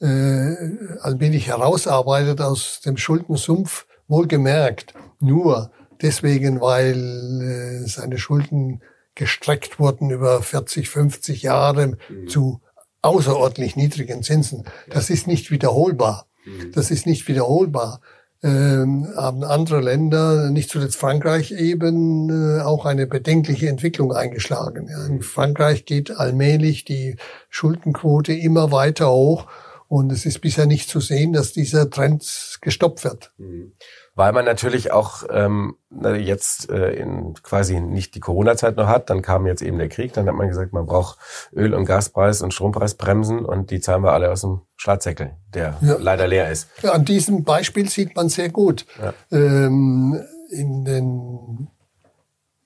äh, 0.00 0.54
allmählich 1.00 1.48
herausarbeitet 1.48 2.40
aus 2.40 2.80
dem 2.80 2.96
Schuldensumpf, 2.96 3.86
wohlgemerkt, 4.08 4.94
nur 5.18 5.70
deswegen, 6.00 6.60
weil 6.60 7.82
äh, 7.84 7.86
seine 7.86 8.18
Schulden 8.18 8.80
gestreckt 9.14 9.78
wurden 9.78 10.10
über 10.10 10.42
40, 10.42 10.88
50 10.88 11.42
Jahre 11.42 11.98
mhm. 12.08 12.28
zu 12.28 12.60
außerordentlich 13.02 13.76
niedrigen 13.76 14.22
Zinsen. 14.22 14.64
Das 14.88 15.10
ist 15.10 15.26
nicht 15.26 15.50
wiederholbar. 15.50 16.26
Mhm. 16.44 16.72
Das 16.72 16.90
ist 16.90 17.06
nicht 17.06 17.28
wiederholbar. 17.28 18.00
ähm, 18.42 19.06
haben 19.16 19.44
andere 19.44 19.82
Länder, 19.82 20.48
nicht 20.48 20.70
zuletzt 20.70 20.96
Frankreich 20.96 21.52
eben, 21.52 22.30
äh, 22.30 22.62
auch 22.62 22.86
eine 22.86 23.06
bedenkliche 23.06 23.68
Entwicklung 23.68 24.14
eingeschlagen. 24.14 24.88
Ja. 24.88 25.04
In 25.04 25.20
Frankreich 25.20 25.84
geht 25.84 26.10
allmählich 26.10 26.86
die 26.86 27.16
Schuldenquote 27.50 28.32
immer 28.32 28.72
weiter 28.72 29.10
hoch 29.10 29.46
und 29.88 30.10
es 30.10 30.24
ist 30.24 30.40
bisher 30.40 30.64
nicht 30.64 30.88
zu 30.88 31.00
sehen, 31.00 31.34
dass 31.34 31.52
dieser 31.52 31.90
Trend 31.90 32.58
gestoppt 32.62 33.04
wird. 33.04 33.32
Mhm 33.36 33.72
weil 34.20 34.32
man 34.32 34.44
natürlich 34.44 34.92
auch 34.92 35.22
ähm, 35.30 35.76
jetzt 35.90 36.68
äh, 36.68 36.92
in 36.92 37.32
quasi 37.42 37.80
nicht 37.80 38.14
die 38.14 38.20
Corona-Zeit 38.20 38.76
noch 38.76 38.86
hat. 38.86 39.08
Dann 39.08 39.22
kam 39.22 39.46
jetzt 39.46 39.62
eben 39.62 39.78
der 39.78 39.88
Krieg. 39.88 40.12
Dann 40.12 40.28
hat 40.28 40.34
man 40.34 40.46
gesagt, 40.46 40.74
man 40.74 40.84
braucht 40.84 41.16
Öl- 41.56 41.72
und 41.72 41.86
Gaspreis 41.86 42.42
und 42.42 42.52
Strompreisbremsen 42.52 43.46
und 43.46 43.70
die 43.70 43.80
zahlen 43.80 44.04
wir 44.04 44.12
alle 44.12 44.30
aus 44.30 44.42
dem 44.42 44.60
Staatssäckel, 44.76 45.30
der 45.54 45.78
ja. 45.80 45.96
leider 45.98 46.28
leer 46.28 46.50
ist. 46.50 46.68
Ja, 46.82 46.92
an 46.92 47.06
diesem 47.06 47.44
Beispiel 47.44 47.88
sieht 47.88 48.14
man 48.14 48.28
sehr 48.28 48.50
gut. 48.50 48.84
Ja. 49.02 49.14
Ähm, 49.32 50.20
in, 50.50 50.84
den, 50.84 51.68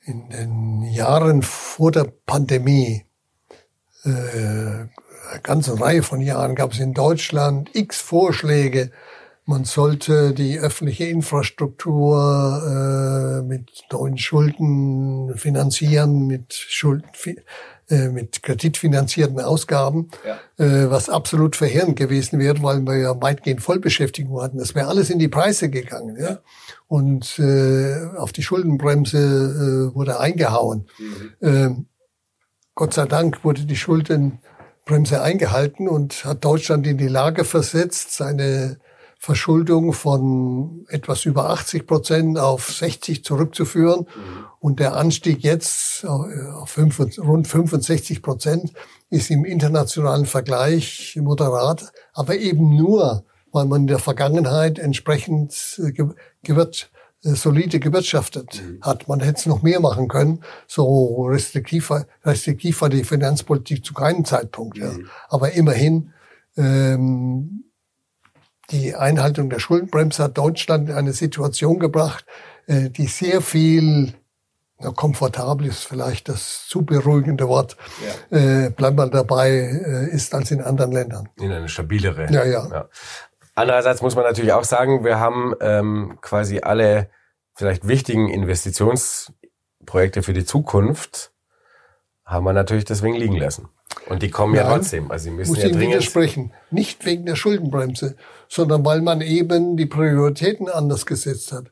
in 0.02 0.30
den 0.30 0.82
Jahren 0.82 1.42
vor 1.42 1.92
der 1.92 2.09
Pandemie, 2.26 3.05
äh, 4.02 4.09
eine 4.09 5.40
ganze 5.44 5.80
Reihe 5.80 6.02
von 6.02 6.20
Jahren 6.20 6.57
gab 6.57 6.72
es 6.72 6.80
in 6.80 6.94
Deutschland 6.94 7.70
x 7.74 8.00
Vorschläge, 8.00 8.90
man 9.47 9.64
sollte 9.64 10.32
die 10.32 10.59
öffentliche 10.59 11.05
Infrastruktur 11.05 12.62
äh, 12.64 13.42
mit 13.42 13.84
neuen 13.92 14.16
Schulden 14.16 15.36
finanzieren, 15.36 16.26
mit 16.26 16.55
Schulden, 16.55 17.09
äh, 17.90 18.09
mit 18.09 18.42
kreditfinanzierten 18.42 19.38
Ausgaben, 19.40 20.09
ja. 20.26 20.64
äh, 20.64 20.90
was 20.90 21.11
absolut 21.11 21.57
verheerend 21.57 21.97
gewesen 21.97 22.38
wäre, 22.38 22.62
weil 22.62 22.80
wir 22.80 22.97
ja 22.97 23.20
weitgehend 23.20 23.61
Vollbeschäftigung 23.61 24.40
hatten. 24.40 24.57
Das 24.57 24.74
wäre 24.74 24.88
alles 24.88 25.11
in 25.11 25.18
die 25.18 25.28
Preise 25.28 25.68
gegangen. 25.68 26.16
Ja? 26.18 26.38
Und 26.88 27.38
äh, 27.38 28.16
auf 28.16 28.32
die 28.32 28.42
Schuldenbremse 28.42 29.90
äh, 29.92 29.95
wurde 29.95 30.20
eingehauen. 30.20 30.86
Mhm. 30.99 31.47
Äh, 31.47 31.70
Gott 32.74 32.95
sei 32.95 33.05
Dank 33.05 33.45
wurde 33.45 33.66
die 33.66 33.76
Schuldenbremse 33.76 35.20
eingehalten 35.20 35.86
und 35.86 36.24
hat 36.24 36.42
Deutschland 36.47 36.86
in 36.86 36.97
die 36.97 37.09
Lage 37.09 37.45
versetzt, 37.45 38.14
seine 38.14 38.78
Verschuldung 39.24 39.94
von 39.94 40.84
etwas 40.88 41.24
über 41.24 41.48
80 41.48 41.86
Prozent 41.86 42.38
auf 42.38 42.70
60 42.70 43.24
zurückzuführen. 43.24 44.00
Mhm. 44.00 44.44
Und 44.60 44.80
der 44.80 44.96
Anstieg 44.96 45.42
jetzt 45.42 46.04
auf 46.04 46.68
5, 46.68 47.18
rund 47.20 47.48
65 47.48 48.20
Prozent 48.20 48.74
ist 49.08 49.30
im 49.30 49.46
internationalen 49.46 50.26
Vergleich 50.26 51.18
moderat, 51.18 51.90
aber 52.12 52.36
eben 52.36 52.76
nur, 52.76 53.24
weil 53.50 53.64
man 53.64 53.82
in 53.82 53.86
der 53.86 53.98
Vergangenheit 53.98 54.78
entsprechend 54.78 55.80
äh, 55.82 55.92
gewirrt, 56.42 56.90
äh, 57.22 57.30
solide 57.30 57.80
gewirtschaftet 57.80 58.62
mhm. 58.62 58.82
hat. 58.82 59.08
Man 59.08 59.20
hätte 59.20 59.38
es 59.38 59.46
noch 59.46 59.62
mehr 59.62 59.80
machen 59.80 60.08
können. 60.08 60.40
So 60.66 61.24
restriktiv, 61.28 61.90
restriktiv 62.24 62.82
war 62.82 62.90
die 62.90 63.04
Finanzpolitik 63.04 63.86
zu 63.86 63.94
keinem 63.94 64.26
Zeitpunkt. 64.26 64.76
Mhm. 64.76 64.82
Ja. 64.82 64.92
Aber 65.30 65.52
immerhin 65.52 66.12
ähm, 66.58 67.64
die 68.70 68.94
Einhaltung 68.94 69.50
der 69.50 69.58
Schuldenbremse 69.58 70.24
hat 70.24 70.38
Deutschland 70.38 70.88
in 70.88 70.94
eine 70.94 71.12
Situation 71.12 71.78
gebracht, 71.78 72.24
äh, 72.66 72.90
die 72.90 73.06
sehr 73.06 73.40
viel 73.40 74.14
ja, 74.80 74.90
komfortabel 74.90 75.66
ist 75.66 75.84
vielleicht 75.84 76.28
das 76.28 76.66
zu 76.68 76.82
beruhigende 76.82 77.48
Wort, 77.48 77.76
ja. 78.30 78.66
äh, 78.66 78.70
bleibt 78.70 78.96
mal 78.96 79.10
dabei, 79.10 79.50
äh, 79.50 80.10
ist 80.10 80.34
als 80.34 80.50
in 80.50 80.60
anderen 80.60 80.92
Ländern. 80.92 81.28
In 81.36 81.52
eine 81.52 81.68
stabilere. 81.68 82.26
Ja, 82.30 82.44
ja, 82.44 82.68
ja. 82.68 82.88
Andererseits 83.54 84.02
muss 84.02 84.16
man 84.16 84.24
natürlich 84.24 84.52
auch 84.52 84.64
sagen, 84.64 85.04
wir 85.04 85.20
haben 85.20 85.54
ähm, 85.60 86.18
quasi 86.20 86.60
alle 86.60 87.08
vielleicht 87.54 87.86
wichtigen 87.86 88.28
Investitionsprojekte 88.28 90.22
für 90.22 90.32
die 90.32 90.44
Zukunft 90.44 91.32
haben 92.24 92.44
wir 92.44 92.52
natürlich 92.52 92.84
deswegen 92.84 93.14
liegen 93.14 93.36
lassen. 93.36 93.68
Und 94.06 94.22
die 94.22 94.30
kommen 94.30 94.54
Nein, 94.54 94.64
ja 94.64 94.72
trotzdem. 94.72 95.10
Also 95.10 95.24
sie 95.24 95.30
müssen 95.30 95.50
muss 95.52 95.62
ja 95.62 95.68
Ihnen 95.68 95.78
dringend 95.78 95.94
widersprechen. 95.96 96.52
Nicht 96.70 97.04
wegen 97.04 97.26
der 97.26 97.36
Schuldenbremse, 97.36 98.16
sondern 98.49 98.84
weil 98.84 99.01
man 99.01 99.20
eben 99.20 99.76
die 99.76 99.86
Prioritäten 99.86 100.68
anders 100.68 101.07
gesetzt 101.07 101.53
hat. 101.53 101.66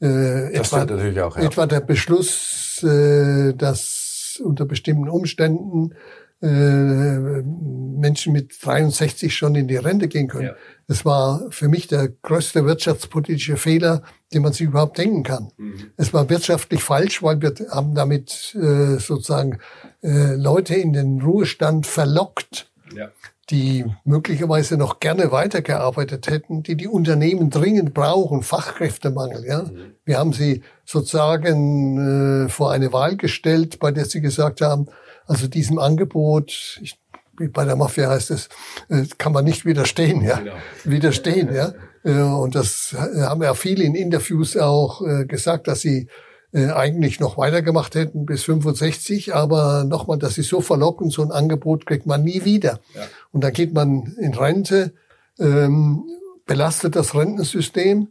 Äh, 0.00 0.52
das 0.52 0.72
etwa, 0.72 0.84
natürlich 0.84 1.20
auch, 1.20 1.36
ja. 1.36 1.44
etwa 1.44 1.66
der 1.66 1.80
Beschluss, 1.80 2.82
äh, 2.82 3.54
dass 3.54 4.40
unter 4.42 4.64
bestimmten 4.64 5.08
Umständen 5.08 5.94
äh, 6.42 7.42
Menschen 7.42 8.32
mit 8.34 8.54
63 8.60 9.34
schon 9.34 9.54
in 9.54 9.66
die 9.66 9.76
Rente 9.76 10.08
gehen 10.08 10.28
können. 10.28 10.48
Ja. 10.48 10.56
Das 10.86 11.06
war 11.06 11.50
für 11.50 11.68
mich 11.68 11.86
der 11.86 12.08
größte 12.08 12.66
wirtschaftspolitische 12.66 13.56
Fehler, 13.56 14.02
den 14.32 14.42
man 14.42 14.52
sich 14.52 14.66
überhaupt 14.66 14.98
denken 14.98 15.22
kann. 15.22 15.52
Mhm. 15.56 15.92
Es 15.96 16.12
war 16.12 16.28
wirtschaftlich 16.28 16.82
falsch, 16.82 17.22
weil 17.22 17.40
wir 17.40 17.54
haben 17.70 17.94
damit 17.94 18.54
äh, 18.56 18.98
sozusagen 18.98 19.58
äh, 20.02 20.34
Leute 20.34 20.74
in 20.74 20.92
den 20.92 21.22
Ruhestand 21.22 21.86
verlockt, 21.86 22.70
ja. 22.94 23.10
Die 23.50 23.84
möglicherweise 24.04 24.76
noch 24.76 25.00
gerne 25.00 25.30
weitergearbeitet 25.32 26.28
hätten, 26.28 26.62
die 26.62 26.76
die 26.76 26.88
Unternehmen 26.88 27.50
dringend 27.50 27.94
brauchen, 27.94 28.42
Fachkräftemangel. 28.42 29.44
Ja, 29.46 29.62
mhm. 29.62 29.94
wir 30.04 30.18
haben 30.18 30.32
sie 30.32 30.62
sozusagen 30.84 32.46
äh, 32.46 32.48
vor 32.48 32.72
eine 32.72 32.92
Wahl 32.92 33.16
gestellt, 33.16 33.78
bei 33.78 33.92
der 33.92 34.06
sie 34.06 34.20
gesagt 34.20 34.60
haben, 34.60 34.86
also 35.26 35.46
diesem 35.46 35.78
Angebot, 35.78 36.78
ich 36.82 36.98
bei 37.36 37.64
der 37.64 37.76
Mafia 37.76 38.10
heißt 38.10 38.30
es, 38.30 38.48
äh, 38.88 39.04
kann 39.18 39.32
man 39.32 39.44
nicht 39.44 39.64
widerstehen, 39.64 40.22
ja. 40.22 40.38
Genau. 40.38 40.54
Widerstehen, 40.84 41.52
ja. 41.54 41.72
Äh, 42.04 42.22
und 42.22 42.54
das 42.54 42.94
haben 42.96 43.42
ja 43.42 43.54
viele 43.54 43.84
in 43.84 43.94
Interviews 43.94 44.56
auch 44.56 45.02
äh, 45.02 45.24
gesagt, 45.24 45.68
dass 45.68 45.80
sie 45.80 46.08
eigentlich 46.54 47.18
noch 47.18 47.36
weitergemacht 47.36 47.94
hätten 47.94 48.26
bis 48.26 48.44
65, 48.44 49.34
aber 49.34 49.84
nochmal, 49.84 50.18
das 50.18 50.38
ist 50.38 50.48
so 50.48 50.60
verlockend, 50.60 51.12
so 51.12 51.22
ein 51.22 51.32
Angebot 51.32 51.84
kriegt 51.84 52.06
man 52.06 52.22
nie 52.22 52.44
wieder. 52.44 52.80
Ja. 52.94 53.02
Und 53.32 53.42
dann 53.42 53.52
geht 53.52 53.74
man 53.74 54.14
in 54.20 54.34
Rente, 54.34 54.92
ähm, 55.38 56.04
belastet 56.46 56.94
das 56.94 57.14
Rentensystem, 57.14 58.08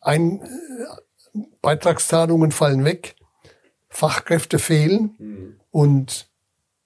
ein, 0.00 0.40
Beitragszahlungen 1.60 2.52
fallen 2.52 2.84
weg, 2.84 3.16
Fachkräfte 3.88 4.58
fehlen 4.58 5.14
mhm. 5.18 5.60
und 5.70 6.28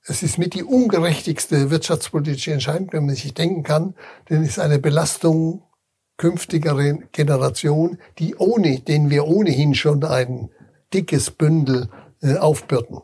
es 0.03 0.23
ist 0.23 0.39
mit 0.39 0.55
die 0.55 0.65
ungerechtigste 0.65 1.71
wirtschaftspolitische 1.71 2.53
Entscheidung, 2.53 2.89
wenn 2.93 3.07
man 3.07 3.15
sich 3.15 3.35
denken 3.35 3.63
kann, 3.63 3.95
denn 4.31 4.43
es 4.43 4.51
ist 4.51 4.59
eine 4.59 4.79
Belastung 4.79 5.63
künftiger 6.17 6.75
Generation, 7.13 7.99
die 8.19 8.35
ohne, 8.35 8.81
denen 8.81 9.11
wir 9.11 9.27
ohnehin 9.27 9.75
schon 9.75 10.03
ein 10.05 10.51
dickes 10.93 11.30
Bündel 11.30 11.89
äh, 12.22 12.36
aufbürden. 12.36 13.01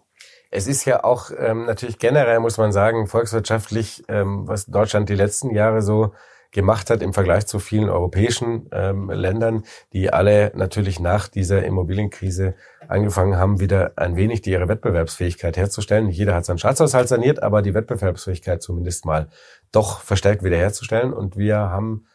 Es 0.50 0.66
ist 0.68 0.84
ja 0.84 1.02
auch 1.02 1.30
ähm, 1.36 1.66
natürlich 1.66 1.98
generell, 1.98 2.38
muss 2.38 2.58
man 2.58 2.70
sagen, 2.70 3.08
volkswirtschaftlich, 3.08 4.04
ähm, 4.08 4.46
was 4.46 4.66
Deutschland 4.66 5.08
die 5.08 5.16
letzten 5.16 5.50
Jahre 5.50 5.82
so 5.82 6.12
gemacht 6.54 6.88
hat 6.88 7.02
im 7.02 7.12
Vergleich 7.12 7.46
zu 7.46 7.58
vielen 7.58 7.90
europäischen 7.90 8.68
ähm, 8.72 9.10
Ländern, 9.10 9.64
die 9.92 10.12
alle 10.12 10.52
natürlich 10.54 11.00
nach 11.00 11.26
dieser 11.26 11.64
Immobilienkrise 11.64 12.54
angefangen 12.86 13.36
haben, 13.36 13.58
wieder 13.58 13.92
ein 13.96 14.14
wenig 14.16 14.40
die 14.40 14.52
ihre 14.52 14.68
Wettbewerbsfähigkeit 14.68 15.56
herzustellen. 15.56 16.06
Nicht 16.06 16.18
jeder 16.18 16.34
hat 16.34 16.44
seinen 16.44 16.58
Schatzhaushalt 16.58 17.08
saniert, 17.08 17.42
aber 17.42 17.60
die 17.60 17.74
Wettbewerbsfähigkeit 17.74 18.62
zumindest 18.62 19.04
mal 19.04 19.28
doch 19.72 20.00
verstärkt 20.00 20.44
wiederherzustellen. 20.44 21.12
Und 21.12 21.36
wir 21.36 21.58
haben 21.58 22.06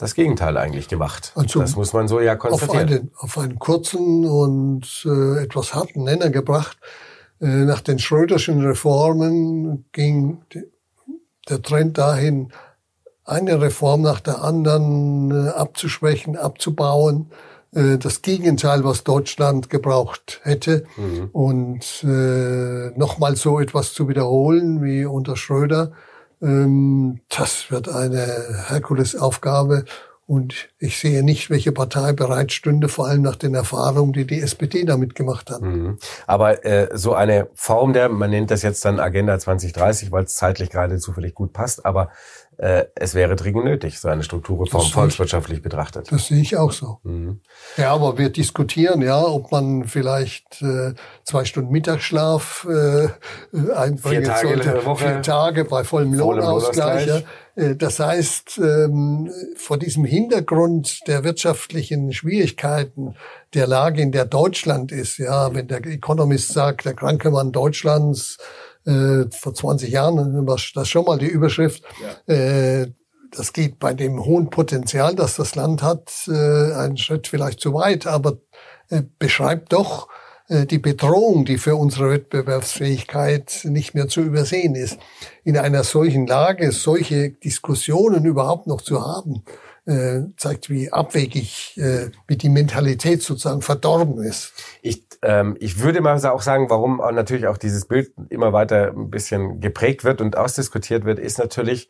das 0.00 0.14
Gegenteil 0.14 0.56
eigentlich 0.56 0.88
gemacht. 0.88 1.32
Also 1.34 1.60
das 1.60 1.76
muss 1.76 1.92
man 1.92 2.08
so 2.08 2.20
ja 2.20 2.34
konstatieren. 2.34 2.84
Auf 2.84 2.90
einen, 2.90 3.10
auf 3.16 3.38
einen 3.38 3.58
kurzen 3.58 4.24
und 4.24 5.06
äh, 5.06 5.42
etwas 5.42 5.74
harten 5.74 6.04
Nenner 6.04 6.30
gebracht. 6.30 6.78
Äh, 7.40 7.46
nach 7.46 7.80
den 7.80 7.98
Schröderschen 7.98 8.64
Reformen 8.64 9.84
ging 9.92 10.42
der 11.48 11.60
Trend 11.62 11.98
dahin, 11.98 12.52
eine 13.24 13.60
Reform 13.60 14.00
nach 14.00 14.20
der 14.20 14.42
anderen 14.42 15.30
äh, 15.30 15.50
abzuschwächen, 15.50 16.36
abzubauen. 16.36 17.30
Äh, 17.74 17.98
das 17.98 18.22
Gegenteil, 18.22 18.84
was 18.84 19.04
Deutschland 19.04 19.68
gebraucht 19.68 20.40
hätte. 20.44 20.84
Mhm. 20.96 21.28
Und 21.32 22.04
äh, 22.04 22.98
nochmal 22.98 23.36
so 23.36 23.60
etwas 23.60 23.92
zu 23.92 24.08
wiederholen 24.08 24.82
wie 24.82 25.04
unter 25.04 25.36
Schröder, 25.36 25.92
das 26.40 27.70
wird 27.70 27.88
eine 27.88 28.64
Herkulesaufgabe. 28.68 29.84
Und 30.30 30.68
ich 30.78 31.00
sehe 31.00 31.24
nicht, 31.24 31.50
welche 31.50 31.72
Partei 31.72 32.12
bereit 32.12 32.52
stünde, 32.52 32.88
vor 32.88 33.08
allem 33.08 33.22
nach 33.22 33.34
den 33.34 33.52
Erfahrungen, 33.52 34.12
die 34.12 34.28
die 34.28 34.40
SPD 34.40 34.84
damit 34.84 35.16
gemacht 35.16 35.50
hat. 35.50 35.60
Mhm. 35.60 35.98
Aber 36.24 36.64
äh, 36.64 36.88
so 36.96 37.14
eine 37.14 37.48
Form 37.54 37.92
der, 37.92 38.08
man 38.08 38.30
nennt 38.30 38.52
das 38.52 38.62
jetzt 38.62 38.84
dann 38.84 39.00
Agenda 39.00 39.36
2030, 39.36 40.12
weil 40.12 40.22
es 40.22 40.36
zeitlich 40.36 40.70
gerade 40.70 40.98
zufällig 40.98 41.34
gut 41.34 41.52
passt, 41.52 41.84
aber 41.84 42.10
äh, 42.58 42.84
es 42.94 43.14
wäre 43.14 43.34
dringend 43.34 43.64
nötig, 43.64 43.98
so 43.98 44.06
eine 44.06 44.22
Strukturreform 44.22 44.86
volkswirtschaftlich 44.86 45.62
betrachtet. 45.62 46.12
Das 46.12 46.26
sehe 46.26 46.42
ich 46.42 46.56
auch 46.56 46.70
so. 46.70 46.98
Mhm. 47.02 47.40
Ja, 47.76 47.92
aber 47.92 48.16
wir 48.16 48.28
diskutieren 48.28 49.02
ja, 49.02 49.20
ob 49.20 49.50
man 49.50 49.86
vielleicht 49.86 50.62
äh, 50.62 50.92
zwei 51.24 51.44
Stunden 51.44 51.72
Mittagsschlaf 51.72 52.68
äh, 52.70 53.08
einbringen 53.72 54.22
vier 54.22 54.32
Tage 54.32 54.48
sollte. 54.48 54.86
Woche, 54.86 55.08
vier 55.08 55.22
Tage 55.22 55.64
bei 55.64 55.82
vollem 55.82 56.12
Lohnausgleich. 56.12 57.06
Ja. 57.06 57.22
Äh, 57.54 57.76
das 57.76 57.98
heißt, 57.98 58.58
ähm, 58.58 59.30
vor 59.56 59.78
diesem 59.78 60.04
Hintergrund 60.04 61.00
der 61.06 61.24
wirtschaftlichen 61.24 62.12
Schwierigkeiten 62.12 63.14
der 63.54 63.66
Lage, 63.66 64.02
in 64.02 64.12
der 64.12 64.24
Deutschland 64.24 64.92
ist, 64.92 65.18
ja, 65.18 65.54
wenn 65.54 65.68
der 65.68 65.84
Economist 65.86 66.52
sagt, 66.52 66.84
der 66.84 66.94
kranke 66.94 67.30
Mann 67.30 67.52
Deutschlands 67.52 68.38
äh, 68.86 69.24
vor 69.30 69.54
20 69.54 69.90
Jahren 69.90 70.46
war 70.46 70.58
das 70.74 70.88
schon 70.88 71.04
mal 71.04 71.18
die 71.18 71.26
Überschrift. 71.26 71.82
Ja. 72.26 72.34
Äh, 72.34 72.92
das 73.32 73.52
geht 73.52 73.78
bei 73.78 73.94
dem 73.94 74.24
hohen 74.24 74.50
Potenzial, 74.50 75.14
das 75.14 75.36
das 75.36 75.54
Land 75.54 75.84
hat, 75.84 76.10
einen 76.26 76.96
Schritt 76.96 77.28
vielleicht 77.28 77.60
zu 77.60 77.72
weit, 77.72 78.08
aber 78.08 78.38
beschreibt 79.20 79.72
doch 79.72 80.08
die 80.50 80.78
Bedrohung, 80.78 81.44
die 81.44 81.58
für 81.58 81.76
unsere 81.76 82.10
Wettbewerbsfähigkeit 82.10 83.60
nicht 83.64 83.94
mehr 83.94 84.08
zu 84.08 84.20
übersehen 84.20 84.74
ist. 84.74 84.98
In 85.44 85.56
einer 85.56 85.84
solchen 85.84 86.26
Lage 86.26 86.72
solche 86.72 87.30
Diskussionen 87.30 88.24
überhaupt 88.24 88.66
noch 88.66 88.80
zu 88.80 89.00
haben, 89.00 89.44
äh, 89.86 90.22
zeigt, 90.36 90.70
wie 90.70 90.92
abwegig 90.92 91.76
äh, 91.76 92.10
wie 92.26 92.36
die 92.36 92.48
Mentalität 92.48 93.22
sozusagen 93.22 93.62
verdorben 93.62 94.22
ist. 94.22 94.52
Ich, 94.82 95.04
ähm, 95.22 95.56
ich 95.58 95.80
würde 95.80 96.00
mal 96.00 96.24
auch 96.26 96.42
sagen, 96.42 96.68
warum 96.68 96.98
natürlich 96.98 97.46
auch 97.46 97.58
dieses 97.58 97.86
Bild 97.86 98.12
immer 98.28 98.52
weiter 98.52 98.88
ein 98.88 99.10
bisschen 99.10 99.60
geprägt 99.60 100.04
wird 100.04 100.20
und 100.20 100.36
ausdiskutiert 100.36 101.04
wird, 101.04 101.18
ist 101.18 101.38
natürlich, 101.38 101.88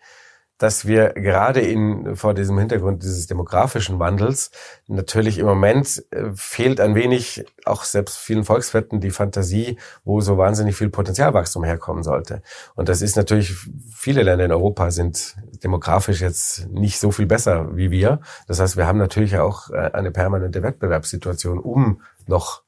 dass 0.61 0.87
wir 0.87 1.15
gerade 1.15 1.61
in, 1.61 2.17
vor 2.17 2.35
diesem 2.35 2.59
Hintergrund 2.59 3.03
dieses 3.03 3.27
demografischen 3.27 3.99
Wandels 3.99 4.51
natürlich 4.89 5.39
im 5.39 5.47
Moment 5.47 6.05
äh, 6.11 6.33
fehlt 6.35 6.81
ein 6.81 6.95
wenig 6.95 7.47
auch 7.65 7.83
selbst 7.83 8.19
vielen 8.19 8.45
Volkswirten 8.45 9.01
die 9.01 9.11
Fantasie, 9.11 9.79
wo 10.05 10.21
so 10.21 10.37
wahnsinnig 10.37 10.77
viel 10.77 10.91
Potenzialwachstum 10.91 11.65
herkommen 11.65 12.03
sollte. 12.03 12.43
Und 12.75 12.91
das 12.91 13.01
ist 13.01 13.17
natürlich, 13.17 13.57
viele 13.91 14.23
Länder 14.23 14.45
in 14.45 14.53
Europa 14.53 14.91
sind 14.91 15.35
demografisch 15.65 16.21
jetzt 16.21 16.69
nicht 16.69 17.01
so 17.01 17.11
viel 17.11 17.27
besser 17.27 17.75
wie 17.75 17.91
wir. 17.91 18.21
Das 18.47 18.61
heißt, 18.61 18.77
wir 18.77 18.87
haben 18.87 18.99
natürlich 18.99 19.39
auch 19.39 19.71
äh, 19.71 19.91
eine 19.95 20.11
permanente 20.11 20.63
Wettbewerbssituation 20.63 21.59
um 21.59 22.03
noch 22.27 22.63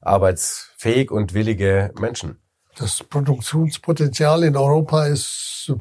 arbeitsfähig 0.00 1.10
und 1.10 1.34
willige 1.34 1.92
Menschen. 1.98 2.38
Das 2.76 3.02
Produktionspotenzial 3.02 4.44
in 4.44 4.56
Europa 4.56 5.06
ist 5.06 5.74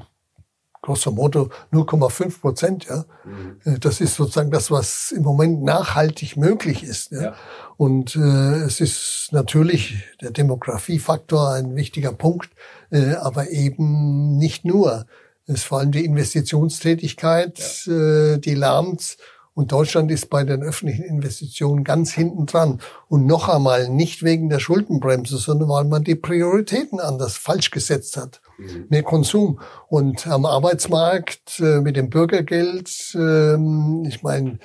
grosso 0.82 1.12
modo 1.12 1.50
0,5 1.72 2.42
Prozent. 2.42 2.86
Ja, 2.86 3.06
mhm. 3.24 3.80
Das 3.80 4.02
ist 4.02 4.16
sozusagen 4.16 4.52
das, 4.52 4.72
was 4.72 5.12
im 5.12 5.24
Moment 5.24 5.64
nachhaltig 5.64 6.38
möglich 6.38 6.84
ist. 6.84 7.12
Ja? 7.12 7.22
ja. 7.22 7.36
Und 7.78 8.16
äh, 8.16 8.64
es 8.64 8.82
ist 8.82 9.30
natürlich 9.32 10.04
der 10.22 10.32
Demografiefaktor 10.32 11.54
ein 11.54 11.76
wichtiger 11.76 12.14
Punkt, 12.14 12.50
äh, 12.92 13.14
aber 13.14 13.50
eben 13.50 14.38
nicht 14.38 14.66
nur. 14.66 15.06
Es 15.48 15.56
ist 15.56 15.64
vor 15.64 15.80
allem 15.80 15.92
die 15.92 16.06
Investitionstätigkeit, 16.06 17.86
ja. 17.86 17.94
äh, 17.94 18.38
die 18.40 18.56
lahmt. 18.56 19.18
Und 19.54 19.72
Deutschland 19.72 20.12
ist 20.12 20.30
bei 20.30 20.44
den 20.44 20.64
öffentlichen 20.64 21.04
Investitionen 21.04 21.84
ganz 21.84 22.14
hinten 22.14 22.46
dran. 22.46 22.80
Und 23.10 23.26
noch 23.26 23.50
einmal 23.50 23.90
nicht 23.90 24.24
wegen 24.24 24.50
der 24.50 24.60
Schuldenbremse, 24.60 25.38
sondern 25.38 25.70
weil 25.70 25.86
man 25.86 26.04
die 26.04 26.16
Prioritäten 26.16 27.00
anders 27.00 27.38
falsch 27.38 27.70
gesetzt 27.70 28.18
hat 28.18 28.42
mhm. 28.62 28.86
mehr 28.90 29.04
Konsum. 29.04 29.60
Und 29.88 30.28
am 30.28 30.46
Arbeitsmarkt 30.46 31.60
äh, 31.60 31.82
mit 31.82 31.96
dem 31.96 32.10
Bürgergeld, 32.10 32.90
äh, 33.16 34.08
ich 34.08 34.24
meine, 34.24 34.60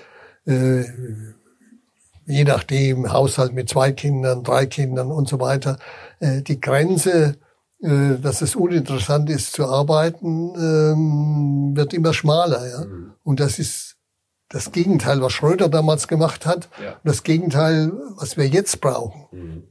äh, 0.47 0.85
je 2.27 2.45
nachdem, 2.45 3.13
Haushalt 3.13 3.53
mit 3.53 3.69
zwei 3.69 3.93
Kindern, 3.93 4.43
drei 4.43 4.67
Kindern 4.67 5.11
und 5.11 5.29
so 5.29 5.41
weiter, 5.41 5.79
äh, 6.21 6.43
die 6.43 6.61
Grenze, 6.61 7.37
äh, 7.83 8.19
dass 8.21 8.43
es 8.43 8.57
uninteressant 8.57 9.31
ist 9.31 9.53
zu 9.53 9.67
arbeiten, 9.67 10.55
äh, 10.55 11.77
wird 11.77 11.95
immer 11.95 12.13
schmaler. 12.13 12.69
Ja? 12.69 12.85
Mhm. 12.85 13.13
Und 13.23 13.41
das 13.41 13.59
ist 13.59 13.96
das 14.49 14.73
Gegenteil, 14.73 15.21
was 15.21 15.33
Schröder 15.33 15.69
damals 15.69 16.09
gemacht 16.09 16.47
hat, 16.47 16.69
ja. 16.83 16.93
und 16.93 17.01
das 17.05 17.23
Gegenteil, 17.23 17.93
was 18.17 18.37
wir 18.37 18.47
jetzt 18.47 18.81
brauchen. 18.81 19.27
Mhm. 19.33 19.63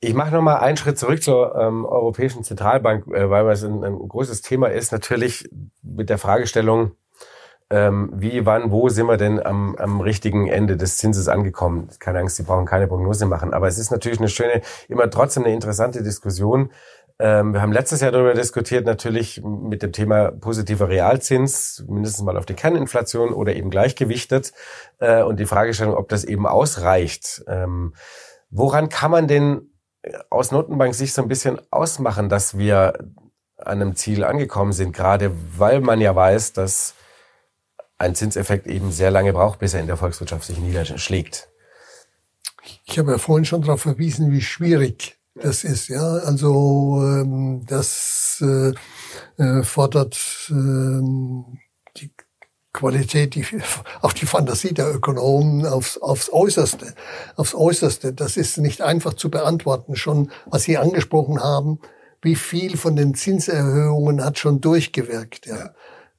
Ich 0.00 0.14
mache 0.14 0.32
nochmal 0.32 0.58
einen 0.58 0.76
Schritt 0.76 0.96
zurück 0.96 1.22
zur 1.22 1.56
ähm, 1.56 1.84
Europäischen 1.84 2.44
Zentralbank, 2.44 3.08
äh, 3.08 3.30
weil 3.30 3.48
es 3.50 3.64
ein, 3.64 3.82
ein, 3.82 3.96
großes 3.96 4.42
Thema 4.42 4.68
ist, 4.68 4.92
natürlich 4.92 5.50
mit 5.82 6.08
der 6.08 6.18
Fragestellung, 6.18 6.92
ähm, 7.70 8.10
wie, 8.14 8.46
wann, 8.46 8.70
wo 8.70 8.88
sind 8.88 9.06
wir 9.06 9.16
denn 9.16 9.44
am, 9.44 9.74
am 9.76 10.00
richtigen 10.00 10.46
Ende 10.46 10.76
des 10.76 10.96
Zinses 10.98 11.28
angekommen? 11.28 11.88
Keine 11.98 12.20
Angst, 12.20 12.36
Sie 12.36 12.44
brauchen 12.44 12.64
keine 12.64 12.86
Prognose 12.86 13.26
machen, 13.26 13.52
aber 13.52 13.66
es 13.66 13.76
ist 13.76 13.90
natürlich 13.90 14.20
eine 14.20 14.28
schöne, 14.28 14.62
immer 14.88 15.10
trotzdem 15.10 15.44
eine 15.44 15.52
interessante 15.52 16.02
Diskussion. 16.02 16.70
Ähm, 17.20 17.52
wir 17.52 17.62
haben 17.62 17.72
letztes 17.72 18.00
Jahr 18.00 18.12
darüber 18.12 18.34
diskutiert, 18.34 18.86
natürlich 18.86 19.42
mit 19.42 19.82
dem 19.82 19.92
Thema 19.92 20.30
positiver 20.30 20.88
Realzins, 20.88 21.84
mindestens 21.88 22.24
mal 22.24 22.36
auf 22.36 22.46
die 22.46 22.54
Kerninflation 22.54 23.32
oder 23.32 23.56
eben 23.56 23.70
gleichgewichtet 23.70 24.52
äh, 25.00 25.22
und 25.22 25.40
die 25.40 25.46
Fragestellung, 25.46 25.94
ob 25.94 26.08
das 26.08 26.24
eben 26.24 26.46
ausreicht. 26.46 27.42
Ähm, 27.48 27.94
woran 28.50 28.88
kann 28.88 29.10
man 29.10 29.26
denn 29.26 29.70
aus 30.30 30.52
Notenbank-Sicht 30.52 31.12
so 31.12 31.22
ein 31.22 31.28
bisschen 31.28 31.60
ausmachen, 31.70 32.28
dass 32.28 32.56
wir 32.56 32.94
an 33.56 33.82
einem 33.82 33.96
Ziel 33.96 34.22
angekommen 34.22 34.72
sind, 34.72 34.92
gerade 34.92 35.32
weil 35.56 35.80
man 35.80 36.00
ja 36.00 36.14
weiß, 36.14 36.52
dass 36.52 36.94
ein 37.98 38.14
Zinseffekt 38.14 38.68
eben 38.68 38.92
sehr 38.92 39.10
lange 39.10 39.32
braucht, 39.32 39.58
bis 39.58 39.74
er 39.74 39.80
in 39.80 39.88
der 39.88 39.96
Volkswirtschaft 39.96 40.44
sich 40.44 40.58
niederschlägt. 40.58 41.48
Ich 42.84 42.98
habe 42.98 43.12
ja 43.12 43.18
vorhin 43.18 43.44
schon 43.44 43.62
darauf 43.62 43.82
verwiesen, 43.82 44.30
wie 44.30 44.40
schwierig 44.40 45.17
das 45.42 45.64
ist. 45.64 45.88
Ja, 45.88 46.02
also 46.02 47.00
ähm, 47.02 47.64
das 47.66 48.42
äh, 48.42 48.72
äh, 49.42 49.62
fordert 49.62 50.18
ähm, 50.50 51.58
die 51.96 52.10
Qualität, 52.72 53.34
die, 53.34 53.44
auch 54.02 54.12
die 54.12 54.26
Fantasie 54.26 54.74
der 54.74 54.94
Ökonomen 54.94 55.66
aufs, 55.66 55.98
aufs 55.98 56.32
Äußerste, 56.32 56.94
aufs 57.36 57.54
Äußerste. 57.54 58.12
Das 58.12 58.36
ist 58.36 58.58
nicht 58.58 58.82
einfach 58.82 59.14
zu 59.14 59.30
beantworten. 59.30 59.96
Schon, 59.96 60.30
was 60.46 60.64
Sie 60.64 60.78
angesprochen 60.78 61.40
haben, 61.40 61.80
wie 62.22 62.34
viel 62.34 62.76
von 62.76 62.96
den 62.96 63.14
Zinserhöhungen 63.14 64.24
hat 64.24 64.38
schon 64.38 64.60
durchgewirkt. 64.60 65.46
Ja. 65.46 65.70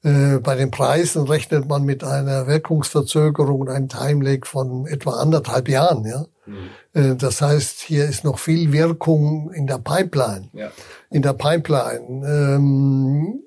Äh, 0.02 0.38
bei 0.38 0.54
den 0.54 0.70
Preisen 0.70 1.24
rechnet 1.24 1.68
man 1.68 1.84
mit 1.84 2.04
einer 2.04 2.46
Wirkungsverzögerung 2.46 3.60
und 3.60 3.68
einem 3.68 3.88
Timelag 3.88 4.46
von 4.46 4.86
etwa 4.86 5.20
anderthalb 5.20 5.68
Jahren. 5.68 6.04
Ja. 6.06 6.26
Mhm. 6.46 6.70
Äh, 6.92 7.16
das 7.16 7.40
heißt, 7.42 7.80
hier 7.80 8.04
ist 8.04 8.24
noch 8.24 8.38
viel 8.38 8.72
Wirkung 8.72 9.52
in 9.52 9.66
der 9.66 9.78
Pipeline. 9.78 10.48
Ja. 10.52 10.70
In 11.10 11.22
der 11.22 11.34
Pipeline. 11.34 12.26
Ähm, 12.26 13.42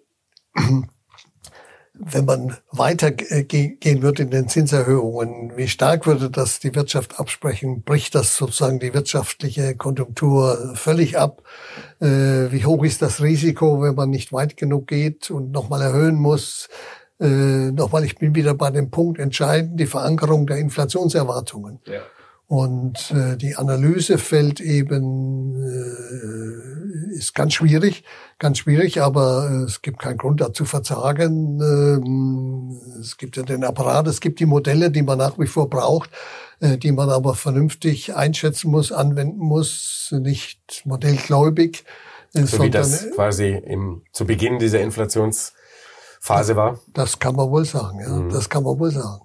wenn 1.95 2.25
man 2.25 2.57
weitergehen 2.71 3.77
äh, 3.81 4.01
wird 4.01 4.19
in 4.19 4.31
den 4.31 4.47
Zinserhöhungen, 4.47 5.55
wie 5.55 5.67
stark 5.67 6.07
würde 6.07 6.29
das 6.29 6.59
die 6.59 6.73
Wirtschaft 6.75 7.19
absprechen? 7.19 7.83
Bricht 7.83 8.15
das 8.15 8.35
sozusagen 8.35 8.79
die 8.79 8.93
wirtschaftliche 8.93 9.75
Konjunktur 9.75 10.73
völlig 10.75 11.17
ab? 11.17 11.43
Äh, 11.99 12.51
wie 12.51 12.65
hoch 12.65 12.83
ist 12.83 13.01
das 13.01 13.21
Risiko, 13.21 13.81
wenn 13.81 13.95
man 13.95 14.09
nicht 14.09 14.33
weit 14.33 14.57
genug 14.57 14.87
geht 14.87 15.29
und 15.29 15.51
nochmal 15.51 15.81
erhöhen 15.81 16.15
muss? 16.15 16.69
Nochmal, 17.19 18.03
ich 18.03 18.17
bin 18.17 18.35
wieder 18.35 18.53
bei 18.53 18.69
dem 18.69 18.89
Punkt 18.89 19.17
entscheidend, 19.17 19.79
die 19.79 19.85
Verankerung 19.85 20.45
der 20.45 20.57
Inflationserwartungen. 20.57 21.79
Ja. 21.85 22.01
Und 22.53 23.09
äh, 23.09 23.35
die 23.35 23.55
Analyse 23.55 24.19
fällt 24.19 24.59
eben, 24.59 25.55
äh, 25.59 27.15
ist 27.17 27.33
ganz 27.33 27.55
schwierig, 27.55 28.03
ganz 28.37 28.59
schwierig, 28.59 29.01
aber 29.01 29.49
äh, 29.49 29.63
es 29.63 29.81
gibt 29.81 29.97
keinen 29.97 30.19
Grund 30.19 30.39
dazu 30.39 30.63
verzagen. 30.63 31.59
Ähm, 31.59 32.79
es 33.01 33.17
gibt 33.17 33.37
ja 33.37 33.41
den 33.41 33.63
Apparat, 33.63 34.05
es 34.05 34.21
gibt 34.21 34.39
die 34.39 34.45
Modelle, 34.45 34.91
die 34.91 35.01
man 35.01 35.17
nach 35.17 35.39
wie 35.39 35.47
vor 35.47 35.67
braucht, 35.67 36.11
äh, 36.59 36.77
die 36.77 36.91
man 36.91 37.09
aber 37.09 37.33
vernünftig 37.33 38.15
einschätzen 38.15 38.69
muss, 38.69 38.91
anwenden 38.91 39.39
muss, 39.39 40.13
nicht 40.15 40.83
modellgläubig. 40.85 41.83
Äh, 42.35 42.43
so 42.43 42.61
wie 42.61 42.69
das 42.69 43.09
quasi 43.15 43.49
im, 43.65 44.03
zu 44.11 44.27
Beginn 44.27 44.59
dieser 44.59 44.81
Inflationsphase 44.81 46.55
war? 46.55 46.79
Das 46.93 47.17
kann 47.17 47.35
man 47.35 47.49
wohl 47.49 47.65
sagen, 47.65 47.99
ja, 47.99 48.09
mhm. 48.09 48.29
das 48.29 48.47
kann 48.47 48.61
man 48.61 48.77
wohl 48.77 48.91
sagen. 48.91 49.22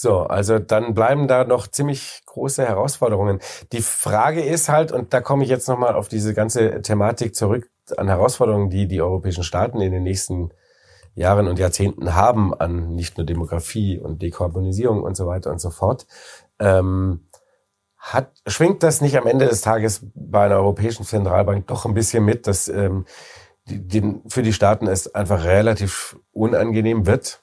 So, 0.00 0.20
also 0.20 0.58
dann 0.58 0.94
bleiben 0.94 1.28
da 1.28 1.44
noch 1.44 1.66
ziemlich 1.66 2.22
große 2.24 2.66
Herausforderungen. 2.66 3.38
Die 3.72 3.82
Frage 3.82 4.42
ist 4.42 4.70
halt, 4.70 4.92
und 4.92 5.12
da 5.12 5.20
komme 5.20 5.44
ich 5.44 5.50
jetzt 5.50 5.68
nochmal 5.68 5.94
auf 5.94 6.08
diese 6.08 6.32
ganze 6.32 6.80
Thematik 6.80 7.34
zurück, 7.34 7.68
an 7.98 8.08
Herausforderungen, 8.08 8.70
die 8.70 8.88
die 8.88 9.02
europäischen 9.02 9.44
Staaten 9.44 9.82
in 9.82 9.92
den 9.92 10.02
nächsten 10.02 10.52
Jahren 11.14 11.48
und 11.48 11.58
Jahrzehnten 11.58 12.14
haben, 12.14 12.54
an 12.54 12.94
nicht 12.94 13.18
nur 13.18 13.26
Demografie 13.26 13.98
und 13.98 14.22
Dekarbonisierung 14.22 15.02
und 15.02 15.18
so 15.18 15.26
weiter 15.26 15.50
und 15.50 15.60
so 15.60 15.68
fort. 15.68 16.06
Ähm, 16.58 17.26
hat, 17.98 18.32
schwingt 18.46 18.82
das 18.82 19.02
nicht 19.02 19.18
am 19.18 19.26
Ende 19.26 19.48
des 19.48 19.60
Tages 19.60 20.06
bei 20.14 20.46
einer 20.46 20.56
europäischen 20.56 21.04
Zentralbank 21.04 21.66
doch 21.66 21.84
ein 21.84 21.92
bisschen 21.92 22.24
mit, 22.24 22.46
dass 22.46 22.68
ähm, 22.68 23.04
die, 23.66 23.86
die, 23.86 24.22
für 24.28 24.42
die 24.42 24.54
Staaten 24.54 24.86
es 24.86 25.14
einfach 25.14 25.44
relativ 25.44 26.16
unangenehm 26.32 27.04
wird, 27.04 27.42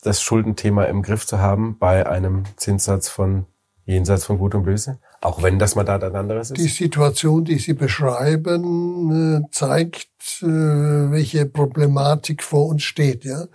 das 0.00 0.22
Schuldenthema 0.22 0.84
im 0.84 1.02
Griff 1.02 1.26
zu 1.26 1.38
haben 1.38 1.78
bei 1.78 2.06
einem 2.06 2.44
Zinssatz 2.56 3.08
von 3.08 3.46
jenseits 3.84 4.24
von 4.24 4.38
Gut 4.38 4.54
und 4.54 4.64
Böse? 4.64 4.98
Auch 5.20 5.42
wenn 5.42 5.58
das 5.58 5.74
Mandat 5.74 6.02
ein 6.04 6.16
anderes 6.16 6.50
ist? 6.50 6.58
Die 6.58 6.68
Situation, 6.68 7.44
die 7.44 7.58
Sie 7.58 7.74
beschreiben, 7.74 9.44
äh, 9.44 9.50
zeigt, 9.50 10.08
äh, 10.42 10.46
welche 10.46 11.46
Problematik 11.46 12.42
vor 12.42 12.66
uns 12.66 12.82
steht. 12.82 13.24
Ja? 13.24 13.46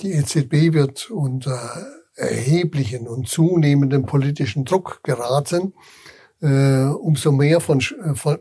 Die 0.00 0.12
EZB 0.12 0.72
wird 0.72 1.10
unter 1.10 1.58
erheblichen 2.14 3.08
und 3.08 3.28
zunehmenden 3.28 4.06
politischen 4.06 4.64
Druck 4.64 5.00
geraten. 5.02 5.74
Äh, 6.42 6.84
umso 6.84 7.32
mehr 7.32 7.60
von, 7.60 7.82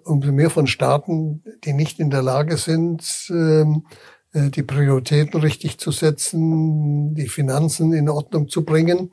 umso 0.04 0.32
mehr 0.32 0.50
von 0.50 0.68
Staaten, 0.68 1.44
die 1.66 1.74
nicht 1.74 2.00
in 2.00 2.10
der 2.10 2.22
Lage 2.22 2.58
sind, 2.58 3.28
ähm, 3.30 3.84
äh, 3.88 3.96
die 4.34 4.64
Prioritäten 4.64 5.40
richtig 5.40 5.80
zu 5.80 5.92
setzen, 5.92 7.16
die 7.16 7.28
Finanzen 7.28 7.94
in 7.94 8.10
Ordnung 8.10 8.48
zu 8.48 8.64
bringen 8.64 9.12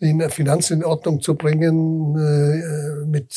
die 0.00 0.28
Finanzen 0.30 0.78
in 0.78 0.84
Ordnung 0.84 1.20
zu 1.20 1.34
bringen 1.34 2.16
äh, 2.16 3.06
mit 3.06 3.34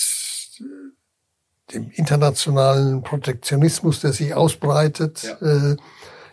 dem 1.74 1.92
internationalen 1.92 3.02
Protektionismus, 3.02 4.02
der 4.02 4.14
sich 4.14 4.34
ausbreitet. 4.34 5.36
Ja. 5.42 5.72
Äh, 5.72 5.78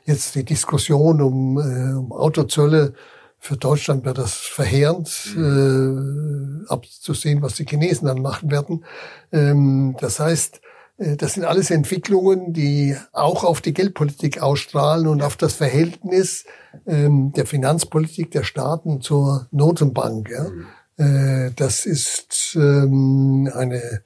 jetzt 0.04 0.34
die 0.34 0.44
Diskussion 0.44 1.20
um, 1.20 1.58
äh, 1.58 1.94
um 1.94 2.12
Autozölle. 2.12 2.94
Für 3.38 3.56
Deutschland 3.56 4.04
wird 4.06 4.16
das 4.16 4.34
verheerend, 4.34 5.34
mhm. 5.36 6.64
äh, 6.66 6.72
abzusehen, 6.72 7.42
was 7.42 7.54
die 7.54 7.66
Chinesen 7.66 8.06
dann 8.06 8.22
machen 8.22 8.50
werden. 8.50 8.84
Ähm, 9.32 9.96
das 10.00 10.18
heißt, 10.18 10.56
äh, 10.56 10.60
das 10.96 11.34
sind 11.34 11.44
alles 11.44 11.70
Entwicklungen, 11.70 12.52
die 12.52 12.96
auch 13.12 13.42
auf 13.42 13.60
die 13.60 13.74
Geldpolitik 13.74 14.40
ausstrahlen 14.40 15.08
und 15.08 15.22
auf 15.22 15.36
das 15.36 15.54
Verhältnis 15.54 16.44
ähm, 16.86 17.32
der 17.32 17.46
Finanzpolitik 17.46 18.30
der 18.30 18.44
Staaten 18.44 19.00
zur 19.00 19.48
Notenbank. 19.50 20.30
Ja. 20.30 20.44
Mhm. 20.44 20.66
Äh, 20.96 21.50
das 21.56 21.84
ist 21.84 22.54
ähm, 22.56 23.50
eine, 23.52 24.02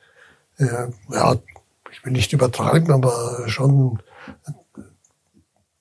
äh, 0.57 0.89
ja, 1.11 1.37
ich 1.91 2.05
will 2.05 2.13
nicht 2.13 2.33
übertragen, 2.33 2.91
aber 2.91 3.45
schon 3.49 3.99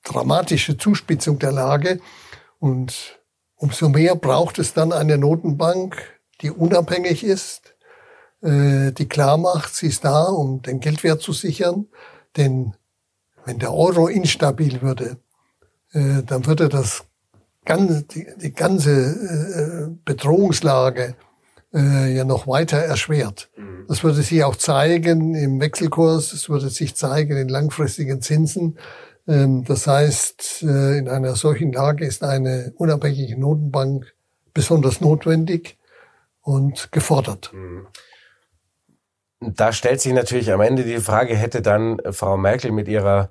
dramatische 0.04 0.76
Zuspitzung 0.76 1.38
der 1.38 1.52
Lage. 1.52 2.00
Und 2.58 3.18
umso 3.56 3.88
mehr 3.88 4.14
braucht 4.14 4.58
es 4.58 4.74
dann 4.74 4.92
eine 4.92 5.16
Notenbank, 5.16 5.96
die 6.42 6.50
unabhängig 6.50 7.24
ist, 7.24 7.74
äh, 8.42 8.92
die 8.92 9.08
klar 9.08 9.36
macht, 9.38 9.74
sie 9.74 9.88
ist 9.88 10.04
da, 10.04 10.24
um 10.24 10.62
den 10.62 10.80
Geldwert 10.80 11.20
zu 11.20 11.32
sichern. 11.32 11.86
Denn 12.36 12.74
wenn 13.44 13.58
der 13.58 13.72
Euro 13.72 14.08
instabil 14.08 14.82
würde, 14.82 15.16
äh, 15.92 16.22
dann 16.24 16.46
würde 16.46 16.68
das 16.68 17.04
ganze, 17.64 18.02
die, 18.04 18.26
die 18.36 18.52
ganze 18.52 18.92
äh, 18.92 19.96
Bedrohungslage 20.04 21.14
äh, 21.74 22.14
ja 22.14 22.24
noch 22.24 22.46
weiter 22.46 22.78
erschwert. 22.78 23.50
Mhm. 23.56 23.86
Das 23.88 24.02
würde 24.04 24.22
sich 24.22 24.44
auch 24.44 24.56
zeigen 24.56 25.34
im 25.34 25.60
Wechselkurs, 25.60 26.32
es 26.32 26.48
würde 26.48 26.70
sich 26.70 26.94
zeigen 26.94 27.36
in 27.36 27.48
langfristigen 27.48 28.22
Zinsen. 28.22 28.78
Ähm, 29.26 29.64
das 29.64 29.86
heißt, 29.86 30.62
äh, 30.62 30.98
in 30.98 31.08
einer 31.08 31.36
solchen 31.36 31.72
Lage 31.72 32.06
ist 32.06 32.22
eine 32.22 32.72
unabhängige 32.76 33.38
Notenbank 33.38 34.14
besonders 34.54 35.00
notwendig 35.00 35.76
und 36.42 36.90
gefordert. 36.92 37.52
Mhm. 37.52 37.86
Da 39.40 39.72
stellt 39.72 40.00
sich 40.00 40.12
natürlich 40.12 40.52
am 40.52 40.60
Ende 40.60 40.84
die 40.84 40.98
Frage, 40.98 41.36
hätte 41.36 41.62
dann 41.62 42.00
Frau 42.10 42.36
Merkel 42.36 42.72
mit 42.72 42.88
ihrer 42.88 43.30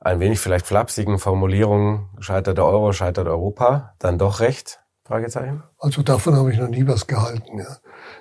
ein 0.00 0.20
wenig 0.20 0.38
vielleicht 0.38 0.66
flapsigen 0.66 1.18
Formulierung, 1.18 2.10
scheitert 2.20 2.58
der 2.58 2.66
Euro, 2.66 2.92
scheitert 2.92 3.26
Europa, 3.26 3.94
dann 3.98 4.18
doch 4.18 4.40
recht? 4.40 4.80
Fragezeichen? 5.06 5.62
Also 5.78 6.02
davon 6.02 6.36
habe 6.36 6.52
ich 6.52 6.58
noch 6.58 6.68
nie 6.68 6.86
was 6.86 7.06
gehalten. 7.06 7.58
Ja. 7.58 7.78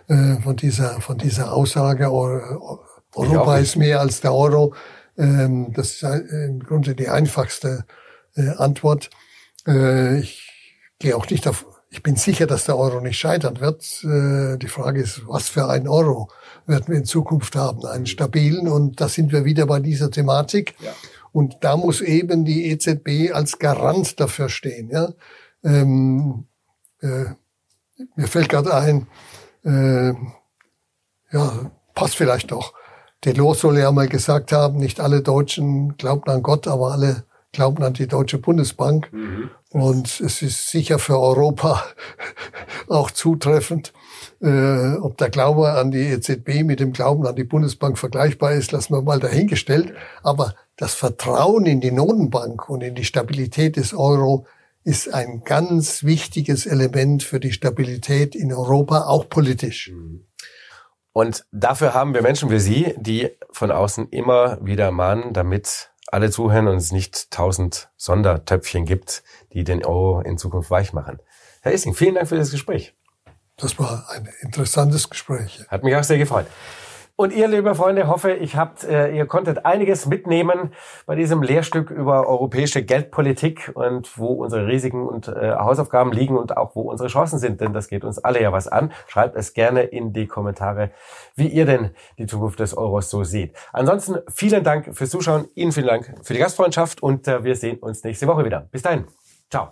Äh, 0.08 0.42
von, 0.42 0.56
dieser, 0.56 1.02
von 1.02 1.18
dieser 1.18 1.54
Aussage, 1.54 2.12
Europa 2.12 3.58
ist 3.58 3.76
mehr 3.76 4.00
als 4.00 4.22
der 4.22 4.34
Euro. 4.34 4.74
Ähm, 5.18 5.72
das 5.74 6.02
ist 6.02 6.04
im 6.04 6.60
Grunde 6.60 6.96
die 6.96 7.10
einfachste 7.10 7.86
äh, 8.36 8.50
Antwort. 8.58 9.10
Äh, 9.68 10.20
ich 10.20 10.52
gehe 11.00 11.16
auch 11.16 11.30
nicht 11.30 11.48
auf, 11.48 11.66
ich 11.90 12.04
bin 12.04 12.16
sicher, 12.16 12.48
dass 12.48 12.66
der 12.66 12.78
Euro 12.78 13.00
nicht 13.00 13.20
scheitern 13.20 13.60
wird. 13.60 13.84
Die 14.04 14.68
Frage 14.68 15.02
ist, 15.02 15.28
was 15.28 15.48
für 15.48 15.70
ein 15.70 15.88
Euro 15.88 16.30
werden 16.66 16.88
wir 16.88 16.98
in 16.98 17.06
Zukunft 17.06 17.56
haben? 17.56 17.86
Einen 17.86 18.06
stabilen 18.06 18.68
und 18.68 19.02
da 19.02 19.08
sind 19.08 19.32
wir 19.32 19.46
wieder 19.46 19.66
bei 19.66 19.80
dieser 19.80 20.12
Thematik. 20.12 20.76
Ja. 20.80 20.92
Und 21.32 21.58
da 21.62 21.78
muss 21.78 22.02
eben 22.02 22.46
die 22.46 22.70
EZB 22.70 23.34
als 23.34 23.60
Garant 23.60 24.20
dafür 24.20 24.50
stehen. 24.50 24.90
Ja? 24.90 25.10
Ähm, 25.64 26.46
äh, 27.02 27.26
mir 28.16 28.28
fällt 28.28 28.50
gerade 28.50 28.74
ein, 28.74 29.08
äh, 29.64 30.14
ja, 31.32 31.72
passt 31.96 32.16
vielleicht 32.16 32.52
doch. 32.52 32.74
Delors 33.26 33.62
soll 33.62 33.78
ja 33.80 33.92
mal 33.92 34.08
gesagt 34.08 34.52
haben, 34.52 34.78
nicht 34.78 35.00
alle 35.00 35.22
Deutschen 35.22 35.98
glauben 35.98 36.30
an 36.30 36.44
Gott, 36.44 36.68
aber 36.68 36.92
alle 36.92 37.24
glauben 37.52 37.84
an 37.84 37.94
die 37.94 38.08
Deutsche 38.08 38.38
Bundesbank. 38.38 39.12
Mhm. 39.14 39.50
Und 39.70 40.20
es 40.20 40.42
ist 40.42 40.70
sicher 40.70 41.00
für 41.00 41.20
Europa 41.20 41.84
auch 42.90 43.10
zutreffend. 43.12 43.94
Äh, 44.44 44.98
ob 44.98 45.18
der 45.18 45.30
Glaube 45.30 45.72
an 45.72 45.92
die 45.92 46.02
EZB 46.02 46.64
mit 46.64 46.82
dem 46.82 46.92
Glauben 46.92 47.26
an 47.26 47.36
die 47.36 47.46
Bundesbank 47.46 47.98
vergleichbar 47.98 48.52
ist, 48.52 48.74
lassen 48.74 48.94
wir 48.94 49.02
mal 49.02 49.20
dahingestellt. 49.20 49.94
Aber 50.22 50.54
das 50.76 50.94
Vertrauen 50.94 51.66
in 51.66 51.80
die 51.80 51.92
Notenbank 51.92 52.70
und 52.70 52.84
in 52.84 52.94
die 52.94 53.06
Stabilität 53.06 53.78
des 53.78 53.94
Euro 53.94 54.46
ist 54.84 55.14
ein 55.14 55.44
ganz 55.46 56.04
wichtiges 56.04 56.66
Element 56.66 57.24
für 57.24 57.40
die 57.40 57.54
Stabilität 57.54 58.36
in 58.36 58.52
Europa, 58.52 59.06
auch 59.06 59.30
politisch. 59.30 59.92
Mhm. 59.94 60.26
Und 61.14 61.46
dafür 61.54 61.94
haben 61.94 62.14
wir 62.14 62.22
Menschen 62.22 62.50
wie 62.50 62.60
Sie, 62.60 62.94
die 62.98 63.30
von 63.52 63.72
außen 63.72 64.10
immer 64.10 64.58
wieder 64.66 64.92
mahnen, 64.92 65.32
damit 65.32 65.92
alle 66.08 66.32
zuhören 66.32 66.68
und 66.68 66.78
es 66.78 66.92
nicht 66.92 67.32
tausend 67.32 67.90
Sondertöpfchen 67.96 68.86
gibt, 68.86 69.24
die 69.54 69.64
den 69.64 69.86
Euro 69.86 70.20
in 70.20 70.38
Zukunft 70.38 70.70
weich 70.70 70.92
machen. 70.92 71.20
Herr 71.62 71.72
Essing, 71.72 71.94
vielen 71.94 72.16
Dank 72.16 72.28
für 72.28 72.36
das 72.36 72.52
Gespräch. 72.52 72.94
Das 73.58 73.78
war 73.80 74.06
ein 74.10 74.28
interessantes 74.42 75.10
Gespräch. 75.10 75.66
Hat 75.70 75.84
mich 75.84 75.96
auch 75.96 76.04
sehr 76.04 76.18
gefreut. 76.18 76.48
Und 77.16 77.32
ihr, 77.32 77.48
liebe 77.48 77.76
Freunde, 77.76 78.08
hoffe, 78.08 78.32
ich 78.32 78.56
habt, 78.56 78.84
äh, 78.86 79.16
ihr 79.16 79.28
konntet 79.28 79.66
einiges 79.66 80.08
mitnehmen 80.08 80.74
bei 81.06 81.14
diesem 81.14 81.44
Lehrstück 81.44 81.92
über 81.92 82.28
europäische 82.28 82.84
Geldpolitik 82.84 83.72
und 83.76 84.18
wo 84.18 84.34
unsere 84.34 84.66
Risiken 84.66 85.08
und 85.08 85.28
äh, 85.28 85.52
Hausaufgaben 85.52 86.12
liegen 86.12 86.36
und 86.36 86.58
auch 86.58 86.76
wo 86.76 86.82
unsere 86.90 87.10
Chancen 87.10 87.38
sind, 87.38 87.62
denn 87.62 87.72
das 87.72 87.88
geht 87.88 88.04
uns 88.04 88.18
alle 88.18 88.42
ja 88.42 88.52
was 88.52 88.68
an. 88.68 88.92
Schreibt 89.08 89.36
es 89.36 89.54
gerne 89.54 89.84
in 89.84 90.12
die 90.12 90.26
Kommentare, 90.26 90.90
wie 91.36 91.48
ihr 91.48 91.68
denn 91.68 91.92
die 92.18 92.26
Zukunft 92.26 92.60
des 92.60 92.76
Euros 92.76 93.12
so 93.12 93.24
seht. 93.24 93.56
Ansonsten 93.74 94.18
vielen 94.34 94.64
Dank 94.64 94.96
fürs 94.98 95.12
Zuschauen, 95.12 95.48
Ihnen 95.54 95.72
vielen 95.72 95.88
Dank 95.88 96.16
für 96.24 96.34
die 96.34 96.40
Gastfreundschaft 96.40 97.04
und 97.04 97.28
äh, 97.28 97.44
wir 97.44 97.56
sehen 97.56 97.78
uns 97.78 98.04
nächste 98.04 98.26
Woche 98.26 98.44
wieder. 98.44 98.68
Bis 98.72 98.82
dahin. 98.82 99.06
Ciao. 99.52 99.72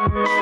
Thank 0.00 0.14
you. 0.14 0.39